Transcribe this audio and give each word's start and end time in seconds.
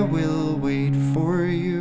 will 0.00 0.56
wait 0.56 0.94
for 1.12 1.44
you. 1.44 1.73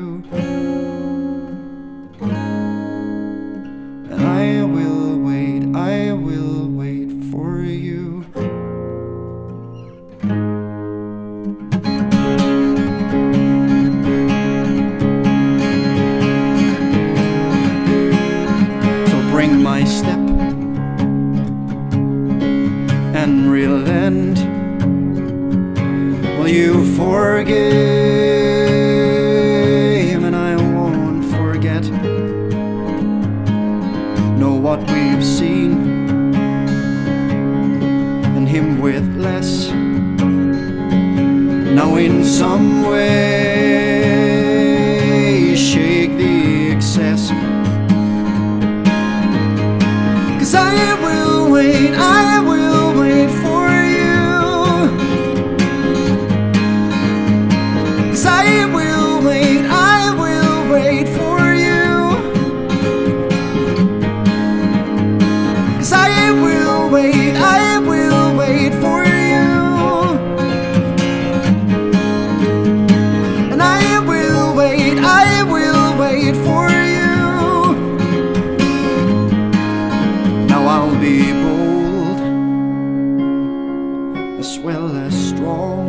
As 84.43 84.59
well 84.59 84.93
as 84.97 85.13
strong 85.29 85.87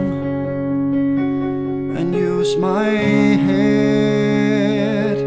and 1.99 2.15
use 2.15 2.57
my 2.57 2.89
head 3.49 5.19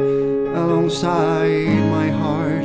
alongside 0.56 1.68
my 1.98 2.08
heart. 2.10 2.64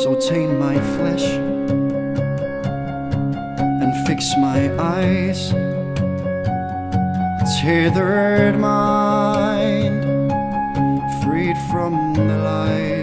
So 0.00 0.14
tame 0.28 0.60
my 0.60 0.76
flesh 0.94 1.26
and 3.82 4.06
fix 4.06 4.32
my 4.38 4.60
eyes. 4.78 5.50
Tethered 7.58 8.56
mind, 8.60 10.04
freed 11.20 11.58
from 11.68 12.14
the 12.14 12.38
lies 12.48 12.95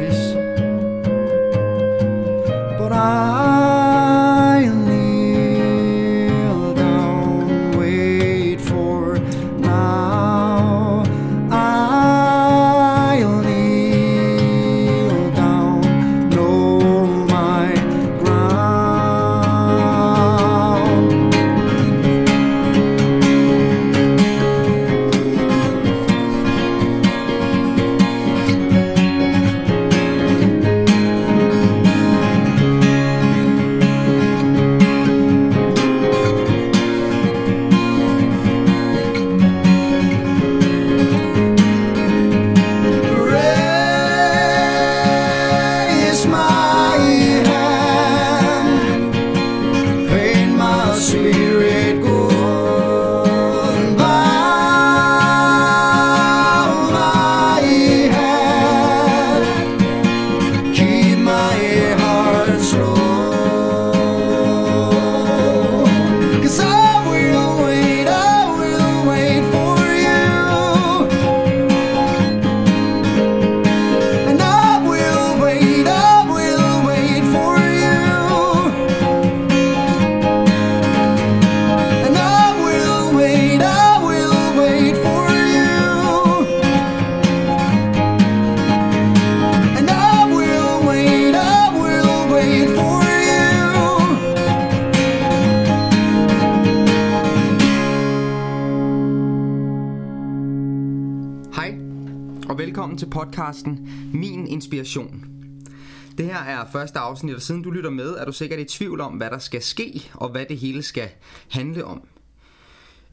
afsnit, 107.24 107.36
og 107.36 107.42
siden 107.42 107.62
du 107.62 107.72
lytter 107.72 107.90
med, 107.90 108.10
er 108.10 108.26
du 108.26 108.32
sikkert 108.32 108.60
i 108.60 108.64
tvivl 108.64 109.02
om, 109.02 109.14
hvad 109.14 109.30
der 109.30 109.38
skal 109.38 109.62
ske, 109.62 110.12
og 110.14 110.30
hvad 110.30 110.46
det 110.46 110.58
hele 110.58 110.84
skal 110.84 111.10
handle 111.50 111.86
om. 111.86 112.08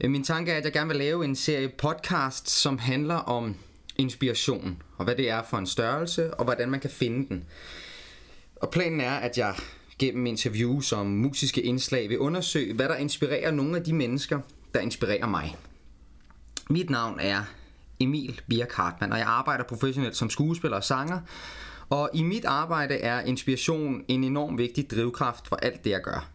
Øh, 0.01 0.11
min 0.11 0.23
tanke 0.23 0.51
er, 0.51 0.57
at 0.57 0.65
jeg 0.65 0.73
gerne 0.73 0.87
vil 0.87 0.97
lave 0.97 1.25
en 1.25 1.35
serie 1.35 1.71
podcast, 1.77 2.49
som 2.49 2.77
handler 2.77 3.15
om 3.15 3.55
inspiration, 3.97 4.83
og 4.97 5.05
hvad 5.05 5.15
det 5.15 5.29
er 5.29 5.43
for 5.49 5.57
en 5.57 5.67
størrelse, 5.67 6.33
og 6.33 6.43
hvordan 6.45 6.71
man 6.71 6.79
kan 6.79 6.89
finde 6.89 7.29
den. 7.29 7.45
Og 8.55 8.69
planen 8.71 9.01
er, 9.01 9.15
at 9.15 9.37
jeg 9.37 9.55
gennem 9.99 10.25
interviews 10.25 10.91
og 10.91 11.05
musiske 11.05 11.61
indslag 11.61 12.09
vil 12.09 12.19
undersøge, 12.19 12.73
hvad 12.73 12.89
der 12.89 12.95
inspirerer 12.95 13.51
nogle 13.51 13.77
af 13.77 13.83
de 13.83 13.93
mennesker, 13.93 14.39
der 14.73 14.79
inspirerer 14.79 15.27
mig. 15.27 15.57
Mit 16.69 16.89
navn 16.89 17.19
er 17.19 17.43
Emil 17.99 18.41
Birk 18.49 18.71
Hartmann, 18.71 19.13
og 19.13 19.19
jeg 19.19 19.27
arbejder 19.27 19.63
professionelt 19.63 20.15
som 20.15 20.29
skuespiller 20.29 20.77
og 20.77 20.83
sanger, 20.83 21.19
og 21.91 22.09
i 22.13 22.23
mit 22.23 22.45
arbejde 22.45 22.93
er 22.93 23.21
inspiration 23.21 24.03
en 24.07 24.23
enorm 24.23 24.57
vigtig 24.57 24.89
drivkraft 24.89 25.47
for 25.47 25.55
alt 25.55 25.83
det, 25.83 25.89
jeg 25.89 26.01
gør. 26.01 26.29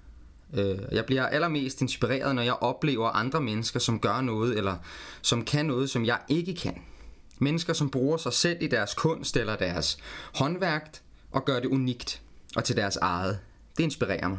Øh, 0.55 0.79
jeg 0.93 1.07
bliver 1.07 1.27
allermest 1.27 1.81
inspireret, 1.83 2.35
når 2.35 2.43
jeg 2.43 2.55
oplever 2.55 3.09
andre 3.09 3.41
mennesker, 3.41 3.81
som 3.81 4.01
gør 4.01 4.21
noget, 4.21 4.59
eller 4.59 4.77
som 5.23 5.45
kan 5.45 5.67
noget, 5.67 5.91
som 5.91 6.05
jeg 6.05 6.19
ikke 6.29 6.55
kan. 6.55 6.83
Mennesker, 7.39 7.73
som 7.73 7.91
bruger 7.91 8.17
sig 8.17 8.33
selv 8.33 8.63
i 8.63 8.67
deres 8.67 8.95
kunst 8.95 9.37
eller 9.37 9.57
deres 9.57 9.99
håndværk, 10.35 10.99
og 11.33 11.45
gør 11.45 11.61
det 11.61 11.69
unikt 11.69 12.23
og 12.57 12.65
til 12.65 12.77
deres 12.77 12.97
eget. 12.97 13.39
Det 13.77 13.85
inspirerer 13.85 14.29
mig. 14.29 14.39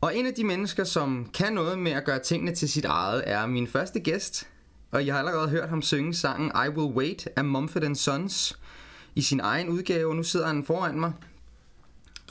Og 0.00 0.16
en 0.16 0.26
af 0.26 0.34
de 0.34 0.44
mennesker, 0.44 0.84
som 0.84 1.30
kan 1.34 1.52
noget 1.52 1.78
med 1.78 1.92
at 1.92 2.04
gøre 2.04 2.18
tingene 2.18 2.54
til 2.54 2.68
sit 2.68 2.84
eget, 2.84 3.22
er 3.26 3.46
min 3.46 3.66
første 3.66 4.00
gæst. 4.00 4.48
Og 4.90 5.06
jeg 5.06 5.14
har 5.14 5.18
allerede 5.18 5.48
hørt 5.48 5.68
ham 5.68 5.82
synge 5.82 6.14
sangen 6.14 6.52
I 6.66 6.68
Will 6.68 6.96
Wait 6.96 7.28
af 7.36 7.44
Mumford 7.44 7.94
Sons 7.94 8.58
i 9.14 9.22
sin 9.22 9.40
egen 9.40 9.68
udgave. 9.68 10.08
Og 10.10 10.16
nu 10.16 10.22
sidder 10.22 10.46
han 10.46 10.64
foran 10.64 11.00
mig. 11.00 11.12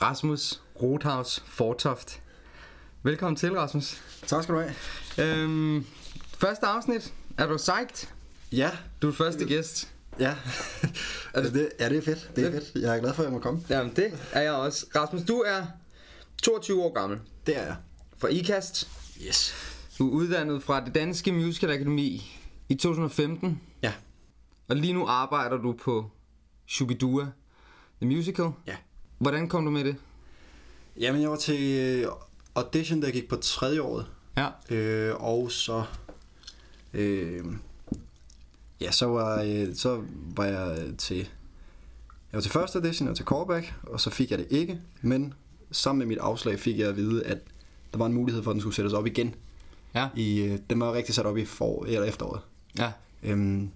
Rasmus 0.02 0.62
Rothaus 0.82 1.44
Fortoft. 1.48 2.22
Velkommen 3.04 3.36
til, 3.36 3.54
Rasmus. 3.60 4.02
Tak 4.28 4.44
skal 4.44 4.56
du 4.56 4.60
have. 4.60 4.74
Øhm, 5.42 5.86
første 6.38 6.66
afsnit. 6.66 7.14
Er 7.38 7.48
du 7.48 7.58
psyched? 7.58 8.08
Ja, 8.52 8.72
Du 9.02 9.08
er 9.08 9.12
første 9.14 9.46
gæst. 9.46 9.92
ja. 10.20 10.36
altså, 11.34 11.54
det, 11.54 11.70
ja, 11.80 11.90
det 11.90 11.98
er 11.98 12.02
fedt. 12.02 12.32
Det 12.36 12.46
er 12.46 12.52
fedt. 12.52 12.72
Jeg 12.84 12.96
er 12.98 13.02
glad 13.02 13.14
for, 13.14 13.24
at 13.24 13.26
jeg 13.26 13.34
må 13.34 13.40
komme. 13.40 13.62
Jamen, 13.70 13.96
det 13.96 14.20
er 14.32 14.42
jeg 14.42 14.52
også. 14.52 14.86
Rasmus, 14.96 15.22
du 15.22 15.34
er 15.48 15.66
22 16.44 16.84
år 16.84 16.94
gammel. 16.94 17.20
Det 17.48 17.58
er 17.58 17.64
jeg. 17.66 17.76
Fra 18.18 18.28
IKAST. 18.28 18.88
Yes. 19.28 19.54
Du 20.00 20.08
er 20.10 20.12
uddannet 20.12 20.64
fra 20.64 20.86
det 20.86 20.96
Danske 20.96 21.32
Musical 21.32 21.72
Akademi 21.72 22.40
i 22.70 22.76
2015. 22.76 23.62
Ja. 23.84 23.94
Og 24.68 24.76
lige 24.76 24.94
nu 24.94 25.08
arbejder 25.08 25.58
du 25.58 25.74
på 25.84 26.12
Shubidua, 26.68 27.32
The 28.02 28.08
Musical. 28.08 28.52
Ja. 28.68 28.76
Hvordan 29.18 29.50
kom 29.50 29.66
du 29.66 29.72
med 29.72 29.84
det? 29.84 29.96
Jamen, 31.00 31.22
jeg 31.22 31.30
var 31.30 31.36
til 31.36 31.80
øh, 31.80 32.08
audition, 32.56 33.02
der 33.02 33.12
gik 33.12 33.30
på 33.30 33.36
tredje 33.36 33.82
året. 33.82 34.06
Ja. 34.38 34.76
Øh, 34.76 35.16
og 35.24 35.52
så... 35.52 35.84
Øh, 36.94 37.46
ja, 38.82 38.92
så 38.92 39.06
var, 39.06 39.42
øh, 39.42 39.76
så 39.76 40.04
var 40.36 40.46
jeg 40.46 40.94
til... 40.98 41.18
Jeg 41.18 42.38
var 42.38 42.42
til 42.42 42.52
første 42.52 42.80
audition 42.80 43.08
og 43.10 43.16
til 43.16 43.26
callback, 43.26 43.74
og 43.84 44.00
så 44.00 44.10
fik 44.10 44.32
jeg 44.32 44.40
det 44.40 44.48
ikke. 44.50 44.82
Men 45.02 45.34
sammen 45.72 46.00
med 46.00 46.06
mit 46.06 46.18
afslag 46.18 46.60
fik 46.60 46.80
jeg 46.80 46.90
at 46.90 46.96
vide, 46.96 47.26
at 47.26 47.38
der 47.92 47.98
var 47.98 48.06
en 48.06 48.14
mulighed 48.14 48.44
for, 48.44 48.52
at 48.52 48.54
den 48.54 48.62
skulle 48.62 48.76
sættes 48.76 48.94
op 48.94 49.06
igen. 49.06 49.36
Ja. 49.96 50.10
I, 50.16 50.42
øh, 50.42 50.60
den 50.70 50.80
var 50.80 50.94
rigtig 50.94 51.16
sat 51.16 51.26
op 51.26 51.38
i 51.38 51.46
for, 51.46 51.86
eller 51.86 52.04
efteråret. 52.04 52.42
Ja. 52.78 52.92
Øhm, 53.24 53.72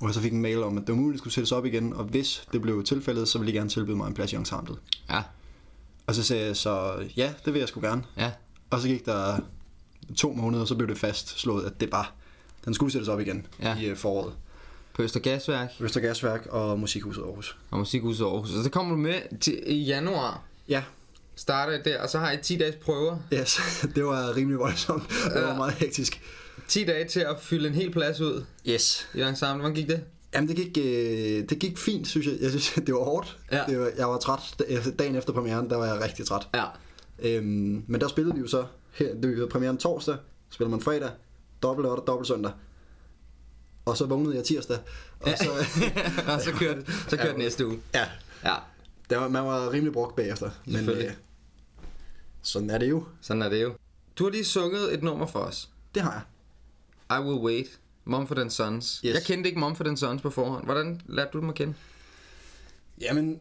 og 0.00 0.14
så 0.14 0.20
fik 0.20 0.32
en 0.32 0.42
mail 0.42 0.62
om, 0.62 0.78
at 0.78 0.86
det 0.86 0.94
var 0.94 1.00
muligt, 1.00 1.14
at 1.14 1.18
skulle 1.18 1.34
sættes 1.34 1.52
op 1.52 1.66
igen, 1.66 1.92
og 1.92 2.04
hvis 2.04 2.46
det 2.52 2.62
blev 2.62 2.84
tilfældet, 2.84 3.28
så 3.28 3.38
ville 3.38 3.52
de 3.52 3.56
gerne 3.58 3.70
tilbyde 3.70 3.96
mig 3.96 4.06
en 4.08 4.14
plads 4.14 4.32
i 4.32 4.36
ensemblet. 4.36 4.78
Ja. 5.10 5.22
Og 6.06 6.14
så 6.14 6.22
sagde 6.22 6.46
jeg 6.46 6.56
så, 6.56 6.92
ja, 7.16 7.32
det 7.44 7.52
vil 7.54 7.58
jeg 7.60 7.68
sgu 7.68 7.80
gerne. 7.80 8.02
Ja. 8.16 8.30
Og 8.70 8.80
så 8.80 8.88
gik 8.88 9.06
der 9.06 9.38
to 10.16 10.32
måneder, 10.32 10.60
og 10.62 10.68
så 10.68 10.74
blev 10.74 10.88
det 10.88 10.98
fastslået, 10.98 11.64
at 11.66 11.80
det 11.80 11.90
bare, 11.90 12.06
den 12.64 12.74
skulle 12.74 12.92
sættes 12.92 13.08
op 13.08 13.20
igen 13.20 13.46
Ja. 13.62 13.76
i 13.78 13.84
øh, 13.86 13.96
foråret. 13.96 14.32
På 14.94 15.02
Østergasværk 15.02 15.68
Øster 15.80 16.00
Gasværk 16.00 16.46
og 16.50 16.80
Musikhuset 16.80 17.22
Aarhus. 17.22 17.56
og 17.70 17.78
Musikhuset 17.78 18.24
Aarhus. 18.24 18.54
Og 18.54 18.64
så 18.64 18.70
kommer 18.70 18.94
du 18.94 19.00
med 19.00 19.38
til, 19.40 19.62
i 19.66 19.84
januar. 19.84 20.42
Ja, 20.68 20.82
Starter 21.36 21.82
der, 21.82 22.02
og 22.02 22.08
så 22.08 22.18
har 22.18 22.32
I 22.32 22.36
10 22.42 22.56
dages 22.58 22.74
prøver. 22.84 23.16
yes, 23.32 23.60
det 23.94 24.04
var 24.04 24.36
rimelig 24.36 24.58
voldsomt. 24.58 25.08
Det 25.34 25.42
var 25.42 25.54
meget 25.56 25.74
hektisk. 25.74 26.20
10 26.68 26.84
dage 26.84 27.08
til 27.08 27.20
at 27.20 27.36
fylde 27.40 27.68
en 27.68 27.74
hel 27.74 27.92
plads 27.92 28.20
ud 28.20 28.44
Yes. 28.68 29.08
i 29.14 29.20
ensemble. 29.20 29.60
Hvordan 29.60 29.74
gik 29.74 29.88
det? 29.88 30.04
Jamen, 30.34 30.48
det 30.48 30.56
gik, 30.56 30.78
øh, 30.78 31.48
det 31.48 31.58
gik 31.58 31.78
fint, 31.78 32.08
synes 32.08 32.26
jeg. 32.26 32.34
Jeg 32.40 32.50
synes, 32.50 32.72
det 32.86 32.94
var 32.94 33.04
hårdt. 33.04 33.38
Ja. 33.52 33.64
Det 33.68 33.80
var, 33.80 33.90
jeg 33.98 34.08
var 34.08 34.18
træt. 34.18 34.40
Da- 34.58 34.90
Dagen 34.98 35.14
efter 35.16 35.32
premieren, 35.32 35.70
der 35.70 35.76
var 35.76 35.86
jeg 35.86 36.00
rigtig 36.02 36.26
træt. 36.26 36.48
Ja. 36.54 36.64
Øhm, 37.18 37.84
men 37.86 38.00
der 38.00 38.08
spillede 38.08 38.34
vi 38.34 38.40
jo 38.40 38.46
så, 38.48 38.64
her, 38.92 39.14
det 39.14 39.40
var 39.40 39.46
premieren 39.46 39.78
torsdag, 39.78 40.16
spiller 40.50 40.70
man 40.70 40.80
fredag, 40.80 41.10
dobbelt 41.62 41.86
lørdag, 41.86 42.04
dobbelt 42.06 42.28
søndag. 42.28 42.52
Og 43.84 43.96
så 43.96 44.06
vågnede 44.06 44.36
jeg 44.36 44.44
tirsdag, 44.44 44.78
og 45.20 45.28
så... 45.38 45.50
og 46.32 46.40
så 46.40 46.52
kørte, 46.52 46.92
så 47.08 47.16
kørte 47.16 47.30
Ja. 47.30 47.36
næste 47.36 47.66
uge. 47.66 47.78
ja, 47.94 48.04
Ja. 48.44 48.54
der 49.10 49.16
var, 49.18 49.28
man 49.28 49.44
var 49.44 49.72
rimelig 49.72 49.92
brugt 49.92 50.16
bagefter. 50.16 50.50
Men 50.66 50.88
øh, 50.88 51.10
sådan 52.42 52.70
er 52.70 52.78
det 52.78 52.90
jo. 52.90 53.04
Sådan 53.20 53.42
er 53.42 53.48
det 53.48 53.62
jo. 53.62 53.72
Du 54.18 54.24
har 54.24 54.30
lige 54.30 54.44
sunget 54.44 54.94
et 54.94 55.02
nummer 55.02 55.26
for 55.26 55.38
os. 55.38 55.68
Det 55.94 56.02
har 56.02 56.12
jeg. 56.12 56.20
I 57.10 57.18
Will 57.20 57.38
Wait. 57.40 57.66
Mumford 58.04 58.50
Sons. 58.50 59.00
Yes. 59.04 59.14
Jeg 59.14 59.22
kendte 59.22 59.48
ikke 59.48 59.60
Mumford 59.60 59.96
Sons 59.96 60.22
på 60.22 60.30
forhånd. 60.30 60.64
Hvordan 60.64 61.00
lærte 61.06 61.30
du 61.32 61.40
dem 61.40 61.48
at 61.48 61.54
kende? 61.54 61.74
Jamen, 63.00 63.40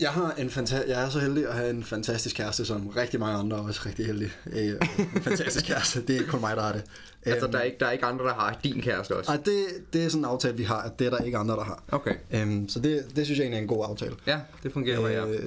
jeg, 0.00 0.10
har 0.10 0.32
en 0.32 0.48
fanta- 0.48 0.88
jeg 0.90 1.04
er 1.04 1.08
så 1.08 1.18
heldig 1.20 1.48
at 1.48 1.54
have 1.54 1.70
en 1.70 1.84
fantastisk 1.84 2.36
kæreste, 2.36 2.64
som 2.64 2.88
rigtig 2.88 3.20
mange 3.20 3.38
andre 3.38 3.56
er 3.56 3.60
også 3.62 3.80
rigtig 3.86 4.06
heldige. 4.06 4.30
Øh, 4.46 4.68
en 5.14 5.22
fantastisk 5.22 5.66
kæreste, 5.72 6.00
det 6.02 6.10
er 6.10 6.14
ikke 6.18 6.30
kun 6.30 6.40
mig, 6.40 6.56
der 6.56 6.62
har 6.62 6.72
det. 6.72 6.84
Altså, 7.26 7.44
Øhm, 7.46 7.52
der 7.52 7.58
er, 7.58 7.62
ikke, 7.62 7.76
der 7.80 7.86
er 7.86 7.90
ikke 7.90 8.04
andre, 8.04 8.24
der 8.24 8.34
har 8.34 8.60
din 8.64 8.82
kæreste 8.82 9.16
også. 9.16 9.30
Ej, 9.30 9.36
det, 9.36 9.64
det 9.92 10.04
er 10.04 10.08
sådan 10.08 10.20
en 10.20 10.24
aftale, 10.24 10.56
vi 10.56 10.62
har, 10.64 10.82
at 10.82 10.98
det 10.98 11.06
er 11.06 11.10
der 11.10 11.18
ikke 11.18 11.38
andre, 11.38 11.54
der 11.56 11.64
har. 11.64 11.82
Okay. 11.88 12.14
Øhm, 12.30 12.68
så 12.68 12.80
det, 12.80 13.16
det 13.16 13.24
synes 13.24 13.38
jeg 13.38 13.44
egentlig 13.44 13.58
er 13.58 13.62
en 13.62 13.68
god 13.68 13.86
aftale. 13.88 14.16
Ja, 14.26 14.40
det 14.62 14.72
fungerer 14.72 15.26
øh, 15.26 15.34
ja. 15.34 15.38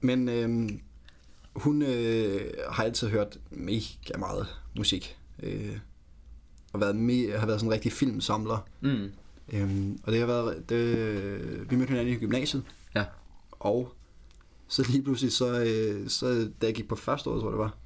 Men 0.00 0.28
øh, 0.28 0.70
hun 1.56 1.82
øh, 1.82 2.40
har 2.70 2.84
altid 2.84 3.08
hørt 3.08 3.38
mega 3.50 4.16
meget 4.18 4.46
musik. 4.76 5.16
Øh, 5.42 5.76
og 6.74 6.80
været 6.80 6.94
me- 6.94 7.38
har 7.38 7.46
været 7.46 7.60
sådan 7.60 7.68
en 7.68 7.72
rigtig 7.72 7.92
filmsamler. 7.92 8.66
Mm. 8.80 9.10
Øhm, 9.52 9.98
og 10.02 10.12
det 10.12 10.20
har 10.20 10.26
været... 10.26 10.68
Det, 10.68 11.70
vi 11.70 11.76
mødte 11.76 11.90
hinanden 11.90 12.14
i 12.14 12.16
gymnasiet. 12.16 12.62
Ja. 12.94 13.04
Og 13.50 13.92
så 14.68 14.86
lige 14.90 15.02
pludselig, 15.02 15.32
så, 15.32 15.60
øh, 15.62 16.08
så 16.08 16.50
da 16.60 16.66
jeg 16.66 16.74
gik 16.74 16.88
på 16.88 16.96
første 16.96 17.30
år, 17.30 17.40
tror 17.40 17.50
det 17.50 17.58
var, 17.58 17.76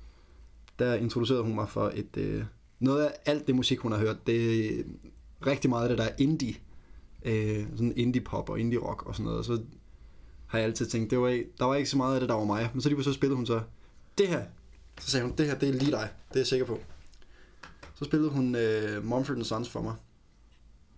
der 0.78 0.94
introducerede 0.94 1.42
hun 1.42 1.54
mig 1.54 1.68
for 1.68 1.92
et... 1.94 2.16
Øh, 2.16 2.44
noget 2.80 3.04
af 3.04 3.12
alt 3.26 3.46
det 3.46 3.54
musik, 3.54 3.78
hun 3.78 3.92
har 3.92 3.98
hørt, 3.98 4.26
det 4.26 4.66
er 4.80 4.82
rigtig 5.46 5.70
meget 5.70 5.82
af 5.82 5.88
det, 5.88 5.98
der 5.98 6.04
er 6.04 6.14
indie. 6.18 6.54
Øh, 7.24 7.66
sådan 7.76 7.92
indie 7.96 8.20
pop 8.22 8.50
og 8.50 8.60
indie 8.60 8.78
rock 8.78 9.06
og 9.06 9.14
sådan 9.14 9.24
noget. 9.24 9.38
Og 9.38 9.44
så 9.44 9.60
har 10.46 10.58
jeg 10.58 10.66
altid 10.66 10.86
tænkt, 10.86 11.10
det 11.10 11.18
var, 11.18 11.42
der 11.58 11.64
var 11.64 11.74
ikke 11.74 11.90
så 11.90 11.96
meget 11.96 12.14
af 12.14 12.20
det, 12.20 12.28
der 12.28 12.34
var 12.34 12.44
mig. 12.44 12.70
Men 12.72 12.80
så 12.80 12.88
lige 12.88 12.96
pludselig 12.96 13.14
så 13.14 13.18
spillede 13.18 13.36
hun 13.36 13.46
så, 13.46 13.60
det 14.18 14.28
her. 14.28 14.42
Så 15.00 15.10
sagde 15.10 15.26
hun, 15.26 15.34
det 15.38 15.46
her, 15.46 15.58
det 15.58 15.68
er 15.68 15.72
lige 15.72 15.90
dig. 15.90 16.08
Det 16.28 16.34
er 16.36 16.40
jeg 16.40 16.46
sikker 16.46 16.66
på. 16.66 16.80
Så 17.98 18.04
spillede 18.04 18.30
hun 18.30 18.54
øh, 18.54 19.04
Mumford 19.04 19.44
Sons 19.44 19.68
for 19.68 19.82
mig. 19.82 19.94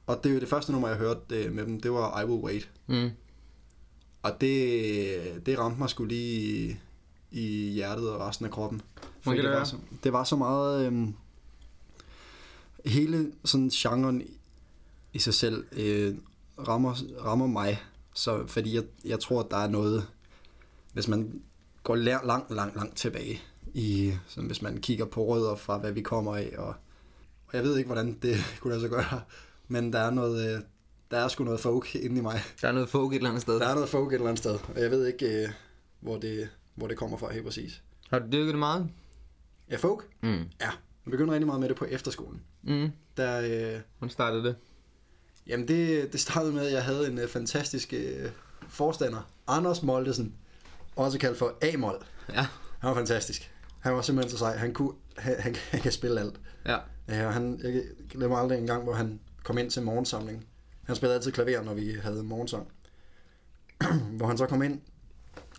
Og 0.07 0.21
det 0.23 0.31
er 0.31 0.35
jo 0.35 0.41
det 0.41 0.49
første 0.49 0.73
nummer, 0.73 0.89
jeg 0.89 0.97
hørte 0.97 1.45
øh, 1.45 1.53
med 1.53 1.67
dem, 1.67 1.81
det 1.81 1.93
var 1.93 2.21
I 2.21 2.25
Will 2.25 2.45
Wait. 2.45 2.71
Mm. 2.87 3.11
Og 4.23 4.41
det, 4.41 5.47
det 5.47 5.59
ramte 5.59 5.79
mig 5.79 5.91
sgu 5.91 6.05
lige 6.05 6.81
i, 7.31 7.71
hjertet 7.71 8.11
og 8.11 8.21
resten 8.21 8.47
af 8.47 8.53
kroppen. 8.53 8.83
Fordi 9.21 9.37
det 9.37 9.45
det, 9.45 9.53
var 9.53 9.65
så, 9.65 9.77
det 10.05 10.13
var 10.13 10.25
så 10.25 10.37
meget... 10.37 10.87
Øhm, 10.87 11.15
hele 12.85 13.33
sådan 13.45 13.69
genren 13.69 14.23
i, 15.13 15.19
sig 15.19 15.35
selv 15.35 15.65
øh, 15.73 16.15
rammer, 16.69 16.95
rammer 17.25 17.47
mig. 17.47 17.83
Så, 18.15 18.47
fordi 18.47 18.75
jeg, 18.75 18.85
jeg 19.05 19.21
tror, 19.21 19.41
at 19.41 19.51
der 19.51 19.57
er 19.57 19.69
noget... 19.69 20.07
Hvis 20.93 21.09
man 21.09 21.43
går 21.83 21.95
langt, 21.95 22.27
langt, 22.27 22.51
langt, 22.51 22.77
langt 22.77 22.97
tilbage, 22.97 23.43
i, 23.75 24.13
sådan, 24.27 24.47
hvis 24.47 24.63
man 24.63 24.81
kigger 24.81 25.05
på 25.05 25.25
rødder 25.25 25.57
fra, 25.57 25.79
hvad 25.79 25.93
vi 25.93 26.03
kommer 26.03 26.37
af, 26.37 26.55
og, 26.59 26.75
og 27.51 27.57
jeg 27.57 27.63
ved 27.65 27.77
ikke, 27.77 27.87
hvordan 27.87 28.19
det 28.23 28.37
kunne 28.61 28.71
lade 28.71 28.81
sig 28.81 28.91
gøre, 28.91 29.21
men 29.69 29.93
der 29.93 29.99
er 29.99 30.11
noget... 30.11 30.55
Øh, 30.55 30.61
der 31.11 31.19
er 31.19 31.29
sgu 31.29 31.45
noget 31.45 31.61
folk 31.61 31.95
inde 31.95 32.19
i 32.19 32.21
mig. 32.21 32.41
Der 32.63 32.69
er 32.69 32.73
noget 32.73 32.89
folk 32.89 33.13
et 33.13 33.17
eller 33.17 33.29
andet 33.29 33.43
sted. 33.43 33.61
Der 33.61 33.69
er 33.69 33.75
noget 33.75 33.89
folk 33.89 34.09
et 34.09 34.15
eller 34.15 34.29
andet 34.29 34.39
sted, 34.39 34.59
og 34.75 34.81
jeg 34.81 34.91
ved 34.91 35.07
ikke, 35.07 35.43
øh, 35.43 35.49
hvor, 36.01 36.17
det, 36.19 36.49
hvor 36.75 36.87
det 36.87 36.97
kommer 36.97 37.19
fra 37.19 37.33
helt 37.33 37.45
præcis. 37.45 37.83
Har 38.11 38.19
du 38.19 38.27
dyrket 38.33 38.49
det 38.49 38.59
meget? 38.59 38.89
Ja, 39.71 39.77
folk? 39.77 40.09
Mm. 40.23 40.31
Ja. 40.31 40.71
Jeg 41.05 41.11
begyndte 41.11 41.33
rigtig 41.33 41.47
meget 41.47 41.61
med 41.61 41.69
det 41.69 41.77
på 41.77 41.85
efterskolen. 41.85 42.43
Mm. 42.63 42.91
Der, 43.17 43.41
øh, 43.41 43.81
Hvordan 43.99 44.11
startede 44.11 44.45
det? 44.45 44.57
jamen 45.47 45.69
det, 45.69 46.13
det 46.13 46.21
startede 46.21 46.53
med, 46.53 46.67
at 46.67 46.73
jeg 46.73 46.85
havde 46.85 47.07
en 47.11 47.19
øh, 47.19 47.29
fantastisk 47.29 47.93
øh, 47.93 48.31
forstander, 48.69 49.31
Anders 49.47 49.83
Moldesen, 49.83 50.35
også 50.97 51.19
kaldt 51.19 51.39
for 51.39 51.59
A-Mold. 51.63 52.01
Ja. 52.29 52.47
Han 52.79 52.89
var 52.89 52.95
fantastisk. 52.95 53.53
Han 53.81 53.95
var 53.95 54.03
simpelthen 54.03 54.31
så 54.31 54.39
sej. 54.39 54.57
Han, 54.57 54.75
kunne, 54.75 54.93
han, 55.17 55.35
han, 55.39 55.57
han 55.71 55.81
kan 55.81 55.93
spille 55.93 56.21
alt. 56.21 56.41
Ja. 56.67 56.79
Ja, 57.11 57.27
og 57.27 57.33
han, 57.33 57.61
jeg 57.63 57.83
glemmer 58.11 58.37
aldrig 58.37 58.59
en 58.59 58.67
gang, 58.67 58.85
hvor 58.85 58.93
han 58.93 59.21
kom 59.45 59.59
ind 59.59 59.71
til 59.71 59.83
morgensamling. 59.83 60.47
Han 60.85 60.97
spillede 60.97 61.17
altid 61.17 61.33
klaver, 61.33 61.63
når 61.63 61.75
vi 61.75 61.93
havde 62.03 62.23
morgensang. 62.23 62.69
hvor 64.17 64.27
han 64.27 64.39
så 64.39 64.47
kom 64.47 64.63
ind, 64.63 64.81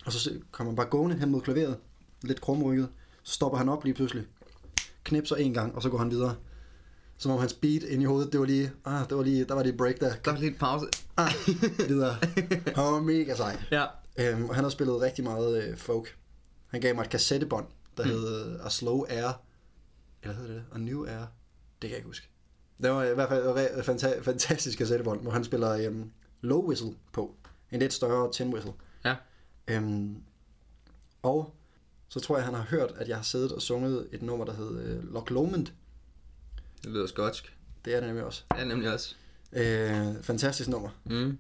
og 0.06 0.12
så 0.12 0.40
kom 0.52 0.66
han 0.66 0.76
bare 0.76 0.86
gående 0.86 1.18
hen 1.18 1.32
mod 1.32 1.42
klaveret, 1.42 1.78
lidt 2.22 2.42
krumrykket. 2.42 2.90
Så 3.24 3.34
stopper 3.34 3.58
han 3.58 3.70
op 3.70 3.84
lige 3.84 3.94
pludselig, 3.94 4.26
knipser 5.04 5.36
en 5.36 5.54
gang, 5.54 5.76
og 5.76 5.82
så 5.82 5.90
går 5.90 5.98
han 5.98 6.12
videre. 6.12 6.36
Som 7.18 7.32
om 7.32 7.40
hans 7.40 7.54
beat 7.54 7.84
ind 7.84 8.02
i 8.02 8.06
hovedet, 8.06 8.32
det 8.32 8.40
var 8.40 8.46
lige, 8.46 8.72
ah, 8.86 9.10
det 9.10 9.18
var 9.18 9.24
lige, 9.24 9.46
der 9.46 9.54
var 9.54 9.64
lige 9.64 9.78
break 9.78 10.00
der. 10.00 10.14
Der 10.26 10.32
var 10.32 10.40
lidt 10.40 10.60
pause. 10.60 10.86
Ah, 11.18 11.32
videre. 11.90 12.16
Han 12.66 12.84
var 12.84 13.02
mega 13.02 13.36
sej. 13.36 13.64
Ja. 13.72 13.86
Øhm, 14.18 14.50
og 14.50 14.56
han 14.56 14.64
har 14.64 14.72
spillet 14.72 15.02
rigtig 15.02 15.24
meget 15.24 15.64
øh, 15.64 15.78
folk. 15.78 16.18
Han 16.68 16.82
gav 16.82 16.96
mig 16.96 17.04
et 17.04 17.10
kassettebånd, 17.10 17.66
der 17.98 18.04
mm. 18.04 18.10
hed 18.10 18.46
øh, 18.46 18.66
A 18.66 18.70
Slow 18.70 19.04
Air. 19.10 19.42
Eller 20.24 20.36
hedder 20.36 20.54
det 20.54 20.56
det? 20.56 20.76
A 20.76 20.78
New 20.78 21.06
Air? 21.06 21.26
Det 21.82 21.90
kan 21.90 21.90
jeg 21.90 21.98
ikke 21.98 22.08
huske. 22.08 22.28
Det 22.82 22.92
var 22.92 23.04
i 23.04 23.14
hvert 23.14 23.30
fald 23.30 23.80
fanta- 23.90 24.22
fantastisk 24.22 24.78
kassettebånd, 24.78 25.22
hvor 25.22 25.32
han 25.32 25.44
spiller 25.44 25.72
øhm, 25.72 26.12
low 26.42 26.68
whistle 26.68 26.96
på. 27.14 27.36
en 27.72 27.80
lidt 27.80 27.94
større 27.94 28.32
tin 28.34 28.54
whistle. 28.54 28.74
Ja. 29.06 29.16
Øhm, 29.68 30.16
og 31.24 31.56
så 32.10 32.20
tror 32.20 32.36
jeg, 32.38 32.46
han 32.46 32.54
har 32.54 32.64
hørt, 32.64 32.92
at 32.96 33.08
jeg 33.10 33.16
har 33.16 33.24
siddet 33.24 33.52
og 33.52 33.62
sunget 33.62 34.08
et 34.12 34.22
nummer, 34.22 34.46
der 34.46 34.54
hed 34.54 34.80
øh, 34.82 35.14
Loch 35.14 35.32
Lomond. 35.32 35.66
Det 36.84 36.92
lyder 36.92 37.08
skotsk. 37.08 37.58
Det 37.86 37.96
er 37.96 38.00
det 38.00 38.08
nemlig 38.08 38.26
også. 38.26 38.44
Ja, 38.58 38.64
nemlig 38.64 38.94
også. 38.94 39.16
Øh, 39.54 40.24
fantastisk 40.24 40.70
nummer. 40.70 40.90
Mm. 41.06 41.38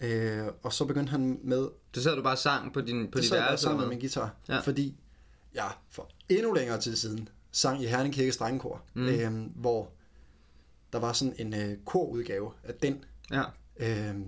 Øh, 0.00 0.46
og 0.62 0.72
så 0.72 0.84
begyndte 0.84 1.10
han 1.10 1.40
med 1.44 1.68
Det 1.94 2.02
sad 2.02 2.16
du 2.16 2.22
bare 2.22 2.36
sang 2.36 2.72
på 2.72 2.80
din 2.80 3.10
på 3.10 3.16
det 3.18 3.22
dit 3.22 3.28
sad 3.28 3.36
jeg 3.36 3.42
bare 3.42 3.48
værelse. 3.48 3.62
sammen 3.62 3.80
med 3.80 3.88
min 3.88 3.98
guitar, 4.00 4.34
Ja. 4.48 4.54
ja. 4.54 4.60
fordi 4.60 4.96
jeg 5.54 5.70
for 5.90 6.10
endnu 6.28 6.52
længere 6.52 6.80
tid 6.80 6.96
siden 6.96 7.28
sang 7.56 7.82
i 7.82 7.86
Herning 7.86 8.14
Kirke 8.14 8.32
Strengekor, 8.32 8.82
Mm. 8.94 9.06
øhm, 9.08 9.42
hvor 9.54 9.90
der 10.92 10.98
var 10.98 11.12
sådan 11.12 11.34
en 11.38 11.54
øh, 11.54 11.76
korudgave 11.86 12.52
af 12.64 12.74
den. 12.74 13.04
Ja. 13.30 13.42
Øhm, 13.76 14.24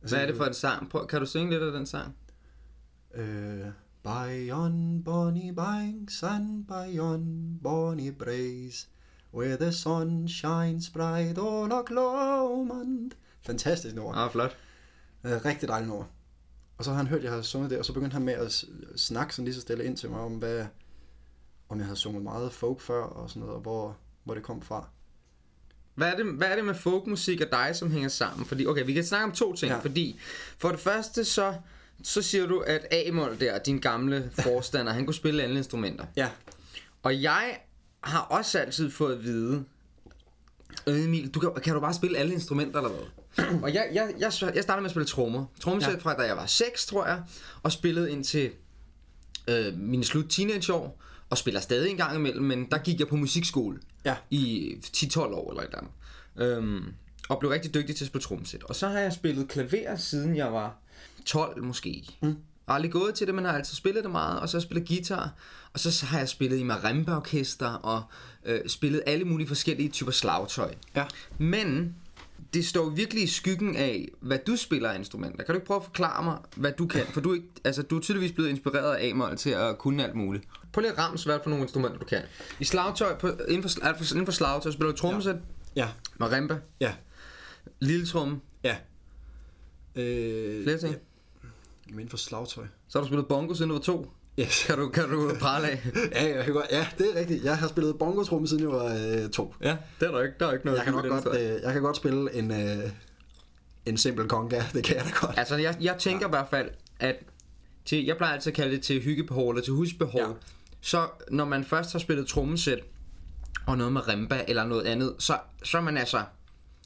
Hvad 0.00 0.18
er 0.18 0.26
det 0.26 0.36
for 0.36 0.44
en 0.44 0.54
sang? 0.54 0.90
Prøv, 0.90 1.06
kan 1.06 1.20
du 1.20 1.26
synge 1.26 1.50
lidt 1.50 1.62
af 1.62 1.72
den 1.72 1.86
sang? 1.86 2.16
Øh, 3.14 3.66
Bayon 4.02 5.02
Bonnie 5.04 5.54
Banks 5.54 6.22
and 6.22 6.64
Bayon 6.66 7.58
Bonnie 7.62 8.12
Braes, 8.12 8.88
where 9.34 9.56
the 9.56 9.72
sun 9.72 10.28
shines 10.28 10.90
bright 10.90 11.38
on 11.38 11.72
a 11.72 11.82
Lomond. 11.90 13.10
Fantastisk 13.42 13.94
nummer. 13.94 14.14
Ah, 14.14 14.30
flot. 14.32 14.56
Øh, 15.24 15.44
rigtig 15.44 15.68
dejligt 15.68 15.88
nummer. 15.88 16.04
Og 16.78 16.84
så 16.84 16.90
har 16.90 16.96
han 16.96 17.06
hørt, 17.06 17.18
at 17.18 17.24
jeg 17.24 17.32
har 17.32 17.42
sunget 17.42 17.70
det, 17.70 17.78
og 17.78 17.84
så 17.84 17.92
begyndte 17.92 18.14
han 18.14 18.22
med 18.22 18.32
at 18.34 18.64
snakke 18.96 19.34
sådan 19.34 19.44
lige 19.44 19.54
så 19.54 19.60
stille 19.60 19.84
ind 19.84 19.96
til 19.96 20.10
mig 20.10 20.20
om, 20.20 20.32
hvad, 20.34 20.66
om 21.70 21.78
jeg 21.78 21.86
havde 21.86 21.96
sunget 21.96 22.22
meget 22.22 22.52
folk 22.52 22.80
før 22.80 23.02
og 23.02 23.30
sådan 23.30 23.40
noget, 23.40 23.54
og 23.54 23.60
hvor, 23.60 23.96
hvor 24.24 24.34
det 24.34 24.42
kom 24.42 24.62
fra. 24.62 24.88
Hvad 25.94 26.12
er, 26.12 26.16
det, 26.16 26.26
hvad 26.26 26.48
er 26.48 26.56
det 26.56 26.64
med 26.64 26.74
folkmusik 26.74 27.40
og 27.40 27.46
dig, 27.52 27.70
som 27.76 27.90
hænger 27.90 28.08
sammen? 28.08 28.46
Fordi, 28.46 28.66
okay, 28.66 28.86
vi 28.86 28.92
kan 28.92 29.04
snakke 29.04 29.24
om 29.24 29.32
to 29.32 29.54
ting. 29.54 29.72
Ja. 29.72 29.78
Fordi, 29.78 30.20
for 30.58 30.68
det 30.70 30.80
første, 30.80 31.24
så, 31.24 31.54
så 32.02 32.22
siger 32.22 32.46
du, 32.46 32.60
at 32.60 32.94
Amol 33.08 33.40
der, 33.40 33.58
din 33.58 33.78
gamle 33.78 34.30
forstander, 34.42 34.92
han 34.92 35.04
kunne 35.06 35.14
spille 35.14 35.42
alle 35.42 35.56
instrumenter. 35.56 36.04
Ja, 36.16 36.28
Og 37.02 37.22
jeg 37.22 37.58
har 38.00 38.20
også 38.20 38.58
altid 38.58 38.90
fået 38.90 39.16
at 39.16 39.24
vide, 39.24 39.64
øh, 40.86 41.04
Emil, 41.04 41.34
du 41.34 41.40
kan, 41.40 41.50
kan 41.62 41.74
du 41.74 41.80
bare 41.80 41.94
spille 41.94 42.18
alle 42.18 42.34
instrumenter 42.34 42.80
eller 42.80 42.90
hvad? 42.96 43.06
og 43.64 43.74
jeg, 43.74 43.88
jeg, 43.92 44.14
jeg, 44.18 44.32
jeg 44.54 44.62
startede 44.62 44.80
med 44.80 44.84
at 44.84 44.90
spille 44.90 45.06
trommer. 45.06 45.44
Trommesæt. 45.60 45.92
Ja. 45.92 45.98
fra 45.98 46.14
da 46.16 46.22
jeg 46.22 46.36
var 46.36 46.46
6, 46.46 46.86
tror 46.86 47.06
jeg, 47.06 47.22
og 47.62 47.72
spillede 47.72 48.10
indtil 48.12 48.50
øh, 49.48 49.78
mine 49.78 50.04
slut 50.04 50.24
teenageår, 50.28 51.02
og 51.30 51.38
spiller 51.38 51.60
stadig 51.60 51.90
en 51.90 51.96
gang 51.96 52.16
imellem, 52.16 52.44
men 52.44 52.66
der 52.70 52.78
gik 52.78 53.00
jeg 53.00 53.08
på 53.08 53.16
musikskole 53.16 53.78
ja, 54.04 54.16
i 54.30 54.74
10-12 54.84 55.20
år 55.20 55.50
eller 55.50 55.62
et 55.62 55.66
eller 55.66 55.78
andet. 55.78 55.92
Øhm, 56.36 56.84
og 57.28 57.38
blev 57.38 57.50
rigtig 57.50 57.74
dygtig 57.74 57.96
til 57.96 58.04
at 58.04 58.08
spille 58.08 58.22
trommesæt. 58.22 58.62
Og 58.62 58.76
så 58.76 58.88
har 58.88 58.98
jeg 58.98 59.12
spillet 59.12 59.48
klaver, 59.48 59.96
siden 59.96 60.36
jeg 60.36 60.52
var 60.52 60.76
12 61.24 61.64
måske. 61.64 62.08
Mm. 62.22 62.36
Aldrig 62.68 62.92
gået 62.92 63.14
til 63.14 63.26
det, 63.26 63.34
men 63.34 63.44
har 63.44 63.52
altid 63.52 63.76
spillet 63.76 64.04
det 64.04 64.10
meget. 64.10 64.40
Og 64.40 64.48
så 64.48 64.56
har 64.56 64.60
jeg 64.60 64.62
spillet 64.62 64.88
guitar. 64.88 65.32
Og 65.72 65.80
så 65.80 66.06
har 66.06 66.18
jeg 66.18 66.28
spillet 66.28 66.58
i 66.58 66.62
marimba-orkester 66.62 67.68
og 67.68 68.02
øh, 68.44 68.60
spillet 68.68 69.02
alle 69.06 69.24
mulige 69.24 69.48
forskellige 69.48 69.88
typer 69.88 70.12
slagtøj. 70.12 70.74
ja. 70.96 71.04
Men 71.38 71.94
det 72.54 72.66
står 72.66 72.88
virkelig 72.88 73.22
i 73.22 73.26
skyggen 73.26 73.76
af, 73.76 74.08
hvad 74.20 74.38
du 74.46 74.56
spiller 74.56 74.90
af 74.90 74.98
instrumenter. 74.98 75.36
Kan 75.36 75.46
du 75.46 75.52
ikke 75.52 75.66
prøve 75.66 75.78
at 75.78 75.84
forklare 75.84 76.24
mig, 76.24 76.38
hvad 76.56 76.72
du 76.72 76.86
kan? 76.86 77.06
For 77.06 77.20
du 77.20 77.30
er, 77.30 77.34
ikke, 77.34 77.48
altså, 77.64 77.82
du 77.82 77.96
er 77.96 78.00
tydeligvis 78.00 78.32
blevet 78.32 78.48
inspireret 78.50 78.94
af 78.94 79.10
Amol 79.10 79.36
til 79.36 79.50
at 79.50 79.78
kunne 79.78 80.04
alt 80.04 80.14
muligt. 80.14 80.44
Prøv 80.72 80.80
lige 80.80 80.92
at 80.92 80.98
ramme, 80.98 81.18
hvad 81.24 81.38
for 81.42 81.50
nogle 81.50 81.62
instrumenter 81.62 81.98
du 81.98 82.04
kan. 82.04 82.22
I 82.60 82.64
slagtøj, 82.64 83.18
på, 83.18 83.28
inden, 83.48 83.62
for, 83.62 84.12
inden 84.12 84.26
for 84.26 84.32
slagtøj, 84.32 84.72
spiller 84.72 84.92
du 84.92 84.98
trommesæt, 84.98 85.36
Ja, 85.76 85.88
marimba, 86.18 86.58
ja, 86.80 86.94
lille 87.80 88.06
tromme, 88.06 88.40
ja. 88.64 88.76
Øh, 89.96 90.62
flere 90.64 90.78
ting. 90.78 90.92
Ja, 90.92 90.98
men 91.86 91.98
inden 91.98 92.10
for 92.10 92.16
slagtøj. 92.16 92.64
Så 92.88 92.98
har 92.98 93.02
du 93.02 93.06
spillet 93.06 93.26
bongo 93.28 93.54
siden 93.54 93.68
du 93.68 93.74
var 93.74 93.82
to. 93.82 94.10
Yes. 94.40 94.64
Kan 94.66 94.78
du, 94.78 94.88
kan 94.88 95.10
du 95.10 95.32
prale 95.40 95.68
af? 95.68 95.82
Ja, 96.12 96.36
jeg 96.36 96.44
kan 96.44 96.54
godt, 96.54 96.66
ja, 96.70 96.86
det 96.98 97.06
er 97.14 97.20
rigtigt. 97.20 97.44
Jeg 97.44 97.58
har 97.58 97.68
spillet 97.68 97.98
bongotrumme 97.98 98.48
siden 98.48 98.62
jeg 98.62 98.70
var 98.70 98.94
øh, 99.24 99.30
to. 99.30 99.54
ja, 99.60 99.76
det 100.00 100.08
er 100.08 100.12
der 100.12 100.22
ikke. 100.22 100.34
Der 100.40 100.46
er 100.46 100.52
ikke 100.52 100.64
noget 100.64 100.78
Jeg 100.78 100.84
kan, 100.84 100.94
nok 100.94 101.24
godt, 101.24 101.36
øh, 101.36 101.60
jeg 101.62 101.72
kan 101.72 101.82
godt 101.82 101.96
spille 101.96 102.34
en, 102.34 102.50
øh, 102.50 102.90
en 103.86 103.96
simpel 103.96 104.28
conga, 104.28 104.62
det 104.74 104.84
kan 104.84 104.96
jeg 104.96 105.04
da 105.04 105.10
godt. 105.26 105.38
Altså, 105.38 105.56
jeg, 105.56 105.76
jeg 105.80 105.96
tænker 105.98 106.26
i 106.26 106.30
hvert 106.30 106.48
fald, 106.50 106.70
at 107.00 107.16
til, 107.84 108.04
jeg 108.04 108.16
plejer 108.16 108.34
altid 108.34 108.52
at 108.52 108.56
kalde 108.56 108.74
det 108.74 108.82
til 108.82 109.00
hyggebehov 109.00 109.50
eller 109.50 109.62
til 109.62 109.72
husbehov. 109.72 110.20
Ja. 110.20 110.26
Ja. 110.82 110.86
Så 110.88 111.08
når 111.30 111.44
man 111.44 111.64
først 111.64 111.92
har 111.92 111.98
spillet 111.98 112.26
trommesæt 112.26 112.80
og 113.66 113.78
noget 113.78 113.92
med 113.92 114.08
rimba 114.08 114.44
eller 114.48 114.64
noget 114.64 114.86
andet, 114.86 115.14
så, 115.18 115.38
så 115.62 115.78
er 115.78 115.82
man 115.82 115.96
altså 115.96 116.22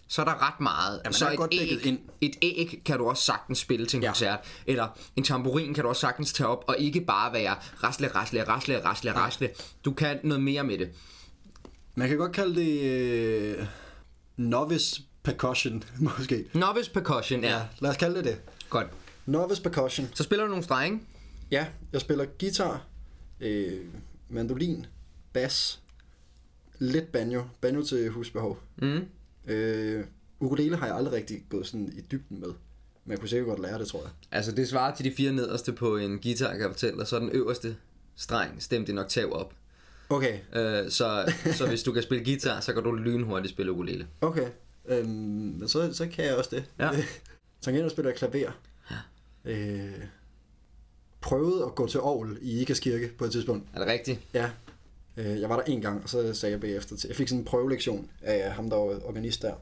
så 0.08 0.20
er 0.20 0.24
der 0.24 0.48
ret 0.48 0.60
meget. 0.60 1.00
man 1.04 1.12
så 1.12 1.26
er 1.26 1.36
godt 1.36 1.52
dækket 1.52 1.80
æg, 1.80 1.86
ind. 1.86 1.98
et 2.20 2.36
æg 2.42 2.82
kan 2.84 2.98
du 2.98 3.08
også 3.08 3.22
sagtens 3.22 3.58
spille 3.58 3.86
til 3.86 3.96
en 3.96 4.02
ja. 4.02 4.06
Ja. 4.06 4.12
koncert. 4.12 4.38
Eller 4.66 4.88
en 5.16 5.24
tamburin 5.24 5.74
kan 5.74 5.82
du 5.82 5.88
også 5.88 6.00
sagtens 6.00 6.32
tage 6.32 6.46
op, 6.46 6.64
og 6.68 6.76
ikke 6.78 7.00
bare 7.00 7.32
være 7.32 7.56
rasle, 7.82 8.08
rasle, 8.08 8.48
rasle, 8.48 8.84
rasle, 8.84 9.12
rasle. 9.14 9.50
Du 9.84 9.92
kan 9.92 10.20
noget 10.22 10.42
mere 10.42 10.64
med 10.64 10.78
det. 10.78 10.90
Man 11.94 12.08
kan 12.08 12.18
godt 12.18 12.32
kalde 12.32 12.60
det 12.60 12.80
øh, 12.80 13.66
novice 14.36 15.02
percussion, 15.22 15.84
måske. 15.98 16.44
Novice 16.54 16.90
percussion, 16.90 17.40
ja. 17.40 17.50
ja. 17.50 17.56
Ja, 17.56 17.62
lad 17.80 17.90
os 17.90 17.96
kalde 17.96 18.16
det 18.16 18.24
det. 18.24 18.40
Godt. 18.70 18.86
Novice 19.26 19.62
percussion. 19.62 20.08
Så 20.14 20.22
spiller 20.22 20.44
du 20.44 20.48
nogle 20.48 20.64
strenge. 20.64 21.00
Ja, 21.50 21.66
jeg 21.92 22.00
spiller 22.00 22.24
guitar, 22.40 22.82
øh, 23.40 23.80
mandolin, 24.28 24.86
bas, 25.32 25.80
lidt 26.78 27.12
banjo, 27.12 27.42
banjo 27.60 27.82
til 27.82 28.08
husbehov. 28.08 28.58
Mm. 28.76 29.04
Øh, 29.46 30.04
ukulele 30.40 30.76
har 30.76 30.86
jeg 30.86 30.96
aldrig 30.96 31.14
rigtig 31.14 31.44
gået 31.48 31.66
sådan 31.66 31.92
i 31.96 32.00
dybden 32.00 32.40
med. 32.40 32.48
Men 33.04 33.10
jeg 33.10 33.18
kunne 33.18 33.28
sikkert 33.28 33.48
godt 33.48 33.60
lære 33.60 33.78
det, 33.78 33.86
tror 33.88 34.00
jeg. 34.02 34.10
Altså 34.30 34.52
det 34.52 34.68
svarer 34.68 34.94
til 34.94 35.04
de 35.04 35.12
fire 35.12 35.32
nederste 35.32 35.72
på 35.72 35.96
en 35.96 36.18
guitar, 36.18 36.50
kan 36.52 36.60
jeg 36.60 36.70
fortælle 36.70 36.98
dig. 36.98 37.06
Så 37.06 37.18
den 37.18 37.30
øverste 37.32 37.76
streng 38.16 38.62
stemt 38.62 38.88
en 38.88 38.98
oktav 38.98 39.32
op. 39.32 39.54
Okay, 40.08 40.38
Øh, 40.52 40.90
så, 40.90 41.32
så 41.52 41.66
hvis 41.68 41.82
du 41.82 41.92
kan 41.92 42.02
spille 42.02 42.24
guitar, 42.24 42.60
så 42.60 42.72
kan 42.72 42.82
du 42.82 42.92
lynhurtigt 42.92 43.52
spille 43.54 43.72
ukulele. 43.72 44.06
okay. 44.20 44.48
Øhm, 44.86 45.08
men 45.08 45.68
så, 45.68 45.94
så 45.94 46.08
kan 46.08 46.24
jeg 46.24 46.36
også 46.36 46.50
det. 46.56 46.64
Ja. 46.78 46.90
Tangenter 47.62 47.88
spiller 47.90 48.10
jeg 48.10 48.18
klaver. 48.18 48.50
Ja. 48.90 48.96
Øh, 49.52 50.04
prøvede 51.24 51.64
at 51.64 51.74
gå 51.74 51.86
til 51.86 51.98
Aarhus 51.98 52.38
i 52.42 52.60
Ikas 52.60 52.80
Kirke 52.80 53.10
på 53.18 53.24
et 53.24 53.32
tidspunkt. 53.32 53.68
Er 53.74 53.78
det 53.78 53.88
rigtigt? 53.88 54.20
Ja. 54.34 54.50
Øh, 55.16 55.40
jeg 55.40 55.48
var 55.48 55.56
der 55.56 55.62
en 55.62 55.80
gang, 55.80 56.02
og 56.02 56.08
så 56.08 56.34
sagde 56.34 56.52
jeg 56.52 56.60
bagefter 56.60 56.96
til... 56.96 57.08
Jeg 57.08 57.16
fik 57.16 57.28
sådan 57.28 57.38
en 57.40 57.44
prøvelektion 57.44 58.10
af 58.22 58.52
ham, 58.52 58.70
der 58.70 58.76
var 58.76 59.00
organist 59.04 59.42
der. 59.42 59.54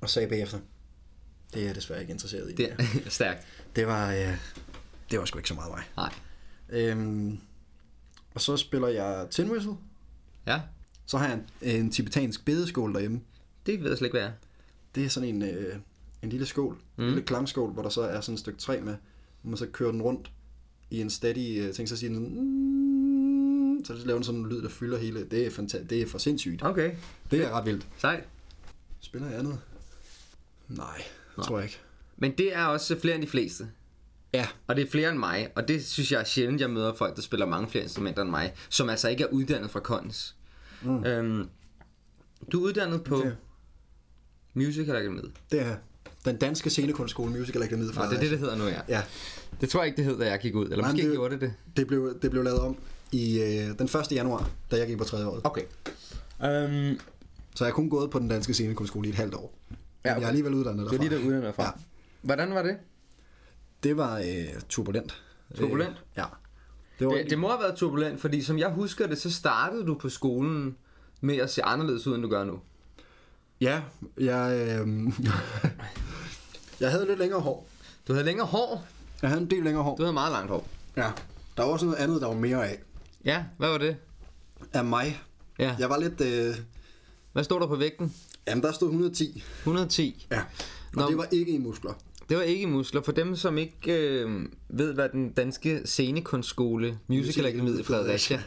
Og 0.00 0.10
sagde 0.10 0.28
bagefter, 0.28 0.58
det 1.54 1.62
er 1.62 1.66
jeg 1.66 1.74
desværre 1.74 2.00
ikke 2.00 2.10
interesseret 2.12 2.50
i. 2.50 2.54
Det 2.54 2.72
er 2.72 2.84
stærkt. 3.10 3.46
det 3.76 3.86
var... 3.86 4.12
Øh, 4.12 4.36
det 5.10 5.18
var 5.18 5.24
sgu 5.24 5.38
ikke 5.38 5.48
så 5.48 5.54
meget 5.54 5.70
mig. 5.72 5.82
Nej. 5.96 6.12
Øhm, 6.68 7.38
og 8.34 8.40
så 8.40 8.56
spiller 8.56 8.88
jeg 8.88 9.26
tin 9.30 9.50
whistle. 9.50 9.72
Ja, 10.46 10.60
Så 11.06 11.18
har 11.18 11.28
jeg 11.28 11.40
en, 11.62 11.76
en 11.80 11.90
tibetansk 11.90 12.44
bedeskål 12.44 12.92
derhjemme. 12.94 13.20
det 13.66 13.80
ved 13.82 13.88
jeg 13.88 13.98
slet 13.98 14.06
ikke, 14.06 14.18
hvad 14.18 14.28
er. 14.28 14.32
Det 14.94 15.04
er 15.04 15.08
sådan 15.08 15.28
en, 15.28 15.42
øh, 15.42 15.76
en 16.22 16.28
lille 16.28 16.46
skål, 16.46 16.78
mm. 16.96 17.04
en 17.04 17.10
lille 17.10 17.22
klangskål, 17.26 17.70
hvor 17.72 17.82
der 17.82 17.88
så 17.88 18.02
er 18.02 18.20
sådan 18.20 18.34
et 18.34 18.40
stykke 18.40 18.58
træ 18.58 18.80
med, 18.80 18.96
hvor 19.42 19.48
man 19.50 19.56
så 19.56 19.66
kører 19.66 19.90
den 19.92 20.02
rundt 20.02 20.30
i 20.90 21.00
en 21.00 21.10
steady 21.10 21.60
øh, 21.62 21.72
ting, 21.74 21.88
så 21.88 21.96
siger 21.96 22.10
den 22.12 22.16
sådan, 22.24 22.38
mm, 23.78 23.84
så 23.84 23.94
laver 24.06 24.18
den 24.18 24.24
sådan 24.24 24.40
en 24.40 24.48
lyd, 24.48 24.62
der 24.62 24.68
fylder 24.68 24.98
hele. 24.98 25.24
Det 25.24 25.46
er, 25.46 25.50
fanta- 25.50 25.84
det 25.86 26.02
er 26.02 26.06
for 26.06 26.18
sindssygt. 26.18 26.62
Okay. 26.64 26.94
Det 27.30 27.40
er 27.44 27.50
ret 27.50 27.66
vildt. 27.66 27.86
Sejt. 27.98 28.24
Spiller 29.00 29.28
jeg 29.28 29.38
andet? 29.38 29.60
Nej, 30.68 31.02
Nej. 31.36 31.46
tror 31.46 31.58
jeg 31.58 31.64
ikke. 31.64 31.78
Men 32.16 32.32
det 32.38 32.54
er 32.56 32.64
også 32.64 32.98
flere 33.00 33.14
end 33.14 33.22
de 33.22 33.28
fleste. 33.28 33.68
Ja, 34.32 34.46
Og 34.66 34.76
det 34.76 34.86
er 34.86 34.90
flere 34.90 35.10
end 35.10 35.18
mig, 35.18 35.48
og 35.56 35.68
det 35.68 35.84
synes 35.86 36.12
jeg 36.12 36.20
er 36.20 36.24
sjældent, 36.24 36.60
jeg 36.60 36.70
møder 36.70 36.94
folk, 36.94 37.16
der 37.16 37.22
spiller 37.22 37.46
mange 37.46 37.68
flere 37.68 37.84
instrumenter 37.84 38.22
end 38.22 38.30
mig, 38.30 38.54
som 38.68 38.88
altså 38.88 39.08
ikke 39.08 39.24
er 39.24 39.28
uddannet 39.28 39.70
fra 39.70 39.80
Kons. 39.80 40.36
Mm. 40.82 41.04
Øhm, 41.04 41.48
du 42.52 42.60
er 42.60 42.68
uddannet 42.68 43.04
på 43.04 43.16
Det- 43.16 43.36
Musical 44.54 44.96
Akademiet. 44.96 45.32
det 45.52 45.60
er 45.62 45.76
den 46.28 46.36
danske 46.36 46.70
scenekunstskole 46.70 47.30
Musical 47.30 47.62
Akademiet 47.62 47.94
fra 47.94 48.04
Nå, 48.04 48.10
det 48.10 48.16
er 48.16 48.20
det, 48.20 48.30
det 48.30 48.38
hedder 48.38 48.56
nu, 48.56 48.64
ja. 48.64 48.80
Ja, 48.88 49.02
Det 49.60 49.68
tror 49.68 49.80
jeg 49.80 49.86
ikke, 49.86 49.96
det 49.96 50.04
hed, 50.04 50.18
da 50.18 50.30
jeg 50.30 50.38
gik 50.40 50.54
ud. 50.54 50.64
Eller 50.64 50.76
Nej, 50.76 50.90
måske 50.92 51.06
det- 51.08 51.14
gjorde 51.16 51.34
det 51.34 51.40
det. 51.40 51.54
det 51.76 51.86
blev, 51.86 52.18
det 52.22 52.30
blev 52.30 52.42
lavet 52.44 52.60
om 52.60 52.76
i 53.12 53.40
øh, 53.40 53.78
den 53.78 53.84
1. 53.84 54.12
januar, 54.12 54.50
da 54.70 54.76
jeg 54.76 54.86
gik 54.86 54.98
på 54.98 55.04
tredje 55.04 55.26
året. 55.26 55.40
Okay. 55.44 55.62
Um, 56.40 57.00
Så 57.54 57.64
jeg 57.64 57.66
har 57.66 57.70
kun 57.72 57.90
gået 57.90 58.10
på 58.10 58.18
den 58.18 58.28
danske 58.28 58.54
scenekunstskole 58.54 59.06
i 59.06 59.10
et 59.10 59.16
halvt 59.16 59.34
år. 59.34 59.54
Ja, 59.70 60.10
okay. 60.10 60.20
Jeg 60.20 60.24
er 60.24 60.28
alligevel 60.28 60.54
uddannet 60.54 60.90
det 60.90 60.90
derfra. 60.90 61.04
er 61.04 61.08
lige 61.10 61.20
der 61.20 61.26
uddannet 61.28 61.54
fra. 61.54 61.62
Ja. 61.62 61.68
Ja. 61.68 61.82
Hvordan 62.22 62.54
var 62.54 62.62
det? 62.62 62.76
Det 63.82 63.96
var 63.96 64.18
øh, 64.18 64.24
turbulent. 64.68 65.22
Turbulent? 65.54 65.90
Øh, 65.90 65.96
ja. 66.16 66.24
Det 66.98 67.06
var, 67.06 67.12
det? 67.14 67.30
Det 67.30 67.38
må 67.38 67.48
have 67.48 67.60
været 67.60 67.76
turbulent, 67.76 68.20
fordi 68.20 68.42
som 68.42 68.58
jeg 68.58 68.68
husker 68.70 69.06
det, 69.06 69.18
så 69.18 69.30
startede 69.32 69.86
du 69.86 69.94
på 69.94 70.08
skolen 70.08 70.76
med 71.20 71.36
at 71.36 71.50
se 71.50 71.62
anderledes 71.62 72.06
ud, 72.06 72.14
end 72.14 72.22
du 72.22 72.28
gør 72.28 72.44
nu. 72.44 72.58
Ja, 73.60 73.80
jeg, 74.20 74.52
øh, 74.80 74.88
jeg 76.80 76.90
havde 76.90 77.06
lidt 77.06 77.18
længere 77.18 77.40
hår. 77.40 77.68
Du 78.08 78.12
havde 78.12 78.24
længere 78.26 78.46
hår. 78.46 78.86
Jeg 79.22 79.30
havde 79.30 79.42
en 79.42 79.50
del 79.50 79.62
længere 79.62 79.82
hår. 79.84 79.96
Du 79.96 80.02
havde 80.02 80.12
meget 80.12 80.32
langt 80.32 80.50
hår. 80.50 80.68
Ja. 80.96 81.10
Der 81.56 81.62
var 81.62 81.70
også 81.70 81.86
noget 81.86 81.98
andet, 81.98 82.20
der 82.20 82.26
var 82.26 82.34
mere 82.34 82.68
af. 82.68 82.78
Ja, 83.24 83.44
hvad 83.58 83.68
var 83.68 83.78
det? 83.78 83.96
Af 84.72 84.84
mig. 84.84 85.20
Ja. 85.58 85.76
Jeg 85.78 85.90
var 85.90 85.98
lidt... 85.98 86.20
Øh, 86.20 86.54
Hvad 87.32 87.44
stod 87.44 87.60
der 87.60 87.66
på 87.66 87.76
vægten? 87.76 88.14
jamen, 88.48 88.62
der 88.62 88.72
stod 88.72 88.88
110. 88.88 89.42
110. 89.58 90.26
Ja. 90.30 90.38
Og 90.40 90.44
Nå. 90.94 91.08
det 91.08 91.16
var 91.16 91.26
ikke 91.30 91.52
i 91.52 91.58
muskler. 91.58 91.92
Det 92.28 92.36
var 92.36 92.42
ikke 92.42 92.66
muskler. 92.66 93.02
For 93.02 93.12
dem, 93.12 93.36
som 93.36 93.58
ikke 93.58 93.92
øh, 93.92 94.46
ved, 94.68 94.94
hvad 94.94 95.08
den 95.08 95.32
danske 95.32 95.80
scenekunstskole, 95.84 96.98
Musical 97.06 97.46
Academy 97.46 97.80
i 97.80 97.82
Fredericia, 97.82 98.42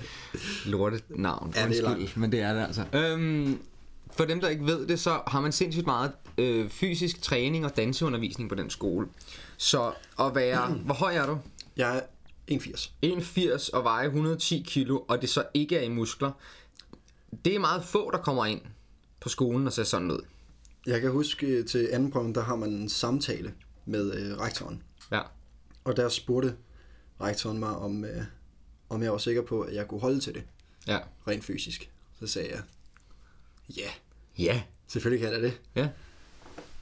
lortet 0.65 1.03
navn, 1.09 1.53
Ja, 1.55 1.67
det 1.67 1.79
er 1.79 1.89
undskyld, 1.91 2.21
men 2.21 2.31
det 2.31 2.41
er 2.41 2.53
det 2.53 2.61
altså. 2.61 2.85
Øhm, 2.93 3.59
for 4.13 4.25
dem, 4.25 4.41
der 4.41 4.49
ikke 4.49 4.65
ved 4.65 4.87
det, 4.87 4.99
så 4.99 5.21
har 5.27 5.41
man 5.41 5.51
sindssygt 5.51 5.85
meget 5.85 6.11
øh, 6.37 6.69
fysisk 6.69 7.21
træning 7.21 7.65
og 7.65 7.77
danseundervisning 7.77 8.49
på 8.49 8.55
den 8.55 8.69
skole. 8.69 9.07
Så 9.57 9.93
at 10.19 10.35
være, 10.35 10.67
hvor 10.85 10.93
høj 10.93 11.15
er 11.15 11.25
du? 11.25 11.37
Jeg 11.77 11.97
er 11.97 12.01
81. 12.47 12.93
1,80 13.05 13.69
og 13.73 13.83
veje 13.83 14.05
110 14.05 14.63
kilo, 14.67 14.99
og 15.07 15.21
det 15.21 15.29
så 15.29 15.43
ikke 15.53 15.77
er 15.77 15.81
i 15.81 15.89
muskler. 15.89 16.31
Det 17.45 17.55
er 17.55 17.59
meget 17.59 17.83
få, 17.85 18.11
der 18.11 18.17
kommer 18.17 18.45
ind 18.45 18.61
på 19.19 19.29
skolen 19.29 19.67
og 19.67 19.73
ser 19.73 19.83
sådan 19.83 20.11
ud. 20.11 20.19
Jeg 20.85 21.01
kan 21.01 21.11
huske 21.11 21.47
øh, 21.47 21.65
til 21.65 21.89
anden 21.91 22.11
prøven, 22.11 22.35
der 22.35 22.41
har 22.41 22.55
man 22.55 22.69
en 22.69 22.89
samtale 22.89 23.53
med 23.85 24.13
øh, 24.15 24.37
rektoren. 24.37 24.83
Ja. 25.11 25.21
Og 25.83 25.97
der 25.97 26.09
spurgte 26.09 26.55
rektoren 27.21 27.57
mig, 27.59 27.69
om, 27.75 28.05
øh, 28.05 28.23
om 28.89 29.03
jeg 29.03 29.11
var 29.11 29.17
sikker 29.17 29.41
på, 29.41 29.61
at 29.61 29.75
jeg 29.75 29.87
kunne 29.87 30.01
holde 30.01 30.19
til 30.19 30.33
det, 30.33 30.43
Ja. 30.87 30.99
rent 31.27 31.43
fysisk. 31.43 31.91
Så 32.19 32.27
sagde 32.27 32.49
jeg, 32.51 32.61
ja, 33.77 33.89
Ja. 34.37 34.61
selvfølgelig 34.87 35.23
kan 35.25 35.33
jeg 35.33 35.41
da 35.41 35.47
det. 35.47 35.61
Ja. 35.75 35.89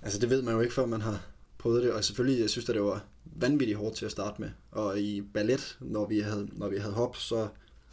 Altså 0.01 0.19
det 0.19 0.29
ved 0.29 0.41
man 0.41 0.53
jo 0.53 0.59
ikke, 0.59 0.73
før 0.73 0.85
man 0.85 1.01
har 1.01 1.25
prøvet 1.57 1.83
det, 1.83 1.91
og 1.93 2.03
selvfølgelig 2.03 2.41
jeg 2.41 2.49
synes 2.49 2.67
jeg, 2.67 2.75
det 2.75 2.83
var 2.83 3.05
vanvittigt 3.25 3.77
hårdt 3.77 3.95
til 3.95 4.05
at 4.05 4.11
starte 4.11 4.41
med. 4.41 4.49
Og 4.71 4.99
i 4.99 5.21
ballet, 5.33 5.77
når 5.81 6.07
vi 6.07 6.19
havde, 6.19 6.49
når 6.51 6.69
vi 6.69 6.77
havde 6.77 6.93
hop, 6.93 7.15
så, 7.15 7.47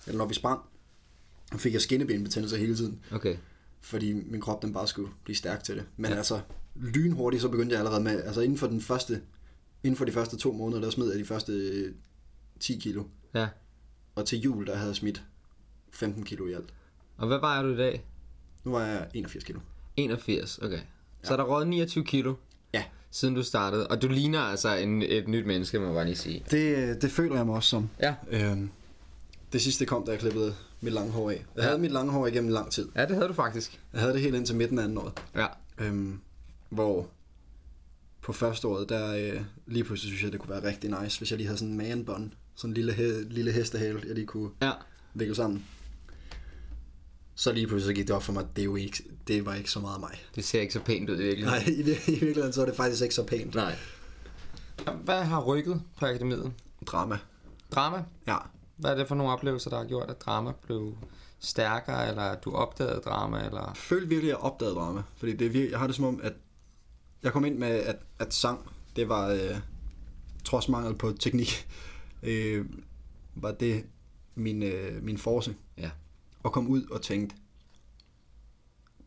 eller 0.07 0.19
når 0.19 0.27
vi 0.27 0.35
sprang, 0.35 0.61
fik 1.57 1.73
jeg 1.73 1.81
skinnebenbetændelse 1.81 2.57
hele 2.59 2.77
tiden, 2.77 3.01
Okay. 3.13 3.37
fordi 3.81 4.13
min 4.13 4.41
krop 4.41 4.63
den 4.63 4.73
bare 4.73 4.87
skulle 4.89 5.11
blive 5.25 5.37
stærk 5.37 5.65
til 5.65 5.77
det. 5.77 5.85
Men 5.97 6.11
ja. 6.11 6.17
altså, 6.17 6.41
lynhurtigt, 6.75 7.43
så 7.43 7.49
begyndte 7.49 7.73
jeg 7.73 7.79
allerede 7.81 8.03
med, 8.05 8.23
altså 8.25 8.41
inden 8.41 8.59
for 8.59 8.67
den 8.67 8.81
første, 8.81 9.23
inden 9.85 9.97
for 9.97 10.05
de 10.05 10.13
første 10.13 10.37
to 10.37 10.53
måneder, 10.53 10.81
der 10.81 10.91
smed 10.91 11.11
jeg 11.11 11.19
de 11.19 11.25
første 11.25 11.53
øh, 11.53 11.95
10 12.61 12.79
kilo. 12.79 13.05
Ja. 13.35 13.49
Og 14.15 14.27
til 14.27 14.41
jul, 14.41 14.67
der 14.67 14.75
havde 14.75 14.89
jeg 14.89 14.97
smidt 14.97 15.23
15 15.91 16.25
kilo 16.25 16.47
i 16.47 16.53
alt. 16.53 16.75
Og 17.17 17.27
hvad 17.27 17.39
vejer 17.39 17.63
du 17.63 17.69
i 17.73 17.77
dag? 17.77 18.05
Nu 18.67 18.73
var 18.73 18.85
jeg 18.87 19.07
81 19.15 19.45
kilo. 19.45 19.61
81, 19.97 20.59
okay. 20.63 20.79
Så 21.23 21.33
er 21.33 21.37
der 21.37 21.45
røget 21.45 21.69
29 21.69 22.05
kilo, 22.05 22.35
Ja. 22.75 22.85
siden 23.11 23.35
du 23.35 23.43
startede. 23.43 23.87
Og 23.87 24.03
du 24.03 24.09
ligner 24.09 24.41
altså 24.41 24.75
en, 24.75 25.03
et 25.03 25.29
nyt 25.29 25.47
menneske, 25.47 25.79
må 25.79 25.85
jeg 25.85 25.95
bare 25.95 26.05
lige 26.05 26.17
sige. 26.17 26.45
Det, 26.51 27.03
det 27.03 27.11
føler 27.11 27.37
jeg 27.37 27.47
mig 27.47 27.55
også 27.55 27.69
som. 27.69 27.91
Ja. 28.01 28.15
Øhm, 28.31 28.71
det 29.53 29.63
sidste 29.63 29.87
kom, 29.87 30.05
da 30.07 30.11
jeg 30.11 30.21
klippede 30.21 30.55
mit 30.81 30.93
lange 30.93 31.13
hår 31.13 31.31
af. 31.31 31.45
Jeg 31.57 31.65
havde 31.65 31.79
mit 31.79 31.91
lange 31.93 32.13
hår 32.13 32.27
igennem 32.27 32.51
lang 32.53 32.71
tid. 32.73 32.89
Ja, 32.97 33.03
det 33.07 33.15
havde 33.17 33.29
du 33.29 33.33
faktisk. 33.33 33.81
Jeg 33.93 34.01
havde 34.01 34.13
det 34.13 34.21
helt 34.23 34.35
indtil 34.35 34.57
midten 34.57 34.79
af 34.79 34.83
anden 34.85 34.99
år. 34.99 35.13
Ja. 35.35 35.47
Øhm, 35.79 36.21
hvor 36.69 37.09
på 38.23 38.33
første 38.33 38.69
året, 38.69 38.89
der 38.89 39.17
øh, 39.35 39.41
lige 39.67 39.85
pludselig 39.85 40.09
synes 40.11 40.23
jeg, 40.23 40.33
det 40.33 40.41
kunne 40.41 40.51
være 40.51 40.65
rigtig 40.65 41.03
nice, 41.03 41.19
hvis 41.19 41.31
jeg 41.31 41.37
lige 41.37 41.47
havde 41.47 41.59
sådan 41.59 41.71
en 41.73 41.77
manbånd. 41.79 42.31
Sådan 42.55 42.71
en 42.71 42.75
lille, 42.75 42.93
he- 42.93 43.29
lille 43.33 43.53
hestehale, 43.53 44.03
jeg 44.07 44.15
lige 44.15 44.27
kunne 44.27 44.51
Ja. 44.63 44.71
vikle 45.15 45.35
sammen. 45.35 45.65
Så 47.39 47.53
lige 47.53 47.67
pludselig 47.67 47.97
gik 47.97 48.07
det 48.07 48.17
op 48.17 48.23
for 48.23 48.33
mig, 48.33 48.43
at 48.43 48.57
det, 48.57 48.65
jo 48.65 48.77
ikke, 48.77 49.05
det 49.29 49.47
var 49.47 49.55
ikke 49.55 49.71
så 49.71 49.81
meget 49.81 50.01
mig. 50.01 50.25
Det 50.35 50.45
ser 50.45 50.61
ikke 50.61 50.73
så 50.73 50.81
pænt 50.81 51.11
ud 51.11 51.17
i 51.21 51.23
virkeligheden. 51.23 51.63
Nej, 51.63 51.73
i, 51.75 51.83
vir- 51.83 52.11
i 52.11 52.13
virkeligheden 52.13 52.53
så 52.53 52.63
er 52.63 52.67
det 52.67 52.77
faktisk 52.77 53.03
ikke 53.03 53.15
så 53.15 53.25
pænt. 53.25 53.55
Nej. 53.55 53.77
Hvad 55.05 55.23
har 55.25 55.43
rykket 55.43 55.83
på 55.99 56.07
akademiet? 56.07 56.53
Drama. 56.87 57.19
Drama? 57.71 58.05
Ja. 58.27 58.37
Hvad 58.77 58.91
er 58.91 58.95
det 58.95 59.09
for 59.09 59.15
nogle 59.15 59.33
oplevelser, 59.33 59.71
der 59.71 59.77
har 59.77 59.85
gjort, 59.85 60.11
at 60.11 60.21
drama 60.21 60.53
blev 60.63 60.97
stærkere, 61.39 62.09
eller 62.09 62.23
at 62.23 62.45
du 62.45 62.53
opdagede 62.53 63.01
drama, 63.05 63.45
eller... 63.45 63.61
Jeg 63.61 63.77
følte 63.77 64.09
virkelig, 64.09 64.31
at 64.33 64.37
jeg 64.37 64.45
opdagede 64.45 64.75
drama. 64.75 65.03
Fordi 65.17 65.33
det 65.33 65.47
er 65.47 65.51
virkelig, 65.51 65.71
jeg 65.71 65.79
har 65.79 65.87
det 65.87 65.97
som 65.97 66.05
om, 66.05 66.21
at 66.23 66.33
jeg 67.23 67.33
kom 67.33 67.45
ind 67.45 67.59
med, 67.59 67.69
at, 67.69 67.97
at 68.19 68.35
sang, 68.35 68.71
det 68.97 69.09
var, 69.09 69.29
øh, 69.29 69.57
trods 70.45 70.69
mangel 70.69 70.95
på 70.95 71.13
teknik, 71.13 71.69
øh, 72.23 72.67
var 73.35 73.53
det 73.53 73.85
min, 74.35 74.63
øh, 74.63 75.03
min 75.03 75.19
force. 75.19 75.55
Ja. 75.79 75.91
Og 76.47 76.53
kom 76.53 76.69
ud 76.69 76.85
og 76.87 77.03
tænkte, 77.03 77.37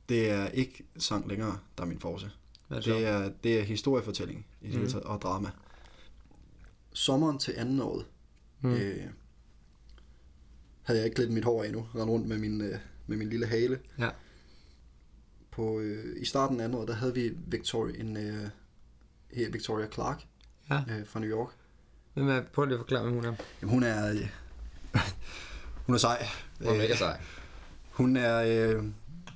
det 0.10 0.30
er 0.30 0.48
ikke 0.48 0.84
sang 0.98 1.28
længere, 1.28 1.60
der 1.78 1.84
er 1.84 1.88
min 1.88 2.00
force. 2.00 2.32
Det, 2.70 2.86
Det 2.86 3.06
er, 3.08 3.32
det 3.44 3.60
er 3.60 3.64
historiefortælling 3.64 4.46
i 4.62 4.66
det 4.66 4.76
hele 4.76 4.90
taget, 4.90 5.04
og 5.04 5.22
drama. 5.22 5.50
Sommeren 6.94 7.40
til 7.40 7.54
anden 7.58 7.80
året, 7.82 8.06
mm. 8.62 8.74
øh, 8.74 9.08
havde 10.82 11.00
jeg 11.00 11.06
ikke 11.06 11.20
lidt 11.20 11.32
mit 11.32 11.46
hår 11.46 11.64
endnu, 11.64 11.88
rendt 11.96 12.10
rundt 12.10 12.28
med 12.28 12.38
min, 12.38 12.62
øh, 12.62 12.80
med 13.08 13.18
min 13.18 13.30
lille 13.30 13.46
hale. 13.46 13.80
Ja. 14.00 14.10
På, 15.52 15.80
øh, 15.80 16.22
I 16.22 16.26
starten 16.26 16.60
af 16.60 16.64
andet 16.64 16.80
år, 16.80 16.86
der 16.86 16.94
havde 16.94 17.14
vi 17.14 17.32
Victoria, 17.48 18.00
en, 18.00 18.18
øh, 18.18 18.50
her 19.32 19.50
Victoria 19.52 19.88
Clark 19.92 20.26
Ja. 20.70 20.84
øh, 20.90 21.08
fra 21.08 21.20
New 21.20 21.30
York. 21.30 21.50
Hvem 22.14 22.28
er, 22.28 22.42
prøv 22.42 22.66
lige 22.66 22.76
at 22.76 22.80
forklare, 22.80 23.04
hvem 23.04 23.14
hun 23.14 23.26
er. 23.26 23.36
Jamen, 23.62 23.74
hun 23.74 23.84
er, 23.84 24.12
øh, 24.12 24.30
hun 25.90 25.96
er 25.96 26.00
sej. 26.00 26.28
Hun 26.60 26.68
er 26.68 26.78
mega 26.78 26.96
sej. 26.96 27.20
Hun 27.92 28.18
er 28.18 28.38
øh, 28.76 28.84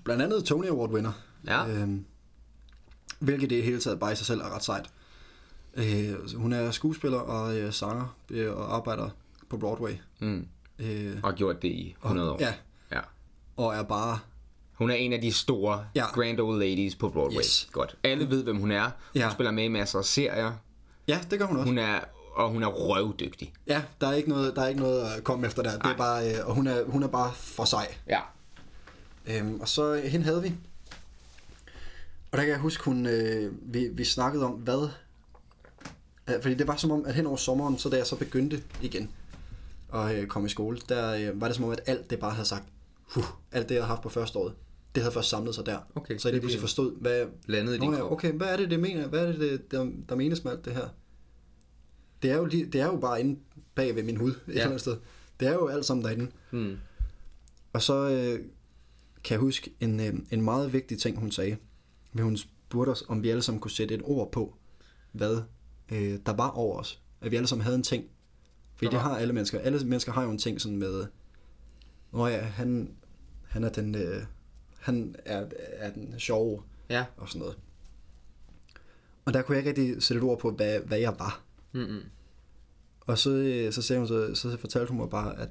blandt 0.04 0.22
andet 0.24 0.44
Tony 0.46 0.66
Award 0.68 0.94
vinder. 0.94 1.12
Ja. 1.48 1.68
Øh, 1.68 1.88
hvilket 3.20 3.50
det 3.50 3.64
hele 3.64 3.80
taget 3.80 4.00
bare 4.00 4.12
i 4.12 4.16
sig 4.16 4.26
selv 4.26 4.42
er 4.42 4.56
ret 4.56 4.64
sejt. 4.64 4.90
Øh, 5.76 6.36
hun 6.38 6.54
er 6.54 6.72
skuespiller 6.72 7.18
og 7.20 7.58
øh, 7.58 7.74
sanger 7.74 8.16
øh, 8.30 8.54
og 8.54 8.76
arbejder 8.76 9.10
på 9.50 9.58
Broadway. 9.58 9.92
Mm. 10.20 10.48
Øh, 10.80 11.18
Og 11.24 11.30
har 11.30 11.36
gjort 11.36 11.62
det 11.62 11.68
i 11.68 11.96
100 12.04 12.32
år. 12.32 12.38
Ja, 12.40 12.54
ja. 12.92 13.00
og 13.58 13.76
er 13.76 13.84
bare... 13.84 14.20
Hun 14.74 14.90
er 14.90 14.96
en 14.96 15.14
af 15.14 15.22
de 15.22 15.34
store 15.34 15.86
Ja. 15.96 16.06
grand 16.06 16.40
old 16.40 16.60
ladies 16.60 16.96
på 16.96 17.10
Broadway. 17.10 17.38
Yes. 17.40 17.70
Godt. 17.72 17.96
Alle 18.04 18.30
ved, 18.30 18.44
hvem 18.44 18.58
hun 18.58 18.72
er. 18.72 18.84
Hun 18.84 18.92
Ja. 19.22 19.30
spiller 19.32 19.52
med 19.52 19.64
i 19.64 19.68
masser 19.68 20.00
af 20.00 20.06
serier. 20.06 20.54
Ja, 21.08 21.20
det 21.32 21.40
gør 21.40 21.46
hun 21.46 21.58
også. 21.58 21.68
Hun 21.68 21.78
er, 21.78 22.00
og 22.36 22.50
hun 22.50 22.64
er 22.64 22.68
røvdygtig. 22.68 23.54
Ja, 23.68 23.82
der 24.02 24.08
er 24.08 24.14
ikke 24.14 24.30
noget, 24.30 24.56
der 24.56 24.62
er 24.62 24.68
ikke 24.68 24.82
noget 24.82 25.12
at 25.12 25.24
komme 25.24 25.48
efter 25.48 25.64
der. 25.64 25.72
Det 25.72 25.92
er 25.92 25.98
bare, 25.98 26.32
øh, 26.32 26.48
og 26.48 26.56
hun 26.56 26.68
er, 26.68 26.84
hun 26.84 27.04
er 27.04 27.08
bare 27.08 27.34
for 27.34 27.66
sej. 27.66 27.96
Ja. 28.08 28.20
Øhm, 29.26 29.62
og 29.62 29.68
så 29.68 29.94
øh, 29.94 30.04
hende 30.04 30.26
havde 30.26 30.42
vi. 30.42 30.54
Og 32.32 32.38
der 32.38 32.44
kan 32.44 32.52
jeg 32.52 32.60
huske, 32.60 32.84
hun, 32.84 33.06
øh, 33.06 33.54
vi, 33.74 33.88
vi 33.88 34.06
snakkede 34.06 34.46
om, 34.46 34.52
hvad... 34.52 34.90
Ja, 36.28 36.38
fordi 36.38 36.56
det 36.56 36.68
var 36.68 36.76
som 36.76 36.92
om, 36.92 37.06
at 37.06 37.14
hen 37.14 37.26
over 37.26 37.38
sommeren, 37.38 37.78
så 37.78 37.90
da 37.90 37.98
jeg 37.98 38.08
så 38.08 38.16
begyndte 38.16 38.64
igen 38.82 39.10
at 39.94 40.16
øh, 40.16 40.28
komme 40.28 40.46
i 40.46 40.50
skole, 40.50 40.80
der 40.90 41.16
øh, 41.16 41.42
var 41.42 41.48
det 41.48 41.56
som 41.56 41.66
om, 41.66 41.72
at 41.72 41.82
alt 41.86 42.10
det 42.10 42.20
bare 42.20 42.32
havde 42.32 42.48
sagt, 42.48 42.64
huh, 43.04 43.24
alt 43.52 43.70
det, 43.70 43.76
jeg 43.76 43.84
havde 43.84 43.90
haft 43.90 44.02
på 44.02 44.10
første 44.10 44.40
året, 44.40 44.54
det 44.96 45.04
havde 45.04 45.14
først 45.14 45.30
samlet 45.30 45.56
sig 45.56 45.66
der. 45.66 45.78
Okay, 45.96 46.18
så 46.18 46.28
jeg 46.28 46.34
det 46.34 46.34
lige 46.34 46.42
pludselig 46.42 46.62
det, 46.62 46.70
forstod, 46.70 46.96
hvad, 47.02 47.26
Landet 47.46 47.76
i 47.76 47.78
din 47.78 47.94
ja, 47.94 48.12
okay, 48.12 48.32
hvad 48.32 48.48
er 48.48 48.58
det, 48.58 48.70
det 48.70 48.80
mener? 48.80 49.08
Hvad 49.08 49.20
er 49.28 49.32
det, 49.32 49.40
det 49.40 49.72
der, 49.72 49.88
der 50.10 50.16
menes 50.16 50.44
med 50.44 50.52
alt 50.52 50.66
det 50.66 50.74
her? 50.74 50.88
Det 52.24 52.32
er 52.32 52.36
jo, 52.38 52.46
lige, 52.46 52.66
det 52.66 52.82
er 52.82 52.86
jo 52.86 52.98
bare 52.98 53.20
inde 53.20 53.40
bag 53.76 53.96
ved 53.96 54.04
min 54.04 54.18
hud, 54.18 54.32
et 54.32 54.42
Ja. 54.48 54.52
eller 54.52 54.66
andet 54.66 54.82
sted. 54.82 54.98
Det 55.40 55.48
er 55.48 55.54
jo 55.54 55.68
alt 55.68 55.86
sammen 55.86 56.06
derinde. 56.06 56.28
Hmm. 56.52 56.78
Og 57.74 57.82
så 57.82 58.10
øh, 58.10 58.40
kan 59.24 59.34
jeg 59.36 59.40
huske 59.40 59.74
en, 59.80 60.00
øh, 60.00 60.14
en 60.32 60.42
meget 60.42 60.74
vigtig 60.74 61.00
ting, 61.00 61.18
hun 61.18 61.32
sagde. 61.32 61.58
Men 62.14 62.24
hun 62.24 62.38
spurgte 62.38 62.90
os, 62.90 63.04
om 63.08 63.24
vi 63.24 63.30
alle 63.30 63.42
sammen 63.42 63.62
kunne 63.62 63.72
sætte 63.72 63.96
et 63.96 64.02
ord 64.04 64.32
på, 64.32 64.56
hvad 65.12 65.42
øh, 65.92 66.20
der 66.26 66.34
var 66.34 66.50
over 66.50 66.80
os. 66.80 67.02
At 67.22 67.32
vi 67.32 67.36
alle 67.36 67.48
sammen 67.48 67.64
havde 67.64 67.76
en 67.78 67.84
ting. 67.84 68.06
Fordi 68.76 68.92
det 68.92 69.00
har 69.00 69.18
alle 69.18 69.34
mennesker. 69.34 69.60
Alle 69.60 69.80
mennesker 69.86 70.12
har 70.12 70.24
jo 70.24 70.30
en 70.32 70.38
ting 70.38 70.62
sådan 70.62 70.78
med, 70.78 71.06
Nå 72.12 72.28
ja, 72.28 72.40
han, 72.42 72.92
han 73.48 73.64
er 73.64 73.70
den, 73.70 73.96
øh, 73.96 74.24
han 74.80 75.16
er, 75.26 75.46
er 75.58 75.92
den 75.94 76.20
sjove 76.20 76.62
Ja. 76.90 77.06
og 77.18 77.30
sådan 77.30 77.40
noget. 77.40 77.58
Og 79.26 79.34
der 79.34 79.42
kunne 79.42 79.58
jeg 79.58 79.68
ikke 79.68 79.82
rigtig 79.82 80.04
sætte 80.04 80.18
et 80.20 80.24
ord 80.24 80.40
på, 80.40 80.52
hvad, 80.52 80.80
hvad 80.80 80.98
jeg 81.00 81.16
var. 81.20 81.43
Mm-mm. 81.74 82.00
Og 83.02 83.18
så, 83.18 83.30
øh, 83.30 83.74
så, 83.74 83.82
sagde 83.82 84.00
hun, 84.00 84.08
så, 84.08 84.36
så 84.36 84.58
fortalte 84.58 84.90
hun 84.90 84.98
mig 85.00 85.10
bare, 85.10 85.40
at 85.40 85.50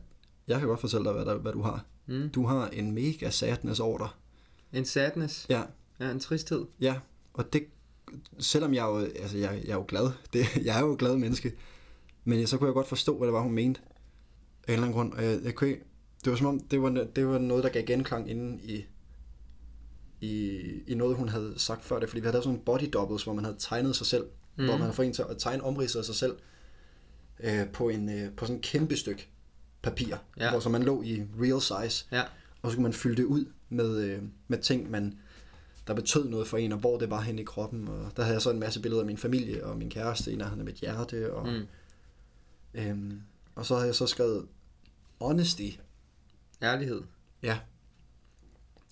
jeg 0.48 0.58
kan 0.58 0.68
godt 0.68 0.80
fortælle 0.80 1.04
dig, 1.04 1.12
hvad, 1.12 1.24
der, 1.24 1.34
hvad 1.38 1.52
du 1.52 1.62
har. 1.62 1.84
Mm. 2.06 2.30
Du 2.30 2.46
har 2.46 2.68
en 2.68 2.92
mega 2.92 3.30
sadness 3.30 3.80
over 3.80 3.98
dig. 3.98 4.08
En 4.72 4.84
sadness. 4.84 5.46
Ja, 5.48 5.62
Ja, 6.00 6.10
en 6.10 6.20
tristhed. 6.20 6.64
ja. 6.80 6.96
Og 7.32 7.52
det, 7.52 7.62
selvom 8.38 8.74
jeg 8.74 8.82
jo, 8.82 8.98
altså 8.98 9.38
jeg, 9.38 9.62
jeg 9.64 9.70
er 9.70 9.76
jo 9.76 9.84
glad, 9.88 10.10
det, 10.32 10.46
jeg 10.64 10.76
er 10.76 10.80
jo 10.80 10.96
glad 10.98 11.16
menneske, 11.16 11.52
men 12.24 12.46
så 12.46 12.58
kunne 12.58 12.66
jeg 12.66 12.74
godt 12.74 12.88
forstå, 12.88 13.16
hvad 13.18 13.26
det 13.26 13.34
var, 13.34 13.40
hun 13.42 13.52
mente. 13.52 13.80
Af 13.80 13.92
en 14.68 14.72
eller 14.72 14.82
anden 14.82 14.92
grund. 14.96 15.12
Og 15.12 15.24
jeg, 15.24 15.40
jeg 15.44 15.54
kunne 15.54 15.70
ikke, 15.70 15.82
det 16.24 16.30
var 16.30 16.36
som 16.36 16.46
om, 16.46 16.60
det 16.60 16.82
var, 16.82 17.06
det 17.16 17.26
var 17.26 17.38
noget, 17.38 17.64
der 17.64 17.70
gav 17.70 17.82
genklang 17.86 18.30
inde 18.30 18.62
i, 18.62 18.84
i, 20.20 20.60
i 20.86 20.94
noget, 20.94 21.16
hun 21.16 21.28
havde 21.28 21.54
sagt 21.56 21.84
før 21.84 21.98
det. 22.00 22.08
Fordi 22.08 22.20
vi 22.20 22.24
havde 22.24 22.32
lavet 22.32 22.44
sådan 22.44 22.52
nogle 22.54 22.64
body 22.64 22.90
doubles, 22.92 23.24
hvor 23.24 23.32
man 23.32 23.44
havde 23.44 23.56
tegnet 23.58 23.96
sig 23.96 24.06
selv. 24.06 24.24
Mm. 24.56 24.64
Hvor 24.64 24.76
man 24.76 24.92
fået 24.92 25.06
en 25.06 25.12
til 25.12 25.24
at 25.30 25.36
tegne 25.38 25.62
omridset 25.64 25.98
af 25.98 26.04
sig 26.04 26.14
selv 26.14 26.36
øh, 27.40 27.68
på, 27.68 27.88
en, 27.88 28.08
øh, 28.08 28.32
på 28.36 28.44
sådan 28.44 28.56
en 28.56 28.62
kæmpe 28.62 28.96
stykke 28.96 29.28
papir. 29.82 30.16
Ja. 30.38 30.50
Hvor 30.50 30.60
så 30.60 30.68
man 30.68 30.82
lå 30.82 31.02
i 31.02 31.22
real 31.40 31.60
size. 31.60 32.06
Ja. 32.12 32.22
Og 32.62 32.70
så 32.70 32.76
kunne 32.76 32.82
man 32.82 32.92
fylde 32.92 33.16
det 33.16 33.24
ud 33.24 33.44
med, 33.68 33.96
øh, 33.96 34.22
med 34.48 34.58
ting, 34.58 34.90
man, 34.90 35.18
der 35.86 35.94
betød 35.94 36.28
noget 36.28 36.46
for 36.48 36.56
en, 36.56 36.72
og 36.72 36.78
hvor 36.78 36.98
det 36.98 37.10
var 37.10 37.20
henne 37.20 37.40
i 37.40 37.44
kroppen. 37.44 37.88
Og 37.88 38.12
der 38.16 38.22
havde 38.22 38.34
jeg 38.34 38.42
så 38.42 38.50
en 38.50 38.60
masse 38.60 38.80
billeder 38.82 39.02
af 39.02 39.06
min 39.06 39.18
familie 39.18 39.66
og 39.66 39.76
min 39.78 39.90
kæreste 39.90 40.36
nærheden 40.36 40.58
af 40.60 40.64
mit 40.64 40.74
hjerte. 40.76 41.34
Og, 41.34 41.46
Mm. 41.48 41.66
øhm, 42.74 43.20
og 43.54 43.66
så 43.66 43.74
havde 43.74 43.86
jeg 43.86 43.94
så 43.94 44.06
skrevet 44.06 44.46
honesty. 45.20 45.70
Ærlighed. 46.62 47.02
Ja. 47.42 47.58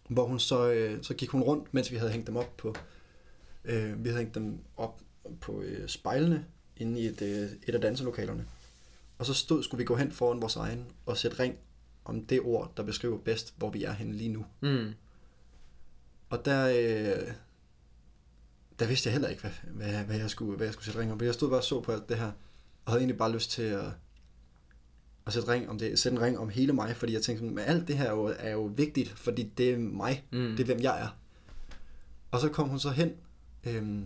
Hvor 0.08 0.26
hun 0.26 0.38
så, 0.38 0.70
øh, 0.70 1.02
så 1.02 1.14
gik 1.14 1.28
hun 1.28 1.42
rundt, 1.42 1.74
mens 1.74 1.90
vi 1.90 1.96
havde 1.96 2.10
hængt 2.12 2.26
dem 2.26 2.36
op 2.36 2.56
på, 2.56 2.74
øh, 3.64 4.04
vi 4.04 4.08
havde 4.08 4.18
hængt 4.18 4.34
dem 4.34 4.58
op 4.76 5.00
på 5.40 5.60
øh, 5.60 5.88
spejlene 5.88 6.44
inde 6.76 7.00
i 7.00 7.06
et, 7.06 7.22
øh, 7.22 7.50
et 7.66 7.74
af 7.74 7.80
danselokalerne. 7.80 8.46
Og 9.18 9.26
så 9.26 9.34
stod, 9.34 9.62
skulle 9.62 9.78
vi 9.78 9.84
gå 9.84 9.96
hen 9.96 10.12
foran 10.12 10.40
vores 10.40 10.56
egen 10.56 10.86
og 11.06 11.16
sætte 11.16 11.40
ring 11.40 11.58
om 12.04 12.24
det 12.26 12.40
ord, 12.40 12.72
der 12.76 12.82
beskriver 12.82 13.18
bedst, 13.18 13.54
hvor 13.56 13.70
vi 13.70 13.84
er 13.84 13.92
henne 13.92 14.12
lige 14.12 14.32
nu. 14.32 14.46
Mm. 14.60 14.92
Og 16.30 16.44
der, 16.44 16.68
øh, 16.68 17.32
der 18.78 18.86
vidste 18.86 19.06
jeg 19.06 19.12
heller 19.12 19.28
ikke, 19.28 19.40
hvad, 19.40 19.50
hvad, 19.64 20.04
hvad, 20.04 20.16
jeg 20.16 20.30
skulle, 20.30 20.56
hvad 20.56 20.66
jeg 20.66 20.72
skulle 20.72 20.84
sætte 20.84 21.00
ring 21.00 21.12
om. 21.12 21.20
Jeg 21.20 21.34
stod 21.34 21.50
bare 21.50 21.58
og 21.58 21.64
så 21.64 21.80
på 21.80 21.92
alt 21.92 22.08
det 22.08 22.18
her, 22.18 22.32
og 22.84 22.92
havde 22.92 23.00
egentlig 23.00 23.18
bare 23.18 23.32
lyst 23.32 23.50
til 23.50 23.62
at, 23.62 23.84
at 25.26 25.32
sætte, 25.32 25.48
ring 25.48 25.70
om 25.70 25.78
det, 25.78 25.98
sætte 25.98 26.16
en 26.16 26.22
ring 26.22 26.38
om 26.38 26.48
hele 26.48 26.72
mig, 26.72 26.96
fordi 26.96 27.12
jeg 27.12 27.22
tænkte, 27.22 27.44
men 27.44 27.58
alt 27.58 27.88
det 27.88 27.98
her 27.98 28.04
er 28.04 28.10
jo, 28.10 28.34
er 28.38 28.50
jo 28.50 28.62
vigtigt, 28.62 29.08
fordi 29.08 29.52
det 29.58 29.70
er 29.70 29.78
mig, 29.78 30.24
mm. 30.32 30.50
det 30.56 30.60
er 30.60 30.64
hvem 30.64 30.80
jeg 30.80 31.02
er. 31.02 31.16
Og 32.30 32.40
så 32.40 32.48
kom 32.48 32.68
hun 32.68 32.78
så 32.78 32.90
hen, 32.90 33.12
øhm, 33.64 34.04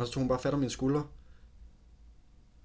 og 0.00 0.06
så 0.06 0.12
tog 0.12 0.20
hun 0.20 0.28
bare 0.28 0.38
fat 0.38 0.54
om 0.54 0.60
mine 0.60 0.70
skuldre, 0.70 1.06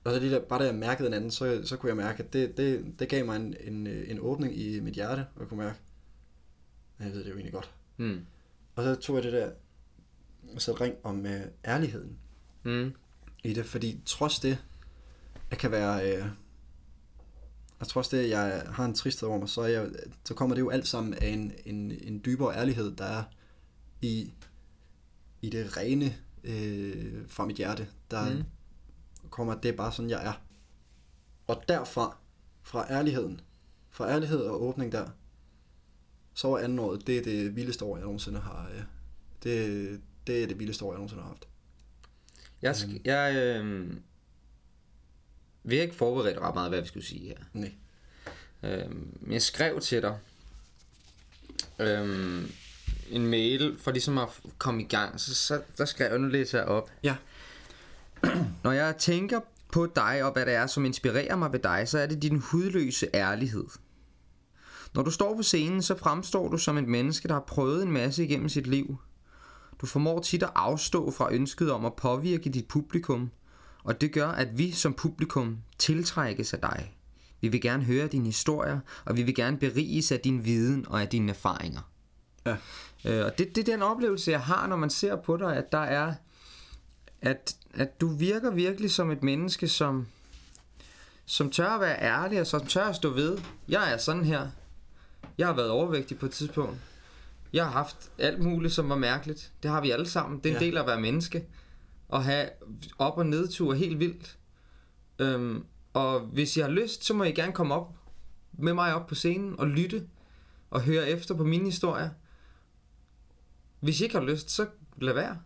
og 0.03 0.13
så 0.13 0.19
det 0.19 0.31
der, 0.31 0.39
bare 0.39 0.59
da 0.59 0.65
jeg 0.65 0.75
mærkede 0.75 1.05
den 1.05 1.13
anden, 1.13 1.31
så, 1.31 1.61
så 1.65 1.77
kunne 1.77 1.87
jeg 1.89 1.97
mærke, 1.97 2.23
at 2.23 2.33
det, 2.33 2.57
det, 2.57 2.85
det 2.99 3.09
gav 3.09 3.25
mig 3.25 3.35
en, 3.35 3.55
en, 3.59 3.87
en 3.87 4.19
åbning 4.19 4.57
i 4.57 4.79
mit 4.79 4.93
hjerte, 4.93 5.25
og 5.35 5.39
jeg 5.41 5.47
kunne 5.47 5.63
mærke, 5.63 5.79
jeg 6.99 7.11
ved 7.11 7.19
det 7.23 7.29
jo 7.29 7.33
egentlig 7.33 7.53
godt. 7.53 7.71
Mm. 7.97 8.25
Og 8.75 8.83
så 8.83 8.95
tog 8.95 9.15
jeg 9.15 9.23
det 9.23 9.33
der 9.33 9.51
og 10.55 10.61
satte 10.61 10.81
ring 10.81 10.95
om 11.03 11.25
øh, 11.25 11.41
ærligheden 11.65 12.17
Mm. 12.63 12.93
i 13.43 13.53
det, 13.53 13.65
fordi 13.65 14.01
trods 14.05 14.39
det, 14.39 14.57
jeg 15.49 15.57
kan 15.59 15.71
være, 15.71 16.17
øh, 16.17 16.25
og 17.79 17.87
trods 17.87 18.09
det, 18.09 18.29
jeg 18.29 18.63
har 18.69 18.85
en 18.85 18.93
tristhed 18.93 19.29
over 19.29 19.39
mig, 19.39 19.49
så, 19.49 19.63
jeg, 19.63 19.89
så 20.23 20.33
kommer 20.33 20.55
det 20.55 20.61
jo 20.61 20.69
alt 20.69 20.87
sammen 20.87 21.13
af 21.13 21.27
en, 21.27 21.53
en, 21.65 21.91
en 21.91 22.21
dybere 22.25 22.55
ærlighed, 22.55 22.95
der 22.95 23.05
er 23.05 23.23
i, 24.01 24.33
i 25.41 25.49
det 25.49 25.77
rene 25.77 26.15
øh, 26.45 27.29
fra 27.29 27.45
mit 27.45 27.55
hjerte. 27.57 27.87
Der 28.11 28.29
Mm. 28.29 28.35
mm. 28.35 29.29
kommer, 29.29 29.55
det 29.55 29.75
bare 29.75 29.91
sådan, 29.91 30.09
jeg 30.09 30.25
er. 30.27 30.41
Og 31.47 31.63
derfra, 31.67 32.17
fra 32.63 32.91
ærligheden, 32.91 33.41
fra 33.89 34.09
ærlighed 34.09 34.39
og 34.39 34.63
åbning 34.63 34.91
der, 34.91 35.09
så 36.33 36.47
var 36.47 36.57
anden 36.57 36.79
året, 36.79 37.07
det 37.07 37.17
er 37.17 37.23
det 37.23 37.55
vildeste 37.55 37.85
år, 37.85 37.97
jeg 37.97 38.03
nogensinde 38.03 38.39
har, 38.39 38.69
øh, 38.75 38.83
det, 39.43 40.01
det 40.27 40.43
er 40.43 40.47
det 40.47 40.59
vildeste 40.59 40.85
år, 40.85 40.91
jeg 40.91 40.95
nogensinde 40.97 41.21
har 41.23 41.29
haft. 41.29 41.47
Jeg, 42.61 42.71
sk- 42.71 43.01
jeg 43.05 43.35
øh, 43.35 43.93
vi 45.63 45.75
har 45.75 45.83
ikke 45.83 45.95
forberedt 45.95 46.37
ret 46.39 46.53
meget, 46.53 46.71
hvad 46.71 46.81
vi 46.81 46.87
skulle 46.87 47.05
sige 47.05 47.27
her. 47.27 47.37
Nej. 47.53 47.73
Øh, 48.63 48.91
men 49.21 49.31
jeg 49.33 49.41
skrev 49.41 49.79
til 49.81 50.01
dig 50.01 50.19
øh, 51.79 52.49
en 53.09 53.27
mail 53.27 53.77
for 53.79 53.91
ligesom 53.91 54.17
at 54.17 54.27
komme 54.57 54.81
i 54.81 54.85
gang. 54.85 55.19
Så, 55.19 55.35
så 55.35 55.61
der 55.77 55.85
skrev 55.85 56.11
jeg, 56.11 56.19
nu 56.19 56.27
læser 56.27 56.57
jeg 56.57 56.67
op. 56.67 56.91
Ja. 57.03 57.15
Når 58.63 58.71
jeg 58.71 58.97
tænker 58.97 59.39
på 59.71 59.85
dig 59.95 60.23
og 60.23 60.31
hvad 60.31 60.45
det 60.45 60.53
er, 60.53 60.67
som 60.67 60.85
inspirerer 60.85 61.35
mig 61.35 61.51
ved 61.51 61.59
dig, 61.59 61.87
så 61.87 61.99
er 61.99 62.05
det 62.05 62.21
din 62.21 62.39
hudløse 62.39 63.07
ærlighed. 63.13 63.65
Når 64.93 65.01
du 65.01 65.11
står 65.11 65.35
på 65.35 65.43
scenen, 65.43 65.81
så 65.81 65.97
fremstår 65.97 66.49
du 66.49 66.57
som 66.57 66.77
et 66.77 66.87
menneske, 66.87 67.27
der 67.27 67.33
har 67.33 67.43
prøvet 67.47 67.83
en 67.83 67.91
masse 67.91 68.25
igennem 68.25 68.49
sit 68.49 68.67
liv. 68.67 68.97
Du 69.81 69.85
formår 69.85 70.19
tit 70.19 70.43
at 70.43 70.51
afstå 70.55 71.11
fra 71.11 71.33
ønsket 71.33 71.71
om 71.71 71.85
at 71.85 71.95
påvirke 71.95 72.49
dit 72.49 72.67
publikum, 72.67 73.31
og 73.83 74.01
det 74.01 74.13
gør, 74.13 74.27
at 74.27 74.57
vi 74.57 74.71
som 74.71 74.93
publikum 74.93 75.57
tiltrækkes 75.77 76.53
af 76.53 76.59
dig. 76.59 76.95
Vi 77.41 77.47
vil 77.47 77.61
gerne 77.61 77.83
høre 77.83 78.07
dine 78.07 78.25
historier, 78.25 78.79
og 79.05 79.17
vi 79.17 79.23
vil 79.23 79.35
gerne 79.35 79.57
beriges 79.57 80.11
af 80.11 80.19
din 80.19 80.45
viden 80.45 80.85
og 80.87 81.01
af 81.01 81.07
dine 81.07 81.31
erfaringer. 81.31 81.81
Ja. 82.45 82.55
Øh, 83.05 83.25
og 83.25 83.37
det, 83.37 83.55
det 83.55 83.67
er 83.69 83.73
den 83.73 83.81
oplevelse, 83.81 84.31
jeg 84.31 84.41
har, 84.41 84.67
når 84.67 84.75
man 84.75 84.89
ser 84.89 85.15
på 85.15 85.37
dig, 85.37 85.55
at 85.57 85.71
der 85.71 85.77
er, 85.77 86.13
at, 87.21 87.55
at 87.73 88.01
du 88.01 88.07
virker 88.07 88.51
virkelig 88.51 88.91
som 88.91 89.11
et 89.11 89.23
menneske, 89.23 89.67
som, 89.67 90.07
som 91.25 91.49
tør 91.51 91.69
at 91.69 91.81
være 91.81 92.01
ærlig, 92.01 92.41
og 92.41 92.47
som 92.47 92.65
tør 92.65 92.85
at 92.85 92.95
stå 92.95 93.09
ved. 93.09 93.37
Jeg 93.69 93.93
er 93.93 93.97
sådan 93.97 94.25
her. 94.25 94.47
Jeg 95.37 95.47
har 95.47 95.53
været 95.53 95.69
overvægtig 95.69 96.19
på 96.19 96.25
et 96.25 96.31
tidspunkt. 96.31 96.77
Jeg 97.53 97.63
har 97.65 97.71
haft 97.71 98.11
alt 98.19 98.39
muligt, 98.43 98.73
som 98.73 98.89
var 98.89 98.95
mærkeligt. 98.97 99.51
Det 99.63 99.71
har 99.71 99.81
vi 99.81 99.91
alle 99.91 100.09
sammen. 100.09 100.39
Det 100.39 100.45
er 100.45 100.55
en 100.55 100.61
Ja. 100.61 100.65
del 100.65 100.77
af 100.77 100.81
at 100.81 100.87
være 100.87 101.01
menneske. 101.01 101.45
At 102.13 102.23
have 102.23 102.49
op- 102.97 103.17
og 103.17 103.25
nedtur 103.25 103.73
helt 103.73 103.99
vildt. 103.99 104.37
Øhm, 105.19 105.65
og 105.93 106.19
hvis 106.19 106.57
jeg 106.57 106.65
har 106.65 106.71
lyst, 106.71 107.03
så 107.05 107.13
må 107.13 107.23
I 107.23 107.31
gerne 107.31 107.51
komme 107.53 107.73
op 107.75 107.93
med 108.53 108.73
mig 108.73 108.95
op 108.95 109.07
på 109.07 109.15
scenen 109.15 109.59
og 109.59 109.67
lytte 109.67 110.03
og 110.69 110.81
høre 110.81 111.09
efter 111.09 111.35
på 111.35 111.43
mine 111.43 111.65
historier. 111.65 112.09
Hvis 113.79 113.99
I 113.99 114.03
ikke 114.03 114.15
har 114.15 114.25
lyst, 114.25 114.51
så 114.51 114.65
lad 115.01 115.13
være. 115.13 115.37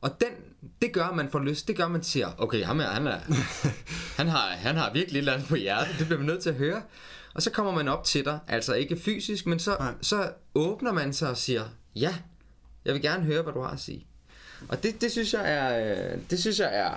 Og 0.00 0.20
den, 0.20 0.28
det 0.82 0.92
gør, 0.92 1.12
man 1.12 1.30
får 1.30 1.38
lyst. 1.38 1.68
Det 1.68 1.76
gør, 1.76 1.88
man 1.88 2.02
siger, 2.02 2.30
okay, 2.38 2.64
ham 2.64 2.80
er, 2.80 2.84
han, 2.84 3.06
er, 3.06 3.18
han, 4.18 4.28
har, 4.28 4.48
han 4.48 4.76
har 4.76 4.92
virkelig 4.92 5.18
et 5.18 5.20
eller 5.20 5.32
andet 5.32 5.48
på 5.48 5.56
hjertet. 5.56 5.94
Det 5.98 6.06
bliver 6.06 6.18
man 6.18 6.26
nødt 6.26 6.42
til 6.42 6.50
at 6.50 6.56
høre. 6.56 6.82
Og 7.34 7.42
så 7.42 7.50
kommer 7.50 7.72
man 7.72 7.88
op 7.88 8.04
til 8.04 8.24
dig. 8.24 8.38
Altså 8.48 8.74
ikke 8.74 8.96
fysisk, 8.96 9.46
men 9.46 9.58
så, 9.58 9.76
Nej. 9.78 9.94
så 10.02 10.32
åbner 10.54 10.92
man 10.92 11.12
sig 11.12 11.30
og 11.30 11.36
siger, 11.36 11.64
ja, 11.96 12.14
jeg 12.84 12.94
vil 12.94 13.02
gerne 13.02 13.24
høre, 13.24 13.42
hvad 13.42 13.52
du 13.52 13.60
har 13.60 13.70
at 13.70 13.80
sige. 13.80 14.06
Og 14.68 14.82
det, 14.82 15.00
det 15.00 15.12
synes 15.12 15.34
jeg 15.34 15.52
er, 15.52 15.94
øh, 16.12 16.20
det 16.30 16.40
synes 16.40 16.58
jeg 16.58 16.76
er 16.76 16.94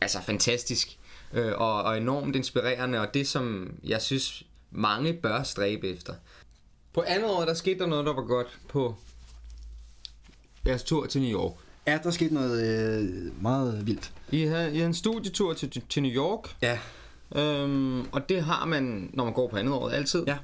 altså 0.00 0.22
fantastisk 0.22 0.98
øh, 1.32 1.52
og, 1.56 1.82
og 1.82 1.96
enormt 1.96 2.36
inspirerende, 2.36 3.00
og 3.00 3.14
det 3.14 3.28
som 3.28 3.74
jeg 3.84 4.02
synes 4.02 4.42
mange 4.70 5.14
bør 5.14 5.42
stræbe 5.42 5.88
efter. 5.88 6.14
På 6.92 7.04
andet 7.06 7.30
år, 7.30 7.44
der 7.44 7.54
skete 7.54 7.78
der 7.78 7.86
noget, 7.86 8.06
der 8.06 8.14
var 8.14 8.22
godt 8.22 8.58
på 8.68 8.96
jeres 10.66 10.82
tur 10.82 11.06
til 11.06 11.20
New 11.22 11.30
York. 11.40 11.52
Ja, 11.86 11.98
der 12.02 12.10
skete 12.10 12.34
noget 12.34 12.62
øh, 13.00 13.42
meget 13.42 13.86
vildt. 13.86 14.12
I 14.30 14.42
havde, 14.42 14.68
I 14.72 14.74
havde 14.74 14.86
en 14.86 14.94
studietur 14.94 15.52
til, 15.54 15.82
til 15.88 16.02
New 16.02 16.12
York, 16.12 16.56
Ja. 16.62 16.78
øhm, 17.36 18.00
og 18.12 18.28
det 18.28 18.42
har 18.44 18.64
man, 18.64 19.10
når 19.12 19.24
man 19.24 19.32
går 19.32 19.48
på 19.48 19.56
andet 19.56 19.74
år, 19.74 19.90
altid. 19.90 20.24
Ja. 20.26 20.36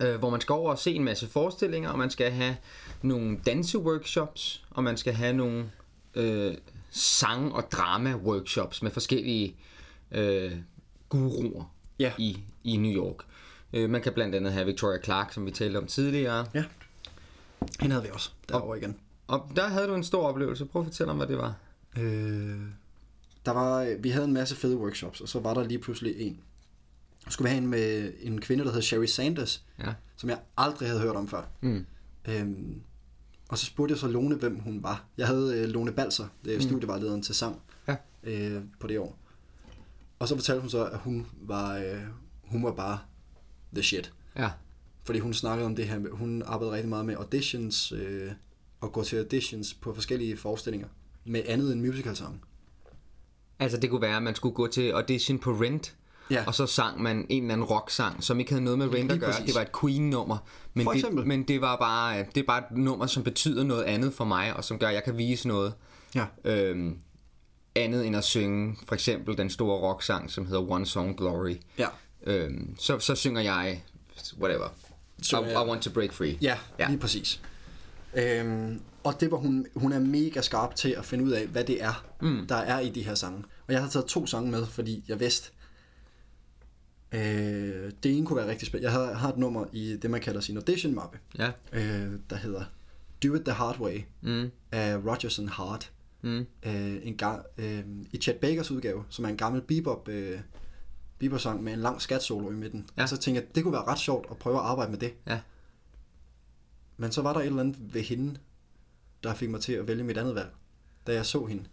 øh, 0.00 0.18
hvor 0.18 0.30
man 0.30 0.40
skal 0.40 0.52
over 0.52 0.70
og 0.70 0.78
se 0.78 0.94
en 0.94 1.04
masse 1.04 1.28
forestillinger, 1.28 1.90
og 1.90 1.98
man 1.98 2.10
skal 2.10 2.30
have 2.30 2.56
nogle 3.02 3.38
danseworkshops, 3.46 4.64
og 4.70 4.84
man 4.84 4.96
skal 4.96 5.12
have 5.12 5.32
nogle 5.32 5.70
øh, 6.14 6.54
sang- 6.90 7.52
og 7.54 7.72
drama-workshops 7.72 8.82
med 8.82 8.90
forskellige 8.90 9.56
øh, 10.12 10.52
guruer 11.08 11.72
Ja. 11.98 12.12
i, 12.18 12.38
i 12.64 12.76
New 12.76 12.92
York. 13.04 13.16
Øh, 13.72 13.90
man 13.90 14.02
kan 14.02 14.12
blandt 14.12 14.34
andet 14.34 14.52
have 14.52 14.66
Victoria 14.66 15.02
Clark, 15.04 15.32
som 15.32 15.46
vi 15.46 15.50
talte 15.50 15.76
om 15.78 15.86
tidligere. 15.86 16.46
Ja. 16.54 16.64
Hende 17.80 17.94
havde 17.94 18.04
vi 18.06 18.10
også 18.12 18.30
derovre 18.48 18.78
igen. 18.78 18.96
Og 19.26 19.50
der 19.56 19.68
havde 19.68 19.86
du 19.88 19.94
en 19.94 20.04
stor 20.04 20.22
oplevelse. 20.28 20.64
Prøv 20.64 20.82
at 20.82 20.86
fortælle 20.86 21.10
om, 21.10 21.16
hvad 21.16 21.26
det 21.26 21.38
var. 21.38 21.54
Øh, 21.98 22.60
der 23.46 23.52
var, 23.52 23.96
vi 24.00 24.10
havde 24.10 24.24
en 24.26 24.32
masse 24.32 24.56
fede 24.56 24.76
workshops, 24.76 25.20
og 25.20 25.28
så 25.28 25.40
var 25.40 25.54
der 25.54 25.64
lige 25.64 25.78
pludselig 25.78 26.14
en. 26.20 26.40
Så 27.24 27.30
skulle 27.30 27.48
vi 27.48 27.50
have 27.54 27.62
en 27.62 27.68
med 27.70 28.12
en 28.20 28.40
kvinde, 28.40 28.64
der 28.64 28.72
hed 28.72 28.82
Sherry 28.82 29.04
Sanders, 29.04 29.64
Ja. 29.78 29.94
som 30.16 30.30
jeg 30.30 30.38
aldrig 30.56 30.88
havde 30.88 31.00
hørt 31.00 31.16
om 31.16 31.28
før. 31.28 31.42
Mm. 31.60 31.86
Øhm, 32.28 32.80
og 33.48 33.58
så 33.58 33.66
spurgte 33.66 33.92
jeg 33.92 33.98
så 33.98 34.08
Lone, 34.08 34.34
hvem 34.36 34.58
hun 34.58 34.82
var. 34.82 35.04
Jeg 35.18 35.26
havde 35.26 35.58
øh, 35.60 35.68
Lone 35.68 35.92
Balser, 35.92 36.26
det 36.44 36.56
er 36.56 36.60
studievejlederen 36.60 37.22
til 37.22 37.34
sang 37.34 37.60
Ja. 37.88 37.96
øh, 38.22 38.62
på 38.80 38.86
det 38.86 38.98
år. 38.98 39.18
Og 40.18 40.28
så 40.28 40.34
fortalte 40.36 40.60
hun 40.60 40.70
så, 40.70 40.84
at 40.84 40.98
hun 40.98 41.26
var, 41.40 41.76
øh, 41.76 42.00
hun 42.44 42.64
var 42.64 42.72
bare 42.72 42.98
the 43.72 43.82
shit. 43.82 44.12
Ja. 44.36 44.50
Fordi 45.04 45.18
hun 45.18 45.34
snakkede 45.34 45.66
om 45.66 45.76
det 45.76 45.88
her, 45.88 45.98
med, 45.98 46.10
hun 46.10 46.42
arbejdede 46.42 46.72
rigtig 46.74 46.88
meget 46.88 47.06
med 47.06 47.14
auditions, 47.14 47.92
øh, 47.92 48.32
og 48.80 48.92
gå 48.92 49.04
til 49.04 49.16
auditions 49.16 49.74
på 49.74 49.94
forskellige 49.94 50.36
forestillinger, 50.36 50.88
med 51.24 51.42
andet 51.46 51.72
end 51.72 51.80
musicalsang. 51.80 52.40
Altså 53.58 53.78
det 53.78 53.90
kunne 53.90 54.02
være, 54.02 54.16
at 54.16 54.22
man 54.22 54.34
skulle 54.34 54.54
gå 54.54 54.66
til 54.66 54.90
audition 54.90 55.38
på 55.38 55.50
Rent, 55.52 55.94
Ja. 56.30 56.44
og 56.46 56.54
så 56.54 56.66
sang 56.66 57.02
man 57.02 57.26
en 57.28 57.42
eller 57.42 57.52
anden 57.54 57.66
rock-sang, 57.66 58.24
som 58.24 58.40
ikke 58.40 58.50
havde 58.52 58.64
noget 58.64 58.78
med 58.78 58.94
Rent 58.94 59.12
at 59.12 59.20
gøre. 59.20 59.30
præcis. 59.30 59.46
Det 59.46 59.54
var 59.54 59.60
et 59.60 59.68
Queen-nummer. 59.80 60.36
Men 60.74 60.84
For 60.84 60.92
det, 60.92 61.26
men 61.26 61.42
det 61.42 61.60
var 61.60 61.76
bare 61.76 62.24
det 62.34 62.40
er 62.40 62.46
bare 62.46 62.58
et 62.72 62.78
nummer, 62.78 63.06
som 63.06 63.22
betyder 63.22 63.64
noget 63.64 63.82
andet 63.82 64.12
for 64.14 64.24
mig, 64.24 64.56
og 64.56 64.64
som 64.64 64.78
gør, 64.78 64.86
at 64.88 64.94
jeg 64.94 65.04
kan 65.04 65.18
vise 65.18 65.48
noget 65.48 65.74
Ja. 66.14 66.26
øhm, 66.44 66.98
andet 67.74 68.06
end 68.06 68.16
at 68.16 68.24
synge 68.24 68.76
for 68.88 68.94
eksempel 68.94 69.38
den 69.38 69.50
store 69.50 69.78
rock-sang, 69.80 70.30
som 70.30 70.46
hedder 70.46 70.70
One 70.70 70.86
Song 70.86 71.16
Glory. 71.16 71.54
Ja. 71.78 71.86
Øhm, 72.26 72.76
så, 72.78 72.98
så 72.98 73.14
synger 73.14 73.40
jeg 73.40 73.82
whatever. 74.40 74.68
Så, 75.22 75.40
I. 75.44 75.50
I 75.50 75.68
want 75.68 75.82
to 75.82 75.90
break 75.90 76.12
free. 76.12 76.38
Ja. 76.42 76.58
ja. 76.78 76.88
lige 76.88 76.98
præcis. 76.98 77.40
Øhm, 78.16 78.80
og 79.04 79.20
det 79.20 79.30
var 79.30 79.36
hun, 79.36 79.66
hun 79.76 79.92
er 79.92 79.98
mega 79.98 80.40
skarp 80.40 80.74
til 80.74 80.88
at 80.88 81.04
finde 81.04 81.24
ud 81.24 81.30
af, 81.30 81.46
hvad 81.46 81.64
det 81.64 81.82
er, 81.82 82.04
mm. 82.22 82.46
der 82.46 82.56
er 82.56 82.80
i 82.80 82.88
de 82.90 83.02
her 83.02 83.14
sange. 83.14 83.38
Og 83.66 83.72
jeg 83.72 83.80
havde 83.80 83.92
taget 83.92 84.06
to 84.06 84.26
sange 84.26 84.50
med, 84.50 84.66
fordi 84.66 85.04
jeg 85.08 85.20
vidste, 85.20 85.50
øh, 87.12 87.92
det 88.02 88.16
ene 88.16 88.26
kunne 88.26 88.36
være 88.36 88.48
rigtig 88.50 88.66
spændende. 88.68 88.92
Jeg 88.92 89.00
har, 89.00 89.12
har 89.14 89.28
et 89.28 89.36
nummer 89.38 89.64
i 89.72 89.96
det, 90.02 90.10
man 90.10 90.20
kalder 90.20 90.40
sin 90.40 90.56
audition-mappe, 90.56 91.18
Ja. 91.38 91.50
øh, 91.72 92.12
der 92.30 92.36
hedder 92.36 92.64
Do 93.24 93.34
It 93.34 93.44
The 93.44 93.52
Hard 93.52 93.80
Way 93.80 94.00
Mm. 94.20 94.50
af 94.72 94.96
Rodgers 94.96 95.38
and 95.38 95.48
Hart. 95.48 95.92
Mm. 96.22 96.46
Øh, 96.66 96.96
en 97.02 97.16
gang, 97.16 97.42
øh, 97.58 97.80
I 98.12 98.18
Chet 98.18 98.36
Bakers 98.36 98.70
udgave, 98.70 99.04
som 99.08 99.24
er 99.24 99.28
en 99.28 99.36
gammel 99.36 99.62
bebop, 99.62 100.08
øh, 100.08 100.40
bebop-sang 101.18 101.62
med 101.64 101.72
en 101.72 101.78
lang 101.78 102.02
skat-solo 102.02 102.50
i 102.50 102.54
midten. 102.54 102.86
Ja. 102.96 103.02
Og 103.02 103.08
så 103.08 103.16
tænkte 103.16 103.42
jeg, 103.42 103.54
det 103.54 103.62
kunne 103.62 103.72
være 103.72 103.84
ret 103.84 103.98
sjovt 103.98 104.26
at 104.30 104.36
prøve 104.36 104.56
at 104.56 104.62
arbejde 104.62 104.90
med 104.90 104.98
det. 104.98 105.12
Ja. 105.26 105.38
Men 106.96 107.12
så 107.12 107.22
var 107.22 107.32
der 107.32 107.40
et 107.40 107.46
eller 107.46 107.60
andet 107.60 107.94
ved 107.94 108.02
hende, 108.02 108.40
der 109.22 109.34
fik 109.34 109.50
mig 109.50 109.60
til 109.60 109.72
at 109.72 109.88
vælge 109.88 110.04
mit 110.04 110.18
andet 110.18 110.34
valg. 110.34 110.50
Da 111.06 111.14
jeg 111.14 111.26
så 111.26 111.46
hende, 111.46 111.64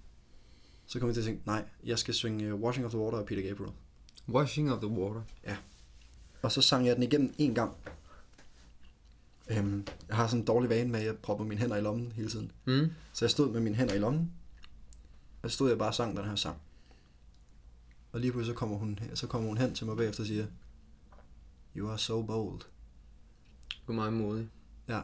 Så 0.86 1.00
kom 1.00 1.08
jeg 1.08 1.14
til 1.16 1.22
at 1.22 1.26
tænke, 1.26 1.42
nej, 1.46 1.66
jeg 1.84 2.00
skal 2.00 2.14
synge 2.14 2.54
uh, 2.54 2.62
Washing 2.62 2.86
of 2.86 2.92
the 2.92 3.00
Water 3.00 3.18
af 3.18 3.26
Peter 3.26 3.42
Gabriel. 3.42 3.72
Washing 4.30 4.72
of 4.72 4.80
the 4.80 4.88
water. 4.88 5.22
Og 6.42 6.52
så 6.52 6.62
sang 6.62 6.86
jeg 6.86 6.96
den 6.96 7.04
igennem 7.04 7.34
en 7.38 7.56
gang. 7.56 7.78
Øhm, 9.52 9.88
jeg 10.08 10.16
har 10.16 10.28
sådan 10.28 10.40
en 10.40 10.46
dårlig 10.46 10.70
vane 10.70 10.90
med, 10.92 11.00
at 11.00 11.06
jeg 11.06 11.18
propper 11.18 11.46
mine 11.46 11.62
hænder 11.62 11.76
i 11.76 11.82
lommen 11.82 12.12
hele 12.12 12.30
tiden. 12.30 12.52
Mm. 12.66 12.92
Så 13.14 13.26
jeg 13.26 13.30
stod 13.32 13.52
med 13.52 13.62
mine 13.62 13.76
hænder 13.76 13.94
i 13.94 13.98
lommen, 14.00 14.32
og 15.42 15.52
så 15.52 15.56
stod 15.56 15.70
jeg 15.70 15.78
bare 15.78 15.90
og 15.90 15.96
sang 15.96 16.18
den 16.18 16.26
her 16.26 16.36
sang. 16.36 16.58
Og 18.12 18.20
lige 18.20 18.32
pludselig 18.32 18.56
så 18.56 18.60
kommer 18.60 18.78
hun, 18.78 19.00
så 19.14 19.28
kommer 19.28 19.48
hun 19.48 19.58
hen 19.58 19.76
til 19.76 19.86
mig 19.86 19.98
bagefter 19.98 20.24
og 20.24 20.28
siger, 20.28 20.46
You 21.76 21.90
are 21.90 21.98
so 21.98 22.22
bold. 22.22 22.62
Du 23.88 23.92
er 23.92 23.96
meget 23.96 24.14
modig. 24.14 24.50
Ja. 24.88 25.02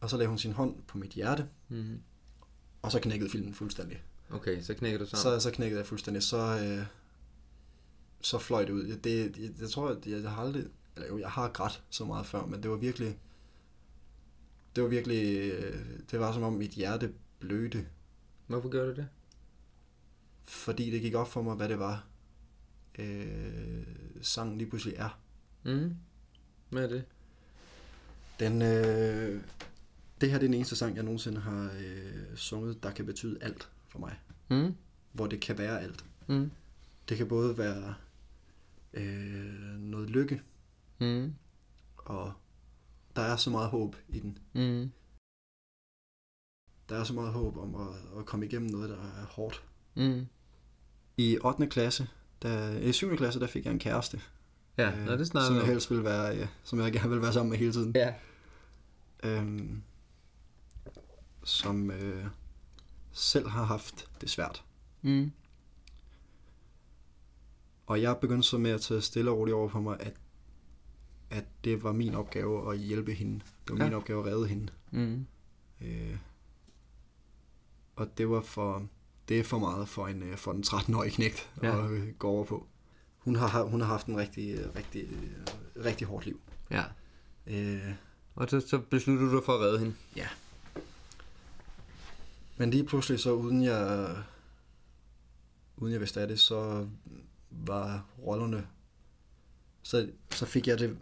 Og 0.00 0.10
så 0.10 0.16
lagde 0.16 0.28
hun 0.28 0.38
sin 0.38 0.52
hånd 0.52 0.82
på 0.82 0.98
mit 0.98 1.10
hjerte, 1.10 1.48
Mm. 1.68 2.00
og 2.82 2.92
så 2.92 3.00
knækkede 3.00 3.30
filmen 3.30 3.54
fuldstændig. 3.54 4.02
Okay, 4.30 4.62
så 4.62 4.74
knækker 4.74 4.98
du 4.98 5.06
sammen. 5.06 5.40
Så, 5.40 5.48
så 5.48 5.54
knækkede 5.54 5.78
jeg 5.80 5.86
fuldstændig. 5.86 6.22
Så, 6.22 6.36
øh, 6.64 6.86
så 8.20 8.38
fløj 8.38 8.64
det 8.64 8.72
ud. 8.72 8.96
Det, 8.96 9.38
jeg, 9.38 9.50
jeg 9.60 9.70
tror, 9.70 9.88
at 9.88 10.06
jeg, 10.06 10.22
jeg 10.22 10.30
har 10.30 10.42
aldrig... 10.42 10.64
Eller 10.96 11.08
jo, 11.08 11.18
jeg 11.18 11.30
har 11.30 11.48
grædt 11.48 11.82
så 11.90 12.04
meget 12.04 12.26
før, 12.26 12.46
men 12.46 12.62
det 12.62 12.70
var 12.70 12.76
virkelig... 12.76 13.18
Det 14.76 14.82
var 14.82 14.88
virkelig... 14.88 15.50
øh, 15.52 15.86
Det 16.10 16.20
var 16.20 16.32
som 16.32 16.42
om 16.42 16.52
mit 16.52 16.70
hjerte 16.70 17.12
blødte, 17.38 17.86
Hvorfor 18.46 18.68
gør 18.68 18.86
du 18.86 18.94
det? 18.94 19.08
fordi 20.44 20.90
det 20.90 21.00
gik 21.02 21.14
op 21.14 21.28
for 21.28 21.42
mig, 21.42 21.56
hvad 21.56 21.68
det 21.68 21.78
var, 21.78 22.06
øh, 22.98 23.86
sangen 24.22 24.58
lige 24.58 24.68
pludselig 24.70 24.94
er. 24.96 25.18
Mm. 25.64 25.94
Hvad 26.70 26.84
er 26.84 26.88
det? 26.88 27.04
Den, 28.40 28.62
øh, 28.62 29.42
det 30.20 30.30
her 30.30 30.38
det 30.38 30.44
er 30.44 30.48
den 30.48 30.54
eneste 30.54 30.76
sang, 30.76 30.96
jeg 30.96 31.02
nogensinde 31.04 31.40
har 31.40 31.70
øh, 31.78 32.36
sunget, 32.36 32.82
der 32.82 32.90
kan 32.90 33.06
betyde 33.06 33.38
alt 33.42 33.70
for 33.88 33.98
mig. 33.98 34.18
Mm. 34.50 34.74
Hvor 35.12 35.26
det 35.26 35.40
kan 35.40 35.58
være 35.58 35.80
alt. 35.80 36.04
Mm. 36.26 36.50
Det 37.08 37.16
kan 37.16 37.28
både 37.28 37.58
være 37.58 37.94
øh, 38.92 39.78
noget 39.80 40.10
lykke, 40.10 40.42
Mm. 41.00 41.34
og 41.96 42.32
der 43.16 43.22
er 43.22 43.36
så 43.36 43.50
meget 43.50 43.68
håb 43.68 43.96
i 44.08 44.20
den. 44.20 44.38
Mm. 44.52 44.90
Der 46.88 46.96
er 46.96 47.04
så 47.04 47.12
meget 47.12 47.32
håb 47.32 47.56
om 47.56 47.74
at, 47.74 48.18
at 48.18 48.26
komme 48.26 48.46
igennem 48.46 48.70
noget, 48.70 48.90
der 48.90 48.96
er 48.96 49.26
hårdt. 49.26 49.64
Mm. 49.94 50.26
I 51.16 51.38
8. 51.44 51.66
klasse, 51.66 52.08
der, 52.42 52.78
i 52.78 52.92
7. 52.92 53.16
klasse, 53.16 53.40
der 53.40 53.46
fik 53.46 53.64
jeg 53.64 53.72
en 53.72 53.78
kæreste. 53.78 54.20
Ja, 54.78 54.90
øh, 55.00 55.06
Nå, 55.06 55.12
det 55.16 55.26
snakker 55.26 55.46
som 55.46 55.56
jeg 55.56 55.66
helst 55.66 55.90
vil 55.90 56.04
være, 56.04 56.22
ja, 56.36 56.48
som 56.64 56.78
jeg 56.80 56.92
gerne 56.92 57.10
vil 57.10 57.22
være 57.22 57.32
sammen 57.32 57.50
med 57.50 57.58
hele 57.58 57.72
tiden. 57.72 57.92
Ja. 57.96 58.14
Øhm, 59.22 59.82
som 61.44 61.90
øh, 61.90 62.26
selv 63.12 63.48
har 63.48 63.64
haft 63.64 64.08
det 64.20 64.30
svært. 64.30 64.64
Mm. 65.02 65.32
Og 67.86 68.02
jeg 68.02 68.16
begyndte 68.18 68.48
så 68.48 68.58
med 68.58 68.70
at 68.70 68.80
tage 68.80 69.00
stille 69.00 69.30
og 69.30 69.38
roligt 69.38 69.54
over 69.54 69.68
på 69.68 69.80
mig, 69.80 69.96
at, 70.00 70.14
at 71.30 71.44
det 71.64 71.82
var 71.82 71.92
min 71.92 72.14
opgave 72.14 72.72
at 72.72 72.78
hjælpe 72.78 73.12
hende. 73.14 73.34
Det 73.68 73.70
var 73.70 73.76
Ja. 73.76 73.84
min 73.84 73.94
opgave 73.94 74.20
at 74.20 74.26
redde 74.26 74.46
hende. 74.48 74.72
Mm. 74.90 75.26
Øh, 75.80 76.16
og 77.96 78.18
det 78.18 78.30
var 78.30 78.40
for, 78.40 78.86
det 79.28 79.40
er 79.40 79.44
for 79.44 79.58
meget 79.58 79.88
for 79.88 80.06
en, 80.06 80.22
øh, 80.22 80.36
for 80.36 80.52
en 80.52 80.64
13-årig 80.66 81.12
knægt 81.12 81.50
Ja. 81.62 81.76
ja. 81.76 81.84
at 81.84 81.90
øh, 81.90 82.14
gå 82.14 82.28
over 82.28 82.44
på. 82.44 82.66
Hun 83.24 83.36
har, 83.36 83.62
hun 83.62 83.80
har 83.80 83.88
haft 83.88 84.06
en 84.06 84.16
rigtig, 84.16 84.76
rigtig, 84.76 85.08
rigtig 85.84 86.06
hårdt 86.06 86.26
liv. 86.26 86.40
Ja. 86.70 86.84
Øh, 87.46 87.92
Og 88.34 88.50
så, 88.50 88.60
så 88.60 88.78
besluttede 88.78 89.30
du 89.30 89.36
dig 89.36 89.44
for 89.44 89.52
at 89.52 89.60
redde 89.60 89.78
hende. 89.78 89.94
men 92.56 92.70
lige 92.70 92.84
pludselig 92.84 93.20
så 93.20 93.32
uden 93.32 93.62
jeg, 93.64 94.16
uden 95.76 95.92
jeg 95.92 96.00
vidste 96.00 96.20
af 96.20 96.28
det, 96.28 96.40
så 96.40 96.88
var 97.50 98.06
rollerne, 98.18 98.66
så, 99.82 100.10
så 100.30 100.46
fik 100.46 100.66
jeg 100.66 100.78
det 100.78 100.98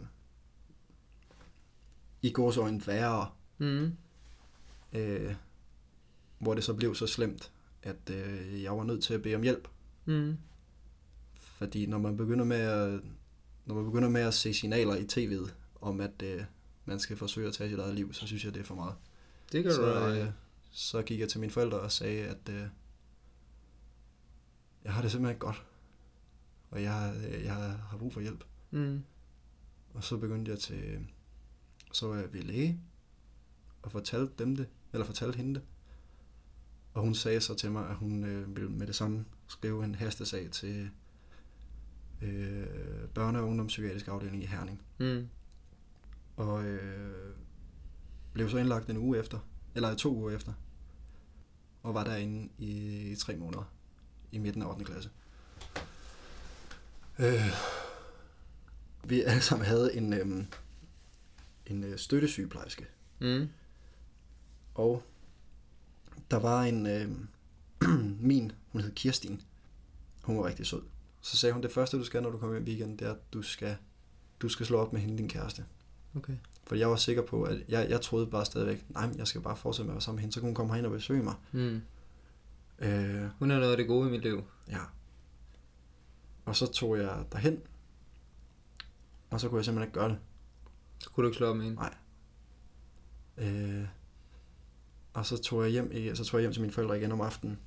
i 2.21 2.31
gårsøjne 2.31 2.87
værre, 2.87 3.29
Mm. 3.57 3.91
øh, 4.93 5.35
hvor 6.39 6.53
det 6.53 6.63
så 6.63 6.73
blev 6.73 6.95
så 6.95 7.07
slemt, 7.07 7.51
at 7.83 8.09
øh, 8.11 8.63
jeg 8.63 8.77
var 8.77 8.83
nødt 8.83 9.03
til 9.03 9.13
at 9.13 9.21
bede 9.21 9.35
om 9.35 9.41
hjælp. 9.41 9.67
Mm. 10.05 10.37
Fordi 11.63 11.85
når 11.85 11.97
man 11.97 12.17
begynder 12.17 12.45
med 12.45 12.57
at, 12.57 13.01
når 13.65 13.75
man 13.75 13.85
begynder 13.85 14.09
med 14.09 14.21
at 14.21 14.33
se 14.33 14.53
signaler 14.53 14.95
i 14.95 15.03
tv'et 15.03 15.51
om, 15.81 15.99
at 15.99 16.21
øh, 16.23 16.43
man 16.85 16.99
skal 16.99 17.17
forsøge 17.17 17.47
at 17.47 17.53
tage 17.53 17.69
sit 17.69 17.79
eget 17.79 17.95
liv, 17.95 18.13
så 18.13 18.27
synes 18.27 18.45
jeg, 18.45 18.53
det 18.53 18.59
er 18.59 18.63
for 18.63 18.75
meget. 18.75 18.95
Det 19.51 19.63
kan 19.63 19.73
Så, 19.73 20.09
øh, 20.09 20.31
så 20.71 21.01
gik 21.01 21.19
jeg 21.19 21.29
til 21.29 21.39
mine 21.39 21.51
forældre 21.51 21.79
og 21.79 21.91
sagde, 21.91 22.27
at 22.27 22.49
øh, 22.49 22.67
jeg 24.83 24.93
har 24.93 25.01
det 25.01 25.11
simpelthen 25.11 25.39
godt. 25.39 25.65
Og 26.71 26.83
jeg, 26.83 27.13
øh, 27.27 27.43
jeg 27.43 27.53
har 27.89 27.97
brug 27.97 28.13
for 28.13 28.21
hjælp. 28.21 28.43
Mm. 28.71 29.03
Og 29.93 30.03
så 30.03 30.17
begyndte 30.17 30.51
jeg 30.51 30.59
til, 30.59 31.07
så 31.93 32.07
var 32.07 32.15
jeg 32.15 32.33
ved 32.33 32.41
læge, 32.41 32.79
og 33.81 33.91
fortalte 33.91 34.33
dem 34.37 34.55
det, 34.55 34.67
eller 34.93 35.05
fortalte 35.05 35.37
hende 35.37 35.53
det. 35.53 35.63
Og 36.93 37.01
hun 37.01 37.15
sagde 37.15 37.41
så 37.41 37.55
til 37.55 37.71
mig, 37.71 37.89
at 37.89 37.95
hun 37.95 38.23
øh, 38.23 38.55
ville 38.55 38.69
med 38.69 38.87
det 38.87 38.95
samme 38.95 39.25
skrive 39.47 39.85
en 39.85 39.95
hastesag 39.95 40.51
til 40.51 40.89
øh, 42.23 42.67
børne- 43.17 43.37
og 43.37 43.47
ungdomspsykiatrisk 43.47 44.07
afdeling 44.07 44.43
i 44.43 44.45
Herning. 44.45 44.81
Mm. 44.99 45.27
Og 46.37 46.63
øh, 46.65 47.35
blev 48.33 48.49
så 48.49 48.57
indlagt 48.57 48.89
en 48.89 48.97
uge 48.97 49.19
efter, 49.19 49.39
eller 49.75 49.95
to 49.95 50.15
uger 50.15 50.31
efter, 50.35 50.53
og 51.83 51.93
var 51.93 52.03
derinde 52.03 52.49
i, 52.57 52.71
i 53.11 53.15
tre 53.15 53.35
måneder, 53.35 53.71
i 54.31 54.37
midten 54.37 54.61
af 54.61 54.67
8. 54.67 54.85
klasse. 54.85 55.09
Øh, 57.19 57.47
vi 59.03 59.21
alle 59.21 59.41
sammen 59.41 59.65
havde 59.65 59.95
en, 59.95 60.13
øh, 60.13 60.45
en 61.65 61.83
øh, 61.83 61.97
støttesygeplejerske, 61.97 62.85
Mm. 63.21 63.49
og 64.75 65.03
der 66.31 66.37
var 66.37 66.63
en, 66.63 66.85
øh, 66.87 67.09
min, 68.29 68.51
hun 68.71 68.81
hed 68.81 68.91
Kirstin, 68.91 69.41
hun 70.23 70.37
var 70.37 70.45
rigtig 70.45 70.65
sød. 70.65 70.81
Så 71.25 71.37
sagde 71.37 71.53
hun, 71.53 71.63
det 71.63 71.71
første 71.71 71.97
du 71.97 72.03
skal, 72.03 72.23
når 72.23 72.29
du 72.29 72.37
kommer 72.37 72.55
hjem 72.55 72.67
i 72.67 72.69
weekenden, 72.69 72.97
det 72.99 73.07
er, 73.07 73.11
at 73.11 73.33
du 73.33 73.41
skal, 73.41 73.75
du 74.39 74.49
skal 74.49 74.65
slå 74.65 74.77
op 74.77 74.93
med 74.93 75.01
hende, 75.01 75.17
din 75.17 75.29
kæreste. 75.29 75.65
Okay. 76.15 76.33
For 76.67 76.75
jeg 76.75 76.89
var 76.89 76.95
sikker 76.95 77.21
på, 77.25 77.43
at 77.43 77.57
jeg, 77.69 77.89
jeg 77.89 78.01
troede 78.01 78.27
bare 78.27 78.45
stadigvæk, 78.45 78.85
nej, 78.89 79.09
jeg 79.17 79.27
skal 79.27 79.41
bare 79.41 79.55
fortsætte 79.55 79.85
med 79.87 79.91
at 79.91 79.95
være 79.95 80.01
sammen 80.01 80.15
med 80.17 80.21
hende, 80.21 80.33
så 80.33 80.39
kunne 80.39 80.47
hun 80.47 80.55
komme 80.55 80.73
herind 80.73 80.85
og 80.85 80.91
besøge 80.91 81.23
mig. 81.23 81.35
Mm. 81.51 81.81
Øh, 82.79 83.29
Hun 83.39 83.51
er 83.51 83.59
noget 83.59 83.71
af 83.71 83.77
det 83.77 83.87
gode 83.87 84.07
i 84.07 84.11
mit 84.11 84.21
liv. 84.21 84.43
ja. 84.69 84.79
Og 86.45 86.55
så 86.55 86.71
tog 86.71 86.97
jeg 86.97 87.25
derhen, 87.31 87.59
og 89.29 89.39
så 89.39 89.49
kunne 89.49 89.57
jeg 89.57 89.65
simpelthen 89.65 89.87
ikke 89.89 89.99
gøre 89.99 90.09
det. 90.09 90.17
Så 90.99 91.09
kunne 91.09 91.23
du 91.23 91.27
ikke 91.27 91.37
slå 91.37 91.47
op 91.47 91.55
med 91.57 91.65
hende. 91.65 91.77
Nej. 91.77 91.93
Øh, 93.37 93.87
og 95.13 95.25
så 95.25 95.37
tog 95.37 95.63
jeg 95.63 95.71
hjem, 95.71 96.15
så 96.15 96.23
tog 96.25 96.37
jeg 96.39 96.43
hjem 96.43 96.53
til 96.53 96.61
mine 96.61 96.73
forældre 96.73 96.97
igen 96.97 97.11
om 97.11 97.21
aftenen, 97.21 97.59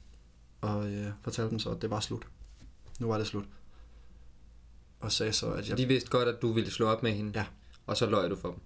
og 0.61 0.93
øh, 0.93 1.13
fortalte 1.23 1.51
dem 1.51 1.59
så, 1.59 1.71
at 1.71 1.83
det 1.83 1.91
var 1.91 2.01
slut. 2.01 2.27
Nu 2.99 3.07
var 3.07 3.19
det 3.19 3.27
slut. 3.27 3.45
Og 5.01 5.13
sagde 5.13 5.33
så, 5.33 5.53
at 5.53 5.69
jeg... 5.69 5.79
de 5.79 5.87
vidste 5.87 6.11
godt, 6.11 6.29
at 6.29 6.43
du 6.43 6.53
ville 6.53 6.71
slå 6.71 6.87
op 6.87 7.03
med 7.03 7.13
hende. 7.13 7.33
Ja. 7.35 7.47
Og 7.87 7.97
så 7.97 8.07
løj 8.11 8.29
du 8.29 8.37
for 8.37 8.49
dem. 8.51 8.61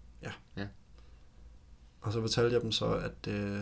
Og 2.02 2.12
så 2.12 2.20
fortalte 2.20 2.54
jeg 2.54 2.62
dem 2.62 2.72
så, 2.72 2.86
at 2.94 3.26
øh, 3.28 3.60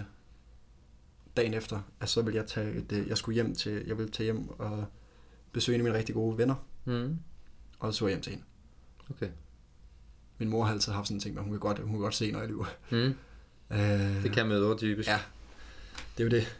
dagen 1.36 1.54
efter, 1.54 1.80
at 2.00 2.08
så 2.08 2.22
ville 2.22 2.36
jeg 2.36 2.46
tage 2.46 2.74
et, 2.74 2.92
øh, 2.92 3.08
jeg 3.08 3.18
skulle 3.18 3.34
hjem 3.34 3.54
til, 3.54 3.84
jeg 3.86 3.98
ville 3.98 4.12
tage 4.12 4.24
hjem 4.24 4.48
og 4.48 4.84
besøge 5.52 5.74
en 5.74 5.80
af 5.80 5.84
mine 5.84 5.98
rigtig 5.98 6.14
gode 6.14 6.38
venner, 6.38 6.54
Mm. 6.84 7.18
og 7.78 7.94
så 7.94 7.98
tog 7.98 8.08
jeg 8.08 8.14
hjem 8.14 8.22
til 8.22 8.30
hende. 8.30 8.44
Okay. 9.10 9.28
Min 10.38 10.48
mor 10.48 10.64
har 10.64 10.72
altid 10.72 10.92
haft 10.92 11.06
sådan 11.08 11.16
en 11.16 11.20
ting, 11.20 11.36
at 11.36 11.42
hun 11.42 11.52
kan 11.52 11.60
godt, 11.60 11.78
hun 11.78 11.90
kan 11.90 12.00
godt 12.00 12.14
se, 12.14 12.32
når 12.32 12.38
jeg 12.38 12.48
lyver. 12.48 12.66
Mm. 12.90 12.96
Øh, 13.76 14.22
Det 14.22 14.32
kan 14.32 14.48
med 14.48 14.78
typisk. 14.78 15.08
Ja. 15.08 15.20
Det 16.18 16.26
er 16.26 16.30
jo 16.30 16.30
det. 16.30 16.58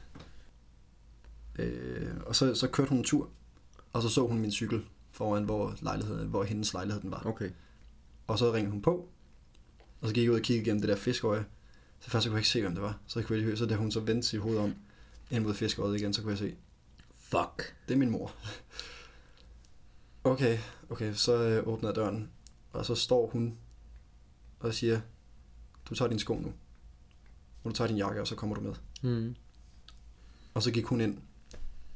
Øh, 1.58 2.16
og 2.26 2.36
så, 2.36 2.54
så 2.54 2.68
kørte 2.68 2.88
hun 2.88 2.98
en 2.98 3.04
tur, 3.04 3.28
og 3.98 4.02
så 4.02 4.08
så 4.08 4.26
hun 4.26 4.38
min 4.38 4.52
cykel 4.52 4.84
foran, 5.10 5.44
hvor, 5.44 5.76
lejligheden, 5.82 6.28
hvor 6.28 6.44
hendes 6.44 6.72
lejlighed 6.72 7.02
den 7.02 7.10
var. 7.10 7.22
Okay. 7.26 7.50
Og 8.26 8.38
så 8.38 8.52
ringede 8.52 8.72
hun 8.72 8.82
på, 8.82 9.08
og 10.00 10.08
så 10.08 10.14
gik 10.14 10.24
jeg 10.24 10.30
ud 10.30 10.36
og 10.36 10.42
kiggede 10.42 10.64
igennem 10.64 10.80
det 10.80 10.88
der 10.88 10.96
fiskeøje. 10.96 11.44
Så 12.00 12.10
først 12.10 12.22
så 12.22 12.28
kunne 12.28 12.34
jeg 12.34 12.40
ikke 12.40 12.48
se, 12.48 12.60
hvem 12.60 12.74
det 12.74 12.82
var. 12.82 12.98
Så 13.06 13.22
kunne 13.22 13.34
jeg 13.34 13.38
lige 13.38 13.46
høre, 13.46 13.56
så 13.56 13.66
da 13.66 13.74
hun 13.74 13.90
så 13.90 14.00
vendte 14.00 14.28
sit 14.28 14.40
hoved 14.40 14.58
om 14.58 14.74
ind 15.30 15.44
mod 15.44 15.54
fiskeøjet 15.54 16.00
igen, 16.00 16.12
så 16.12 16.22
kunne 16.22 16.30
jeg 16.30 16.38
se, 16.38 16.54
Fuck. 17.18 17.76
det 17.88 17.94
er 17.94 17.98
min 17.98 18.10
mor. 18.10 18.34
Okay, 20.24 20.58
okay, 20.90 21.14
så 21.14 21.42
øh, 21.42 21.68
åbner 21.68 21.88
jeg 21.88 21.96
døren, 21.96 22.30
og 22.72 22.86
så 22.86 22.94
står 22.94 23.26
hun 23.26 23.58
og 24.60 24.74
siger, 24.74 25.00
du 25.90 25.94
tager 25.94 26.08
din 26.08 26.18
sko 26.18 26.34
nu. 26.34 26.52
Og 27.64 27.70
du 27.70 27.72
tager 27.72 27.88
din 27.88 27.96
jakke, 27.96 28.20
og 28.20 28.26
så 28.26 28.34
kommer 28.34 28.56
du 28.56 28.60
med. 28.60 28.74
Mm. 29.02 29.36
Og 30.54 30.62
så 30.62 30.70
gik 30.70 30.84
hun 30.84 31.00
ind 31.00 31.18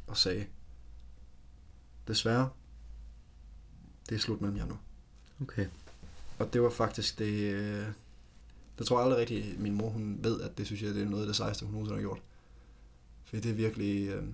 og 0.07 0.17
sagde, 0.17 0.47
desværre, 2.09 2.51
det 4.09 4.15
er 4.15 4.19
slut 4.19 4.41
mellem 4.41 4.57
jer 4.57 4.67
nu. 4.67 4.79
Okay. 5.43 5.67
Og 6.39 6.53
det 6.53 6.63
var 6.63 6.71
faktisk 6.71 7.19
det, 7.19 7.53
øh, 7.53 7.87
det 8.79 8.87
tror 8.87 8.99
jeg 8.99 9.05
aldrig 9.05 9.21
rigtigt, 9.21 9.61
min 9.61 9.75
mor 9.75 9.89
hun 9.89 10.19
ved, 10.23 10.41
at 10.41 10.59
det 10.59 10.67
synes 10.67 10.83
jeg, 10.83 10.95
det 10.95 11.03
er 11.03 11.09
noget 11.09 11.23
af 11.23 11.27
det 11.27 11.37
sejeste, 11.37 11.65
hun 11.65 11.73
nogensinde 11.73 11.97
har 11.97 12.03
gjort. 12.03 12.23
For 13.25 13.37
det 13.37 13.51
er 13.51 13.55
virkelig, 13.55 14.09
øh, 14.09 14.25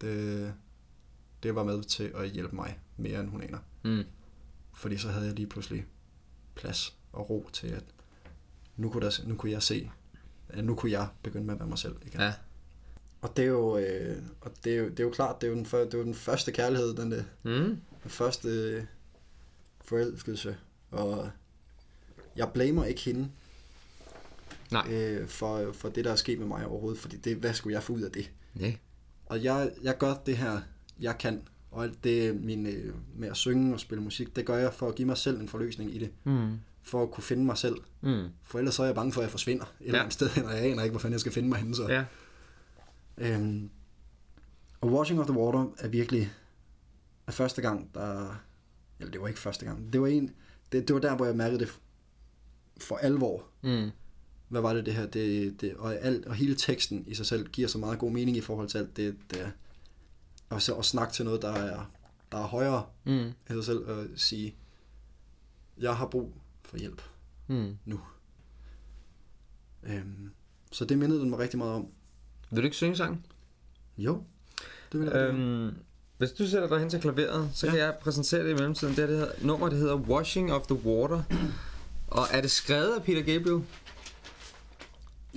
det, 0.00 0.54
det 1.42 1.54
var 1.54 1.64
med 1.64 1.82
til 1.82 2.12
at 2.14 2.30
hjælpe 2.30 2.56
mig 2.56 2.78
mere, 2.96 3.20
end 3.20 3.28
hun 3.28 3.42
aner. 3.42 3.58
Mm. 3.84 4.04
Fordi 4.74 4.98
så 4.98 5.08
havde 5.08 5.26
jeg 5.26 5.34
lige 5.34 5.46
pludselig 5.46 5.86
plads 6.54 6.96
og 7.12 7.30
ro 7.30 7.48
til, 7.52 7.66
at 7.66 7.84
nu 8.76 8.90
kunne, 8.90 9.06
der, 9.06 9.20
nu 9.26 9.36
kunne 9.36 9.52
jeg 9.52 9.62
se, 9.62 9.90
at 10.48 10.64
nu 10.64 10.74
kunne 10.74 10.92
jeg 10.92 11.08
begynde 11.22 11.46
med 11.46 11.54
at 11.54 11.60
være 11.60 11.68
mig 11.68 11.78
selv 11.78 11.96
igen. 12.02 12.20
Ja. 12.20 12.34
Og 13.20 13.36
det 13.36 13.42
er 13.42 13.48
jo, 13.48 13.78
øh, 13.78 14.16
og 14.40 14.50
det 14.64 14.72
er 14.72 14.76
jo, 14.76 14.88
det 14.88 15.00
er 15.00 15.04
jo 15.04 15.10
klart, 15.10 15.40
det 15.40 15.46
er 15.46 15.50
jo, 15.50 15.56
den, 15.56 15.66
før- 15.66 15.84
det 15.84 15.94
er 15.94 15.98
jo 15.98 16.04
den 16.04 16.14
første 16.14 16.52
kærlighed, 16.52 16.94
den, 16.96 17.10
der, 17.12 17.22
Mm. 17.42 17.76
den 18.02 18.10
første 18.10 18.48
øh, 18.48 18.82
forelskelse. 19.84 20.56
Og 20.90 21.30
jeg 22.36 22.48
blamer 22.54 22.84
ikke 22.84 23.00
hende 23.00 23.28
Nej. 24.70 24.86
øh, 24.92 25.28
for, 25.28 25.72
for 25.72 25.88
det, 25.88 26.04
der 26.04 26.12
er 26.12 26.16
sket 26.16 26.38
med 26.38 26.46
mig 26.46 26.66
overhovedet, 26.66 27.00
fordi 27.00 27.16
det, 27.16 27.36
hvad 27.36 27.54
skulle 27.54 27.74
jeg 27.74 27.82
få 27.82 27.92
ud 27.92 28.00
af 28.02 28.10
det? 28.10 28.30
Ja. 28.60 28.74
Og 29.26 29.44
jeg, 29.44 29.70
jeg 29.82 29.98
gør 29.98 30.14
det 30.26 30.36
her, 30.36 30.60
jeg 31.00 31.18
kan, 31.18 31.42
og 31.70 31.84
alt 31.84 32.04
det 32.04 32.36
min, 32.44 32.66
øh, 32.66 32.94
med 33.16 33.28
at 33.28 33.36
synge 33.36 33.74
og 33.74 33.80
spille 33.80 34.04
musik, 34.04 34.36
det 34.36 34.46
gør 34.46 34.56
jeg 34.56 34.74
for 34.74 34.88
at 34.88 34.94
give 34.94 35.06
mig 35.06 35.16
selv 35.16 35.40
en 35.40 35.48
forløsning 35.48 35.94
i 35.94 35.98
det. 35.98 36.10
Mm. 36.24 36.50
For 36.82 37.02
at 37.02 37.10
kunne 37.10 37.24
finde 37.24 37.44
mig 37.44 37.58
selv. 37.58 37.76
Mm. 38.00 38.24
For 38.42 38.58
ellers 38.58 38.74
så 38.74 38.82
er 38.82 38.86
jeg 38.86 38.94
bange 38.94 39.12
for, 39.12 39.20
at 39.20 39.24
jeg 39.24 39.30
forsvinder 39.30 39.64
et 39.64 39.70
ja. 39.80 39.86
eller 39.86 39.98
andet 40.00 40.12
sted, 40.14 40.28
og 40.46 40.52
jeg 40.52 40.64
aner 40.64 40.82
ikke, 40.82 40.90
hvor 40.92 41.00
fanden 41.00 41.12
jeg 41.12 41.20
skal 41.20 41.32
finde 41.32 41.48
mig 41.48 41.58
henne. 41.58 41.74
Så. 41.74 41.88
Ja. 41.88 42.04
Øhm, 43.18 43.70
og 44.80 44.92
Washing 44.92 45.20
of 45.20 45.26
the 45.26 45.38
Water 45.38 45.66
er 45.78 45.88
virkelig 45.88 46.32
er 47.26 47.32
første 47.32 47.62
gang, 47.62 47.94
der... 47.94 48.36
Eller 48.98 49.12
det 49.12 49.20
var 49.20 49.28
ikke 49.28 49.40
første 49.40 49.64
gang. 49.64 49.92
Det 49.92 50.00
var 50.00 50.06
en... 50.06 50.30
Det, 50.72 50.88
det 50.88 50.94
var 50.94 51.00
der, 51.00 51.16
hvor 51.16 51.26
jeg 51.26 51.36
mærkede 51.36 51.60
det 51.60 51.80
for 52.80 52.96
alvor. 52.96 53.44
Mm. 53.62 53.90
Hvad 54.48 54.60
var 54.60 54.74
det 54.74 54.86
det 54.86 54.94
her? 54.94 55.06
Det, 55.06 55.60
det, 55.60 55.74
og, 55.76 55.94
alt, 55.96 56.26
og 56.26 56.34
hele 56.34 56.54
teksten 56.54 57.04
i 57.06 57.14
sig 57.14 57.26
selv 57.26 57.48
giver 57.48 57.68
så 57.68 57.78
meget 57.78 57.98
god 57.98 58.10
mening 58.10 58.36
i 58.36 58.40
forhold 58.40 58.68
til 58.68 58.78
alt 58.78 58.96
det. 58.96 59.16
det 59.30 59.52
og 60.48 60.62
så 60.62 60.74
at 60.74 60.84
snakke 60.84 61.14
til 61.14 61.24
noget, 61.24 61.42
der 61.42 61.48
er, 61.52 61.90
der 62.32 62.38
er 62.38 62.46
højere 62.46 62.86
Mm. 63.04 63.12
i 63.28 63.52
sig 63.52 63.64
selv. 63.64 63.78
Og 63.88 64.06
sige, 64.16 64.54
jeg 65.78 65.96
har 65.96 66.06
brug 66.06 66.32
for 66.62 66.76
hjælp 66.76 67.02
Mm. 67.48 67.78
nu. 67.84 68.00
Øhm, 69.82 70.30
så 70.72 70.84
det 70.84 70.98
mindede 70.98 71.20
den 71.20 71.30
mig 71.30 71.38
rigtig 71.38 71.58
meget 71.58 71.72
om. 71.74 71.88
Vil 72.50 72.62
du 72.62 72.64
ikke 72.64 72.76
synge 72.76 72.96
sangen? 72.96 73.26
Jo, 73.98 74.22
det 74.92 75.00
vil 75.00 75.08
jeg 75.08 75.16
øhm, 75.16 75.74
hvis 76.18 76.30
du 76.32 76.46
sætter 76.48 76.68
dig 76.68 76.78
hen 76.78 76.90
til 76.90 77.00
klaveret, 77.00 77.50
så 77.54 77.66
Ja. 77.66 77.72
ja. 77.72 77.78
kan 77.78 77.86
jeg 77.86 77.94
præsentere 78.02 78.44
det 78.44 78.50
i 78.50 78.54
mellemtiden. 78.54 78.96
Det, 78.96 79.02
her, 79.02 79.06
det 79.06 79.18
hedder, 79.18 79.32
nummer, 79.46 79.68
det 79.68 79.78
hedder 79.78 79.94
Washing 79.96 80.52
of 80.52 80.66
the 80.66 80.74
Water. 80.74 81.22
Og 82.08 82.26
er 82.32 82.40
det 82.40 82.50
skrevet 82.50 82.94
af 82.94 83.02
Peter 83.02 83.22
Gabriel? 83.22 83.64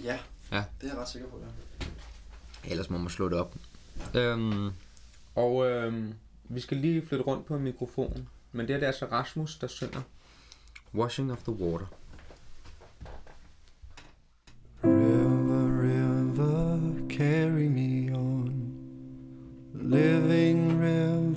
Ja, 0.03 0.19
Ja. 0.51 0.63
det 0.81 0.87
er 0.89 0.93
jeg 0.93 0.97
ret 0.97 1.09
sikker 1.09 1.27
på, 1.29 1.39
ja. 1.41 1.85
Ellers 2.71 2.89
må 2.89 2.97
man 2.97 3.09
slå 3.09 3.29
det 3.29 3.37
op. 3.39 3.55
Øhm, 4.13 4.69
og 5.35 5.65
øhm, 5.69 6.13
vi 6.43 6.59
skal 6.61 6.77
lige 6.77 7.05
flytte 7.07 7.25
rundt 7.25 7.45
på 7.45 7.57
mikrofonen. 7.57 8.29
Men 8.51 8.67
det 8.67 8.75
er 8.75 8.79
det 8.79 8.85
altså 8.85 9.05
Rasmus, 9.05 9.57
der 9.57 9.67
synger 9.67 10.01
Washing 10.95 11.31
of 11.31 11.37
the 11.43 11.51
Water. 11.51 11.85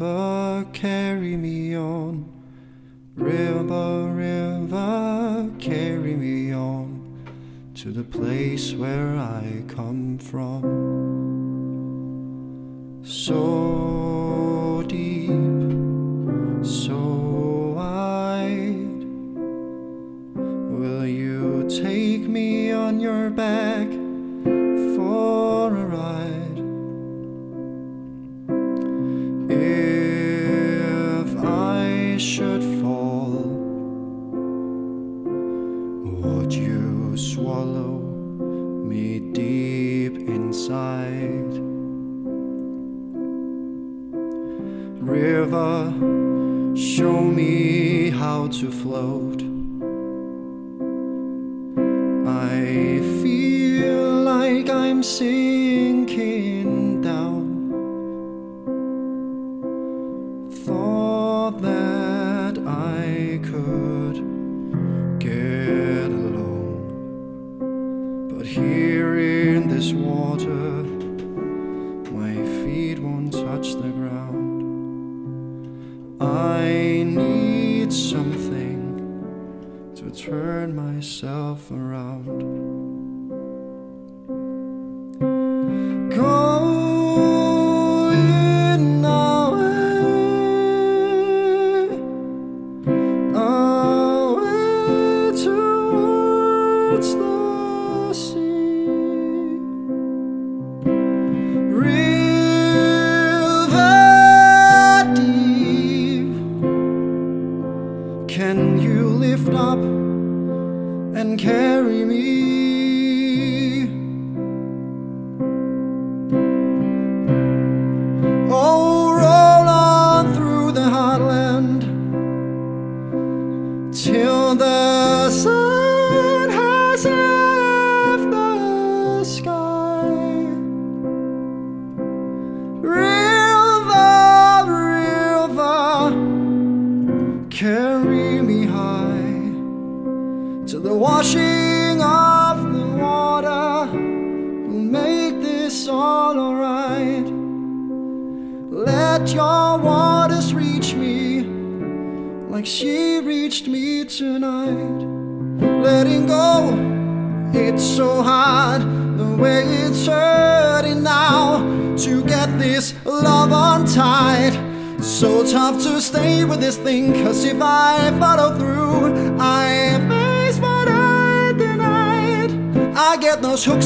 River, 0.03 0.67
carry 0.73 1.37
me 1.37 1.77
on. 1.77 2.29
River, 3.15 4.09
river, 4.09 5.51
carry 5.59 6.17
me 6.17 6.53
on 6.53 7.25
to 7.75 7.93
the 7.93 8.03
place 8.03 8.73
where 8.73 9.17
I 9.17 9.62
come 9.69 10.19
from. 10.19 10.62
So 13.05 14.83
deep, 14.88 15.62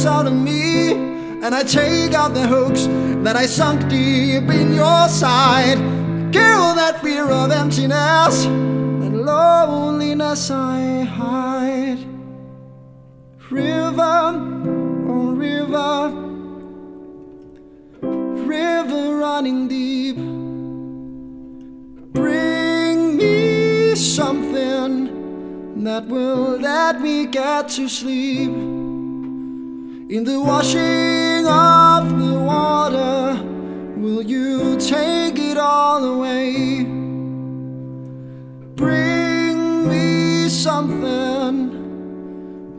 out 0.07 0.27
of 0.27 0.33
me, 0.33 0.93
and 0.93 1.55
I 1.55 1.63
take 1.63 2.15
out 2.15 2.33
the 2.33 2.47
hooks 2.47 2.87
that 3.25 3.37
I 3.37 3.47
sunk 3.47 3.89
deep 3.89 4.49
in 4.49 4.75
your 4.75 5.09
side. 5.09 5.79
Kill 6.33 6.75
that 6.75 7.01
fear 7.03 7.25
of 7.25 7.51
emptiness, 7.51 8.45
that 8.45 9.13
loneliness 9.13 10.51
I 10.51 11.03
hide. 11.03 11.99
River, 13.51 14.33
oh 15.09 15.33
river, 15.33 16.11
river 18.47 19.17
running 19.17 19.69
deep. 19.69 20.17
Bring 22.13 23.17
me 23.17 23.95
something 23.95 25.83
that 25.85 26.07
will 26.07 26.59
let 26.59 27.01
me 27.01 27.27
get 27.27 27.69
to 27.71 27.89
sleep. 27.89 28.76
In 30.09 30.25
the 30.25 30.39
washing 30.41 31.45
of 31.49 32.17
the 32.17 32.39
water, 32.39 33.43
will 33.97 34.23
you 34.23 34.79
take 34.79 35.37
it 35.37 35.59
all 35.59 36.05
away? 36.05 36.85
Bring 38.77 39.89
me 39.89 40.49
something 40.49 41.73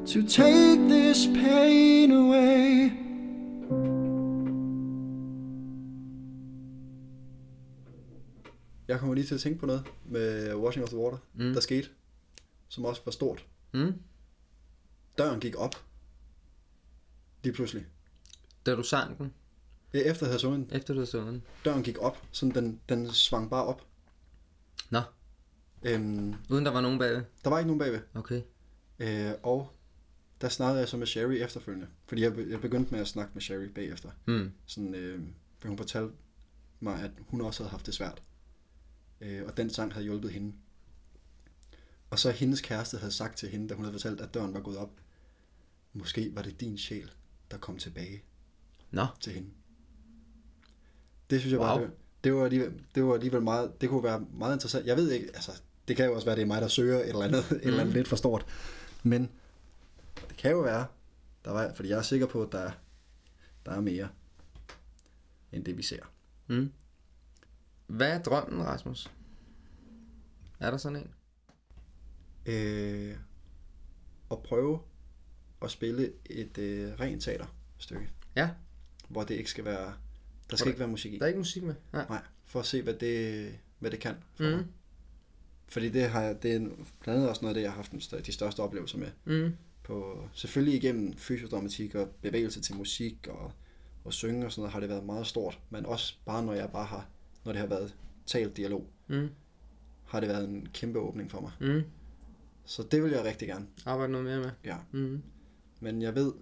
to 0.06 0.24
take 0.24 0.80
this 0.88 1.28
pain 1.28 2.12
away. 2.12 2.92
Jeg 8.88 9.00
kommer 9.00 9.16
lige 9.16 9.26
til 9.26 9.36
at 9.36 9.42
tænke 9.42 9.60
på 9.60 9.66
noget 9.66 9.84
med 10.06 10.56
Washing 10.56 10.84
of 10.84 10.90
the 10.90 10.98
Water, 10.98 11.18
mm. 11.34 11.54
der 11.54 11.60
skete, 11.60 11.88
som 12.68 12.86
også 12.86 13.02
var 13.06 13.12
stort. 13.12 13.46
Mm. 13.74 13.94
Døren 15.18 15.40
gik 15.40 15.56
op. 15.56 15.87
Lige 17.48 17.56
pludselig. 17.56 17.86
Da 18.66 18.76
du 18.76 18.84
sang 18.84 19.18
den, 19.18 19.34
Ja, 19.94 20.00
Efter 20.00 20.26
jeg 20.26 20.30
havde 20.32 20.40
sunget 20.42 20.70
den, 20.70 20.78
efter 20.78 20.94
du 20.94 21.00
havde 21.00 21.10
sunget 21.12 21.34
den. 21.34 21.44
døren 21.66 21.84
gik 21.84 21.98
op, 21.98 22.28
sådan 22.32 22.56
den, 22.56 22.82
den 22.90 23.12
svang 23.12 23.50
bare 23.50 23.66
op. 23.66 23.88
Nå, 24.90 25.02
Øhm, 25.84 26.36
uden 26.50 26.66
der 26.66 26.72
var 26.72 26.82
nogen 26.82 27.00
bagved. 27.00 27.24
der 27.44 27.50
var 27.50 27.60
ikke 27.60 27.68
nogen 27.68 27.80
bagved. 27.80 28.00
Okay. 28.14 28.42
Øh, 29.00 29.32
og 29.44 29.72
der 30.42 30.50
snakkede 30.50 30.80
jeg 30.80 30.90
så 30.90 30.98
med 30.98 31.08
Sherry 31.08 31.32
efterfølgende. 31.34 31.88
Fordi 32.08 32.22
jeg, 32.22 32.38
jeg 32.50 32.62
begyndte 32.62 32.92
med 32.92 33.00
at 33.00 33.08
snakke 33.08 33.32
med 33.34 33.42
Sherry 33.42 33.66
bagefter. 33.66 34.10
Mm. 34.26 34.52
Sådan, 34.66 34.96
øh, 34.96 35.22
for 35.60 35.68
hun 35.68 35.78
fortalte 35.78 36.14
mig, 36.80 37.00
at 37.04 37.12
hun 37.28 37.42
også 37.42 37.64
havde 37.64 37.72
haft 37.72 37.86
det 37.86 37.94
svært. 37.94 38.24
Øh, 39.22 39.46
og 39.46 39.58
den 39.58 39.70
sang 39.70 39.94
havde 39.94 40.04
hjulpet 40.04 40.32
hende. 40.32 40.54
Og 42.10 42.20
så 42.20 42.32
hendes 42.32 42.62
kæreste 42.62 42.98
havde 42.98 43.12
sagt 43.12 43.38
til 43.38 43.50
hende, 43.50 43.70
da 43.70 43.74
hun 43.74 43.84
havde 43.86 43.94
fortalt, 43.94 44.22
at 44.22 44.34
døren 44.34 44.54
var 44.54 44.60
gået 44.60 44.78
op. 44.78 44.92
Måske 45.94 46.36
var 46.36 46.42
det 46.42 46.60
din 46.62 46.78
sjæl, 46.78 47.12
der 47.52 47.58
kom 47.58 47.78
tilbage 47.78 48.24
Nå, 48.92 49.06
til 49.20 49.34
hende. 49.34 49.50
Det 51.30 51.40
synes 51.40 51.52
jeg 51.52 51.60
Wow. 51.60 51.68
bare, 51.68 51.82
det, 51.82 51.92
det, 52.24 52.34
var 52.34 52.44
alligevel, 52.44 52.84
det 52.96 53.04
var 53.04 53.14
alligevel 53.14 53.42
meget, 53.42 53.82
det 53.82 53.90
kunne 53.90 54.04
være 54.04 54.20
meget 54.34 54.56
interessant. 54.56 54.86
Jeg 54.86 54.98
ved 54.98 55.12
ikke, 55.12 55.28
altså, 55.34 55.62
det 55.88 55.96
kan 55.96 56.06
jo 56.06 56.14
også 56.16 56.26
være, 56.28 56.36
det 56.36 56.42
er 56.42 56.46
mig, 56.46 56.62
der 56.62 56.68
søger 56.68 56.98
et 57.00 57.10
eller 57.10 57.22
andet, 57.26 57.46
mm. 57.52 57.56
et 57.58 57.66
eller 57.66 57.80
andet 57.80 57.94
lidt 57.96 58.08
for 58.08 58.16
stort. 58.16 58.46
Men 59.04 59.32
det 60.30 60.38
kan 60.38 60.52
jo 60.52 60.60
være, 60.60 60.88
der 61.46 61.52
var, 61.52 61.74
fordi 61.74 61.90
jeg 61.90 61.98
er 61.98 62.02
sikker 62.02 62.28
på, 62.28 62.44
at 62.44 62.52
der, 62.52 62.60
er- 62.60 62.72
der 63.66 63.72
er 63.72 63.82
mere, 63.82 64.10
end 65.52 65.66
det 65.66 65.78
vi 65.78 65.84
ser. 65.84 66.04
Mm. 66.48 66.72
Hvad 67.88 68.12
er 68.12 68.22
drømmen, 68.24 68.64
Rasmus? 68.66 69.12
Er 70.60 70.72
der 70.72 70.78
sådan 70.78 70.96
en? 70.98 71.14
Øh, 72.46 73.18
at 74.32 74.44
prøve 74.44 74.80
at 75.62 75.72
spille 75.72 76.12
et 76.26 76.58
øh, 76.58 76.92
rent 77.00 77.24
teaterstykke, 77.24 78.10
Ja, 78.36 78.50
hvor 79.08 79.24
det 79.24 79.36
ikke 79.36 79.50
skal 79.50 79.66
være, 79.66 79.86
der 79.86 79.94
Hvor 80.48 80.58
skal 80.58 80.66
der- 80.66 80.72
ikke 80.72 80.80
være 80.80 80.88
musik 80.88 81.14
i. 81.14 81.18
der 81.18 81.24
er 81.24 81.28
ikke 81.28 81.40
musik 81.40 81.64
med. 81.64 81.76
Nej. 81.94 82.06
Nej, 82.10 82.22
for 82.46 82.60
at 82.60 82.66
se, 82.66 82.82
hvad 82.82 82.94
det, 82.94 83.52
hvad 83.80 83.92
det 83.92 84.00
kan 84.00 84.16
for 84.36 84.44
Mm. 84.44 84.50
mig. 84.50 84.66
Fordi 85.70 85.90
det, 85.90 86.10
har 86.10 86.22
jeg, 86.22 86.44
det 86.44 86.52
er 86.56 86.60
blandt 86.60 87.08
andet 87.08 87.30
også 87.30 87.42
noget 87.42 87.50
af 87.50 87.56
det, 87.56 87.62
jeg 87.62 87.72
har 87.72 87.76
haft 87.76 88.26
de 88.26 88.32
største 88.32 88.60
oplevelser 88.60 88.98
med. 88.98 89.08
Mm. 89.26 89.56
På, 89.84 90.28
selvfølgelig 90.34 90.74
igennem 90.84 91.14
fysiodramatik 91.18 91.96
og 91.96 92.10
bevægelse 92.22 92.62
til 92.62 92.76
musik 92.76 93.28
og, 93.30 93.52
og 94.04 94.14
synge 94.14 94.46
og 94.46 94.52
sådan 94.52 94.62
noget, 94.62 94.74
har 94.74 94.80
det 94.80 94.90
været 94.90 95.06
meget 95.06 95.28
stort. 95.28 95.60
Men 95.70 95.86
også 95.86 96.16
bare 96.26 96.44
når 96.46 96.54
jeg 96.54 96.70
bare 96.72 96.86
har, 96.86 97.08
når 97.46 97.52
det 97.52 97.60
har 97.60 97.68
været 97.68 97.96
talt 98.26 98.58
dialog, 98.58 98.90
Mm. 99.08 99.30
har 100.06 100.20
det 100.20 100.30
været 100.30 100.50
en 100.50 100.68
kæmpe 100.74 101.00
åbning 101.00 101.32
for 101.32 101.42
mig. 101.42 101.52
Mm. 101.62 101.82
Så 102.66 102.84
det 102.92 103.04
vil 103.04 103.12
jeg 103.12 103.24
rigtig 103.24 103.48
gerne, 103.48 103.66
Arbejde 103.86 104.12
noget 104.12 104.26
mere 104.28 104.40
med. 104.40 104.52
ja. 104.66 104.78
Mm. 104.92 105.22
Men 105.80 106.02
jeg 106.02 106.16
ved, 106.16 106.34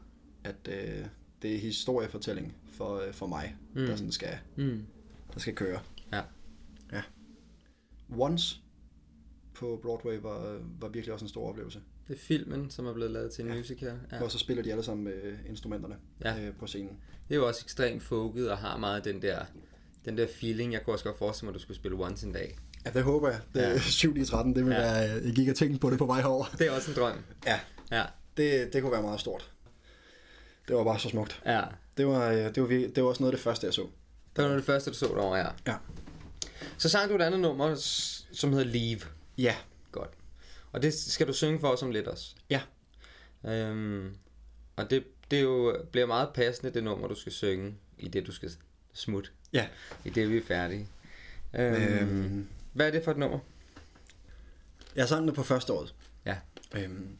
at 0.43 0.55
øh, 0.69 1.05
det 1.41 1.55
er 1.55 1.59
historiefortælling 1.59 2.55
for, 2.73 2.99
øh, 2.99 3.13
for 3.13 3.27
mig, 3.27 3.55
mm. 3.73 3.85
Der, 3.85 3.95
sådan 3.95 4.11
skal, 4.11 4.37
Mm. 4.55 4.85
der 5.33 5.39
skal 5.39 5.55
køre. 5.55 5.79
Ja. 6.13 6.21
Ja. 6.93 7.01
Once 8.17 8.57
på 9.53 9.79
Broadway 9.83 10.17
var, 10.21 10.59
var 10.79 10.87
virkelig 10.87 11.13
også 11.13 11.25
en 11.25 11.29
stor 11.29 11.49
oplevelse. 11.49 11.79
Det 12.07 12.15
er 12.15 12.19
filmen, 12.19 12.69
som 12.69 12.85
er 12.85 12.93
blevet 12.93 13.11
lavet 13.11 13.31
til 13.31 13.45
en 13.45 13.51
ja. 13.51 13.57
musical. 13.57 13.99
Ja. 14.11 14.23
Og 14.23 14.31
så 14.31 14.37
spiller 14.37 14.63
de 14.63 14.71
alle 14.71 14.83
sammen 14.83 15.03
med 15.03 15.37
instrumenterne 15.49 15.95
Ja. 16.23 16.41
øh, 16.41 16.53
på 16.55 16.67
scenen. 16.67 16.97
Det 17.29 17.35
er 17.35 17.39
jo 17.39 17.47
også 17.47 17.61
ekstremt 17.65 18.03
folket 18.03 18.51
og 18.51 18.57
har 18.57 18.77
meget 18.77 19.05
den 19.05 19.21
der, 19.21 19.45
den 20.05 20.17
der 20.17 20.27
feeling. 20.27 20.73
Jeg 20.73 20.83
kunne 20.83 20.93
også 20.93 21.05
godt 21.05 21.17
forestille 21.17 21.45
mig, 21.45 21.51
at 21.51 21.53
du 21.55 21.59
skulle 21.61 21.77
spille 21.77 21.97
Once 22.05 22.27
en 22.27 22.33
dag. 22.33 22.57
Ja, 22.85 22.89
det 22.89 23.03
håber 23.03 23.29
jeg. 23.29 23.39
Det 23.53 23.63
er 23.63 23.67
Ja. 23.67 23.73
ja. 23.73 23.79
7 23.79 24.15
i 24.17 24.25
13, 24.25 24.55
det 24.55 24.65
vil 24.65 24.71
Ja. 24.71 24.81
ja. 24.81 25.07
være, 25.07 25.23
jeg 25.25 25.33
gik 25.35 25.47
og 25.49 25.55
tænkte 25.55 25.79
på 25.79 25.89
det 25.89 25.97
på 25.97 26.05
vej 26.05 26.21
herover. 26.21 26.45
Det 26.57 26.67
er 26.67 26.71
også 26.71 26.91
en 26.91 26.97
drøm. 26.97 27.17
Ja, 27.45 27.59
Ja. 27.91 28.03
Det, 28.37 28.73
det 28.73 28.81
kunne 28.81 28.91
være 28.91 29.01
meget 29.01 29.19
stort. 29.19 29.51
Det 30.67 30.75
var 30.75 30.83
bare 30.83 30.99
så 30.99 31.09
smukt. 31.09 31.41
Ja. 31.45 31.61
Det 31.97 32.07
var, 32.07 32.31
øh, 32.31 32.37
det 32.55 32.61
var, 32.63 32.67
det 32.67 33.03
var 33.03 33.09
også 33.09 33.23
noget 33.23 33.33
af 33.33 33.37
det 33.37 33.43
første, 33.43 33.65
jeg 33.65 33.73
så. 33.73 33.81
Det 33.81 33.89
var 34.37 34.43
noget 34.43 34.55
af 34.55 34.59
det 34.61 34.65
første, 34.65 34.89
du 34.91 34.95
så 34.95 35.05
derovre, 35.05 35.37
ja. 35.37 35.47
Ja. 35.67 35.75
Så 36.77 36.89
sang 36.89 37.09
du 37.09 37.15
et 37.15 37.21
andet 37.21 37.39
nummer, 37.39 37.75
som 38.31 38.53
hedder 38.53 38.65
Leave. 38.65 39.01
Ja. 39.37 39.55
Godt. 39.91 40.09
Og 40.71 40.81
det 40.81 40.93
skal 40.93 41.27
du 41.27 41.33
synge 41.33 41.59
for 41.59 41.67
os 41.67 41.83
om 41.83 41.91
lidt 41.91 42.07
også. 42.07 42.35
Ja. 42.49 42.61
Øhm, 43.45 44.15
og 44.75 44.89
det, 44.89 45.03
det 45.31 45.41
jo, 45.41 45.77
bliver 45.91 46.07
meget 46.07 46.29
passende, 46.33 46.73
det 46.73 46.83
nummer, 46.83 47.07
du 47.07 47.15
skal 47.15 47.31
synge, 47.31 47.75
i 47.97 48.07
det, 48.07 48.27
du 48.27 48.31
skal 48.31 48.51
smutte. 48.93 49.29
Ja. 49.53 49.67
I 50.05 50.09
det, 50.09 50.29
vi 50.29 50.37
er 50.37 50.41
færdige. 50.47 50.87
Øhm, 51.53 51.75
Øhm, 51.75 52.47
Hvad 52.73 52.87
er 52.87 52.91
det 52.91 53.03
for 53.03 53.11
et 53.11 53.17
nummer? 53.17 53.39
jeg 54.95 55.07
sang 55.07 55.27
det 55.27 55.35
på 55.35 55.43
første 55.43 55.73
året. 55.73 55.95
Ja. 56.25 56.35
Øhm, 56.75 57.17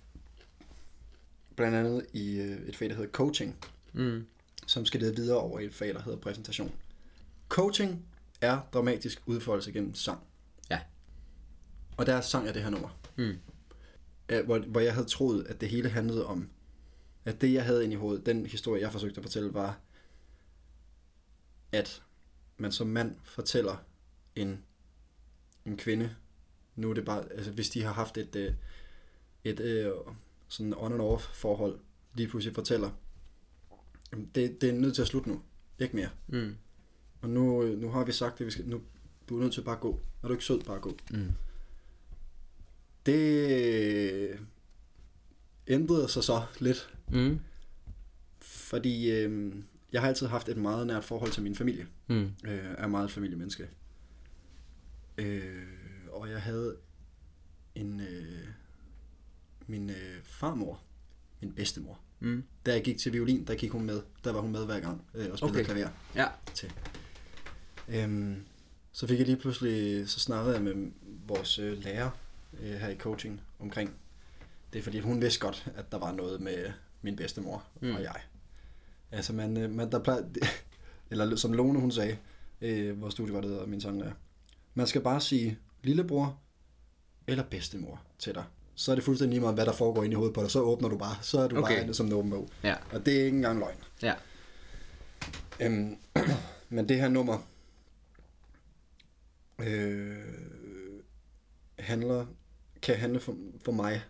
blandt 1.56 1.78
andet 1.78 2.06
i 2.14 2.40
øh, 2.40 2.68
et 2.68 2.76
fag, 2.76 2.90
der 2.90 2.96
hedder 2.96 3.12
coaching, 3.12 3.58
Mm. 3.94 4.26
som 4.68 4.86
skal 4.86 5.00
lede 5.00 5.16
videre 5.16 5.38
over 5.38 5.60
i 5.60 5.66
et 5.66 5.74
fag, 5.74 5.94
der 5.94 6.02
hedder 6.02 6.20
præsentation. 6.20 6.72
Coaching 7.50 8.06
er 8.42 8.60
dramatisk 8.74 9.22
udfoldelse 9.26 9.72
gennem 9.72 9.96
sang. 9.96 10.20
Ja. 10.70 10.80
Og 11.98 12.06
der 12.06 12.22
sang 12.22 12.46
jeg 12.46 12.54
det 12.54 12.64
her 12.64 12.70
nummer. 12.70 13.00
Mm. 13.16 13.38
Øh, 14.30 14.46
Hvor, 14.46 14.60
hvor 14.60 14.80
jeg 14.80 14.94
havde 14.94 15.08
troet, 15.08 15.48
at 15.48 15.62
det 15.62 15.70
hele 15.70 15.90
handlede 15.90 16.26
om, 16.26 16.50
at 17.26 17.42
det 17.42 17.54
jeg 17.54 17.66
havde 17.66 17.84
inde 17.84 17.94
i 17.94 17.98
hovedet, 17.98 18.26
den 18.26 18.46
historie 18.46 18.82
jeg 18.82 18.92
forsøgte 18.92 19.18
at 19.18 19.24
fortælle, 19.24 19.54
var, 19.54 19.80
at 21.72 22.04
man 22.58 22.72
som 22.72 22.88
mand 22.88 23.16
fortæller 23.24 23.78
en, 24.36 24.64
en 25.66 25.78
kvinde, 25.78 26.16
nu 26.76 26.90
er 26.90 26.94
det 26.94 27.06
bare, 27.06 27.32
altså 27.32 27.52
hvis 27.52 27.70
de 27.70 27.84
har 27.84 27.94
haft 27.94 28.18
et, 28.18 28.36
øh, 28.36 28.54
et 29.44 29.60
øh, 29.60 29.92
sådan 30.48 30.74
on 30.74 30.94
and 30.94 31.02
off 31.02 31.24
forhold, 31.24 31.80
lige 32.14 32.28
pludselig 32.28 32.56
fortæller, 32.56 32.92
"Jamen, 34.12 34.30
det, 34.36 34.62
det 34.62 34.70
er 34.70 34.74
nødt 34.74 34.96
til 34.96 35.02
at 35.02 35.08
slutte 35.08 35.30
nu, 35.30 35.42
ikke 35.80 35.96
mere. 35.96 36.10
Mm. 36.28 36.56
Og 37.22 37.30
nu, 37.30 37.64
øh, 37.64 37.80
nu 37.80 37.90
har 37.90 38.04
vi 38.06 38.12
sagt 38.12 38.40
det, 38.40 38.46
vi 38.46 38.52
skal, 38.52 38.68
nu, 38.68 38.82
du 39.30 39.38
er 39.38 39.42
nødt 39.42 39.54
til 39.54 39.62
bare 39.62 39.76
at 39.76 39.82
gå. 39.82 40.00
Er 40.24 40.28
du 40.28 40.34
ikke 40.34 40.46
sød, 40.46 40.62
bare 40.62 40.80
gå. 40.80 40.98
Mm. 41.12 41.32
Det 43.06 44.40
ændrede 45.68 46.10
sig 46.10 46.24
så 46.24 46.46
lidt, 46.60 46.90
Mm. 47.12 47.40
fordi 48.42 49.12
øh, 49.12 49.54
jeg 49.92 50.02
har 50.02 50.08
altid 50.08 50.28
haft 50.28 50.50
et 50.50 50.58
meget 50.58 50.88
nært 50.88 51.04
forhold 51.04 51.32
til 51.32 51.44
min 51.44 51.56
familie. 51.56 51.88
Mm. 52.08 52.24
Øh, 52.24 52.74
er 52.78 52.88
meget 52.88 53.06
et 53.06 53.12
familiemenneske. 53.12 53.70
Øh, 55.18 55.64
og 56.12 56.30
jeg 56.30 56.42
havde 56.42 56.78
en 57.76 58.00
øh, 58.00 58.48
min 59.68 59.90
øh, 59.90 60.24
farmor, 60.24 60.82
min 61.42 61.52
bedstemor. 61.54 62.00
Mm. 62.20 62.44
Da 62.66 62.72
jeg 62.74 62.84
gik 62.84 62.98
til 62.98 63.14
violin, 63.14 63.48
der 63.48 63.56
gik 63.56 63.72
hun 63.72 63.84
med. 63.86 64.02
Der 64.24 64.32
var 64.32 64.40
hun 64.42 64.52
med 64.52 64.66
hver 64.66 64.80
gang 64.80 65.06
øh, 65.14 65.32
og 65.32 65.38
spillede 65.38 65.60
Okay. 65.62 65.74
klaver. 65.74 65.90
Ja. 66.16 66.28
til. 66.54 66.74
Øhm, 67.88 68.46
så 68.92 69.08
fik 69.08 69.18
jeg 69.20 69.26
lige 69.26 69.38
pludselig, 69.38 70.10
så 70.10 70.20
snakkede 70.20 70.56
jeg 70.56 70.64
med 70.64 70.92
vores 71.28 71.60
øh, 71.60 71.84
lærer 71.84 72.10
øh, 72.60 72.72
her 72.76 72.90
i 72.90 72.96
coaching 72.98 73.42
omkring 73.60 73.94
det, 74.74 74.80
er 74.80 74.84
fordi 74.84 75.00
hun 75.00 75.22
vidste 75.22 75.40
godt, 75.40 75.68
at 75.76 75.92
der 75.92 75.98
var 75.98 76.12
noget 76.12 76.42
med 76.42 76.72
min 77.02 77.16
bedstemor 77.16 77.64
Mm. 77.82 77.96
og 77.96 78.02
jeg. 78.02 78.16
Altså 79.12 79.34
man, 79.34 79.58
øh, 79.58 79.70
man 79.70 79.92
der 79.92 80.04
plejer, 80.04 80.22
eller 81.12 81.36
som 81.36 81.54
Lone 81.54 81.80
hun 81.80 81.92
sagde, 81.92 82.18
øh, 82.62 83.02
vores 83.02 83.14
studievejleder 83.14 83.60
og 83.60 83.70
min 83.70 83.82
sanglærer, 83.82 84.14
man 84.74 84.88
skal 84.88 85.02
bare 85.02 85.22
sige 85.22 85.58
lillebror 85.84 86.40
eller 87.28 87.44
bedstemor 87.44 88.02
til 88.20 88.36
dig. 88.36 88.44
Så 88.76 88.92
er 88.92 88.96
det 88.96 89.04
fuldstændig 89.04 89.32
lige 89.34 89.42
meget, 89.42 89.56
hvad 89.56 89.66
der 89.66 89.74
foregår 89.74 90.04
inde 90.04 90.14
i 90.14 90.16
hovedet 90.16 90.34
på 90.36 90.42
dig. 90.42 90.52
Så 90.52 90.60
åbner 90.62 90.90
du 90.90 90.98
bare. 90.98 91.16
Så 91.22 91.40
er 91.40 91.48
du 91.48 91.58
Okay. 91.58 91.84
bare 91.86 91.94
som 91.94 92.06
en 92.06 92.14
åben 92.14 92.32
bog. 92.32 92.50
Ja. 92.64 92.76
Og 92.94 93.06
det 93.06 93.20
er 93.22 93.26
ikke 93.26 93.38
engang 93.38 93.60
løgn. 93.60 93.78
Ja. 94.02 94.14
Øhm, 95.62 95.98
men 96.70 96.90
det 96.90 96.98
her 97.00 97.08
nummer 97.08 97.38
øh, 99.60 100.18
handler, 101.80 102.26
kan 102.82 102.96
handle 102.96 103.20
for, 103.20 103.36
for 103.66 103.72
mig 103.72 104.04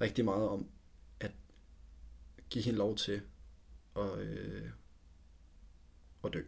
rigtig 0.00 0.24
meget 0.24 0.48
om 0.48 0.66
at 1.20 1.30
give 2.50 2.64
hende 2.64 2.78
lov 2.78 2.96
til 2.96 3.20
at, 3.96 4.18
øh, 4.18 4.68
at 6.24 6.32
dø. 6.32 6.42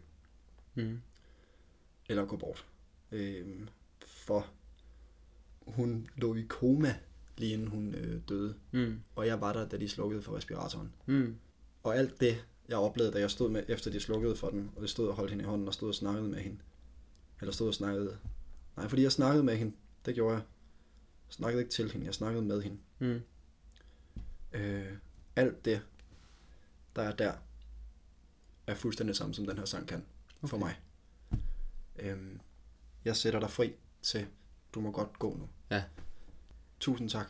Mm. 0.75 1.01
eller 2.09 2.25
gå 2.25 2.37
bort. 2.37 2.65
Øhm, 3.11 3.67
for 4.07 4.47
hun 5.67 6.07
lå 6.15 6.35
i 6.35 6.45
koma, 6.49 6.95
lige 7.37 7.53
inden 7.53 7.67
hun 7.67 7.95
øh, 7.95 8.21
døde. 8.29 8.55
Mm. 8.71 8.99
Og 9.15 9.27
jeg 9.27 9.41
var 9.41 9.53
der, 9.53 9.67
da 9.67 9.77
de 9.77 9.89
slukkede 9.89 10.21
for 10.21 10.35
respiratoren. 10.35 10.93
Mm. 11.05 11.35
Og 11.83 11.97
alt 11.97 12.21
det, 12.21 12.45
jeg 12.69 12.77
oplevede, 12.77 13.13
da 13.13 13.19
jeg 13.19 13.31
stod 13.31 13.49
med, 13.49 13.63
efter 13.67 13.91
de 13.91 13.99
slukkede 13.99 14.35
for 14.35 14.49
den, 14.49 14.71
og 14.75 14.81
jeg 14.81 14.89
stod 14.89 15.07
og 15.07 15.15
holdt 15.15 15.31
hende 15.31 15.43
i 15.43 15.47
hånden 15.47 15.67
og 15.67 15.73
stod 15.73 15.87
og 15.87 15.95
snakkede 15.95 16.27
med 16.27 16.39
hende. 16.39 16.57
Eller 17.41 17.51
stod 17.51 17.67
og 17.67 17.73
snakkede... 17.73 18.17
Nej, 18.77 18.87
fordi 18.87 19.01
jeg 19.03 19.11
snakkede 19.11 19.43
med 19.43 19.57
hende. 19.57 19.75
Det 20.05 20.15
gjorde 20.15 20.33
jeg. 20.33 20.43
Jeg 21.27 21.33
snakkede 21.33 21.61
ikke 21.61 21.71
til 21.73 21.91
hende, 21.91 22.05
jeg 22.05 22.13
snakkede 22.13 22.45
med 22.45 22.61
hende. 22.61 22.77
Mm. 22.99 23.21
Øh, 24.53 24.93
alt 25.35 25.65
det, 25.65 25.81
der 26.95 27.01
er 27.01 27.15
der, 27.15 27.33
er 28.67 28.75
fuldstændig 28.75 29.15
samme, 29.15 29.33
som 29.33 29.45
den 29.45 29.57
her 29.57 29.65
sang 29.65 29.87
kan 29.87 30.05
okay. 30.41 30.49
for 30.49 30.57
mig. 30.57 30.79
Øhm, 31.99 32.39
jeg 33.05 33.15
sætter 33.15 33.39
dig 33.39 33.49
fri 33.49 33.73
til, 34.01 34.27
du 34.73 34.81
må 34.81 34.91
godt 34.91 35.19
gå 35.19 35.37
nu. 35.37 35.49
Ja. 35.71 35.83
Tusind 36.79 37.09
tak. 37.09 37.27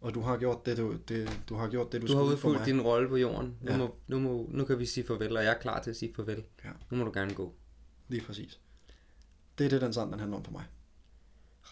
Og 0.00 0.14
du 0.14 0.20
har 0.20 0.36
gjort 0.36 0.66
det, 0.66 0.76
du, 0.76 0.96
det, 1.08 1.40
du 1.48 1.54
har 1.54 1.68
gjort 1.68 1.92
det, 1.92 2.02
du, 2.02 2.06
Du 2.06 2.16
har 2.16 2.48
mig. 2.52 2.66
din 2.66 2.80
rolle 2.80 3.08
på 3.08 3.16
jorden. 3.16 3.56
Nu, 3.60 3.70
Ja. 3.72 3.78
må, 3.78 3.96
nu, 4.06 4.18
må, 4.18 4.48
nu 4.52 4.64
kan 4.64 4.78
vi 4.78 4.86
sige 4.86 5.06
farvel, 5.06 5.36
og 5.36 5.44
jeg 5.44 5.52
er 5.52 5.58
klar 5.58 5.82
til 5.82 5.90
at 5.90 5.96
sige 5.96 6.12
farvel. 6.16 6.44
Ja. 6.64 6.70
Nu 6.90 6.96
må 6.96 7.04
du 7.04 7.10
gerne 7.14 7.34
gå. 7.34 7.54
Lige 8.08 8.22
præcis. 8.24 8.60
Det 9.58 9.64
er 9.66 9.68
det, 9.70 9.80
den 9.80 9.92
sang, 9.92 10.10
den 10.12 10.20
handler 10.20 10.36
om 10.36 10.44
for 10.44 10.52
mig. 10.52 10.64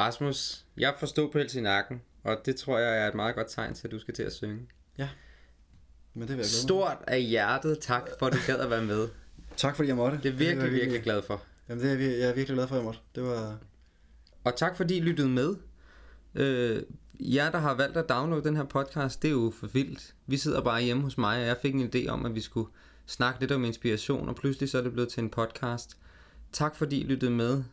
Rasmus, 0.01 0.65
jeg 0.77 0.95
forstod 0.99 1.31
pels 1.33 1.55
i 1.55 1.61
nakken, 1.61 2.03
og 2.23 2.37
det 2.47 2.57
tror 2.57 2.79
jeg 2.79 2.99
er 3.05 3.09
et 3.09 3.15
meget 3.15 3.35
godt 3.35 3.49
tegn 3.49 3.75
til, 3.75 3.87
at 3.89 3.91
du 3.91 3.99
skal 3.99 4.15
til 4.15 4.23
at 4.23 4.33
synge. 4.33 4.67
Men 6.17 6.29
det 6.29 6.37
vil 6.37 6.43
jeg. 6.43 6.47
Stort 6.47 6.97
af 7.07 7.23
hjertet 7.23 7.79
tak, 7.81 8.09
for 8.19 8.27
at 8.27 8.33
du 8.33 8.39
gad 8.47 8.57
at 8.59 8.71
være 8.71 8.85
med. 8.85 9.09
Tak 9.57 9.77
fordi 9.77 9.89
jeg 9.89 9.97
måtte. 9.97 10.19
Det 10.23 10.27
er 10.29 10.33
virkelig, 10.33 10.63
var 10.63 10.71
virkelig 10.79 11.03
glad 11.03 11.23
for. 11.23 11.43
Jamen, 11.69 11.85
det 11.85 11.93
er, 11.93 11.97
jeg, 11.99 12.19
jeg 12.19 12.29
er 12.31 12.35
virkelig 12.35 12.57
glad 12.57 12.69
for, 12.69 12.75
at 12.75 12.79
jeg 12.79 12.85
måtte. 12.85 13.01
Det 13.15 13.23
var... 13.23 13.59
Og 14.45 14.57
tak 14.57 14.77
fordi 14.77 14.97
I 14.97 15.01
lyttede 15.01 15.29
med. 15.29 15.57
Øh, 16.35 16.83
jer, 17.21 17.51
der 17.51 17.59
har 17.59 17.75
valgt 17.75 17.97
at 17.97 18.09
downloade 18.09 18.45
den 18.45 18.57
her 18.57 18.65
podcast, 18.65 19.23
det 19.23 19.29
er 19.29 19.33
jo 19.33 19.53
for 19.61 19.67
vildt. 19.67 20.15
Vi 20.27 20.37
sidder 20.37 20.61
bare 20.61 20.83
hjemme 20.83 21.03
hos 21.03 21.19
mig, 21.19 21.41
og 21.41 21.47
jeg 21.47 21.57
fik 21.63 21.75
en 21.75 21.91
idé 21.95 22.09
om, 22.09 22.27
at 22.27 22.35
vi 22.35 22.41
skulle 22.41 22.69
snakke 23.07 23.41
lidt 23.41 23.53
om 23.53 23.65
inspiration, 23.65 24.29
og 24.29 24.37
pludselig 24.37 24.69
så 24.69 24.79
er 24.79 24.83
det 24.83 24.93
blevet 24.93 25.09
til 25.09 25.23
en 25.23 25.31
podcast. 25.31 25.97
Tak 26.53 26.77
fordi 26.77 27.01
I 27.01 27.05
lyttede 27.05 27.31
med. 27.31 27.65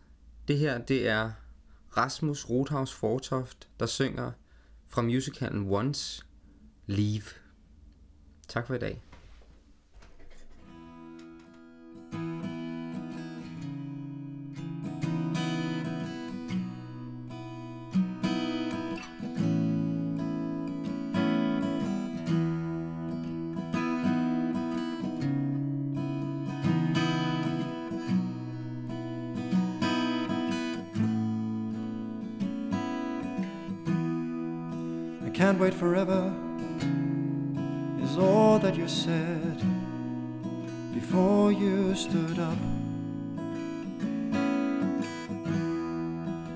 Det 0.48 0.58
her, 0.58 0.78
det 0.78 1.08
er 1.08 1.32
Rasmus 1.98 2.50
Rothaus 2.50 2.94
Fortoft, 2.94 3.68
der 3.80 3.86
synger 3.86 4.32
fra 4.88 5.02
musicalen 5.02 5.68
Once, 5.70 6.26
Leave. 6.88 7.24
Tak 8.48 8.68
for 8.68 8.74
i 8.76 8.80
dag. 8.80 9.11
Can't 35.42 35.58
wait 35.60 35.74
forever, 35.74 36.32
is 38.04 38.16
all 38.16 38.60
that 38.60 38.76
you 38.76 38.88
said 38.88 39.58
before 40.94 41.52
you 41.52 41.96
stood 41.96 42.38
up. 42.38 42.60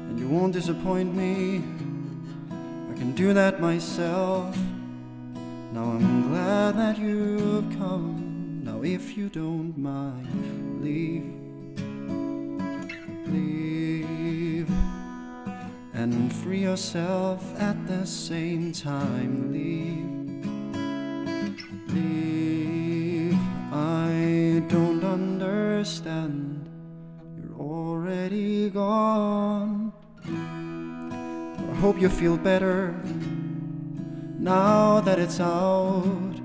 And 0.08 0.20
you 0.20 0.28
won't 0.28 0.54
disappoint 0.54 1.16
me, 1.16 1.64
I 2.92 2.94
can 2.94 3.14
do 3.14 3.34
that 3.34 3.60
myself. 3.60 4.56
Now 5.74 5.86
I'm 5.86 6.30
glad 6.30 6.78
that 6.78 7.00
you've 7.00 7.68
come. 7.80 8.62
Now, 8.64 8.84
if 8.84 9.18
you 9.18 9.30
don't 9.30 9.76
mind, 9.76 10.84
leave. 10.84 11.26
Leave 13.34 13.85
free 16.44 16.62
yourself 16.62 17.44
at 17.60 17.88
the 17.88 18.06
same 18.06 18.72
time. 18.72 19.52
Leave, 19.52 20.46
leave. 21.94 23.38
I 23.72 24.64
don't 24.68 25.04
understand. 25.04 26.70
You're 27.38 27.60
already 27.60 28.70
gone. 28.70 29.94
I 30.26 31.76
hope 31.82 32.00
you 32.00 32.10
feel 32.10 32.38
better 32.38 32.94
now 34.40 35.02
that 35.02 35.20
it's 35.20 35.40
out. 35.40 36.36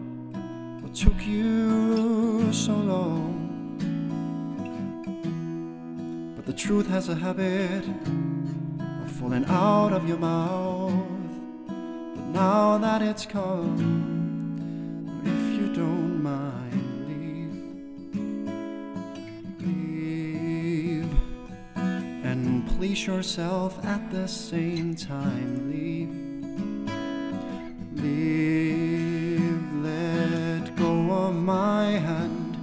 What 0.81 0.95
took 0.95 1.21
you 1.27 2.53
so 2.53 2.73
long? 2.73 3.37
But 6.37 6.47
the 6.47 6.53
truth 6.53 6.89
has 6.89 7.09
a 7.09 7.15
habit 7.15 7.85
falling 9.21 9.45
out 9.49 9.93
of 9.93 10.09
your 10.09 10.17
mouth. 10.17 10.95
But 11.67 12.27
now 12.33 12.79
that 12.79 13.03
it's 13.03 13.27
come, 13.27 13.77
if 15.27 15.61
you 15.61 15.67
don't 15.75 16.23
mind, 16.23 17.07
leave. 17.07 17.55
Leave. 19.61 21.13
And 22.25 22.67
please 22.67 23.07
yourself 23.07 23.85
at 23.85 24.11
the 24.11 24.27
same 24.27 24.95
time. 24.95 25.71
Leave. 25.71 26.09
Leave. 28.03 29.63
Let 29.85 30.75
go 30.77 31.11
of 31.27 31.35
my 31.35 31.85
hand. 32.09 32.57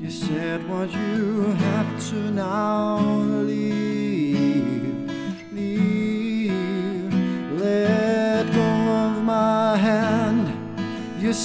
You 0.00 0.10
said 0.10 0.66
what 0.66 0.90
you 0.90 1.52
have 1.66 2.08
to 2.08 2.30
now 2.30 2.83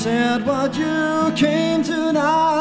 said 0.03 0.45
what 0.45 0.77
you 0.77 1.29
came 1.35 1.83
to 1.83 2.13
now 2.13 2.58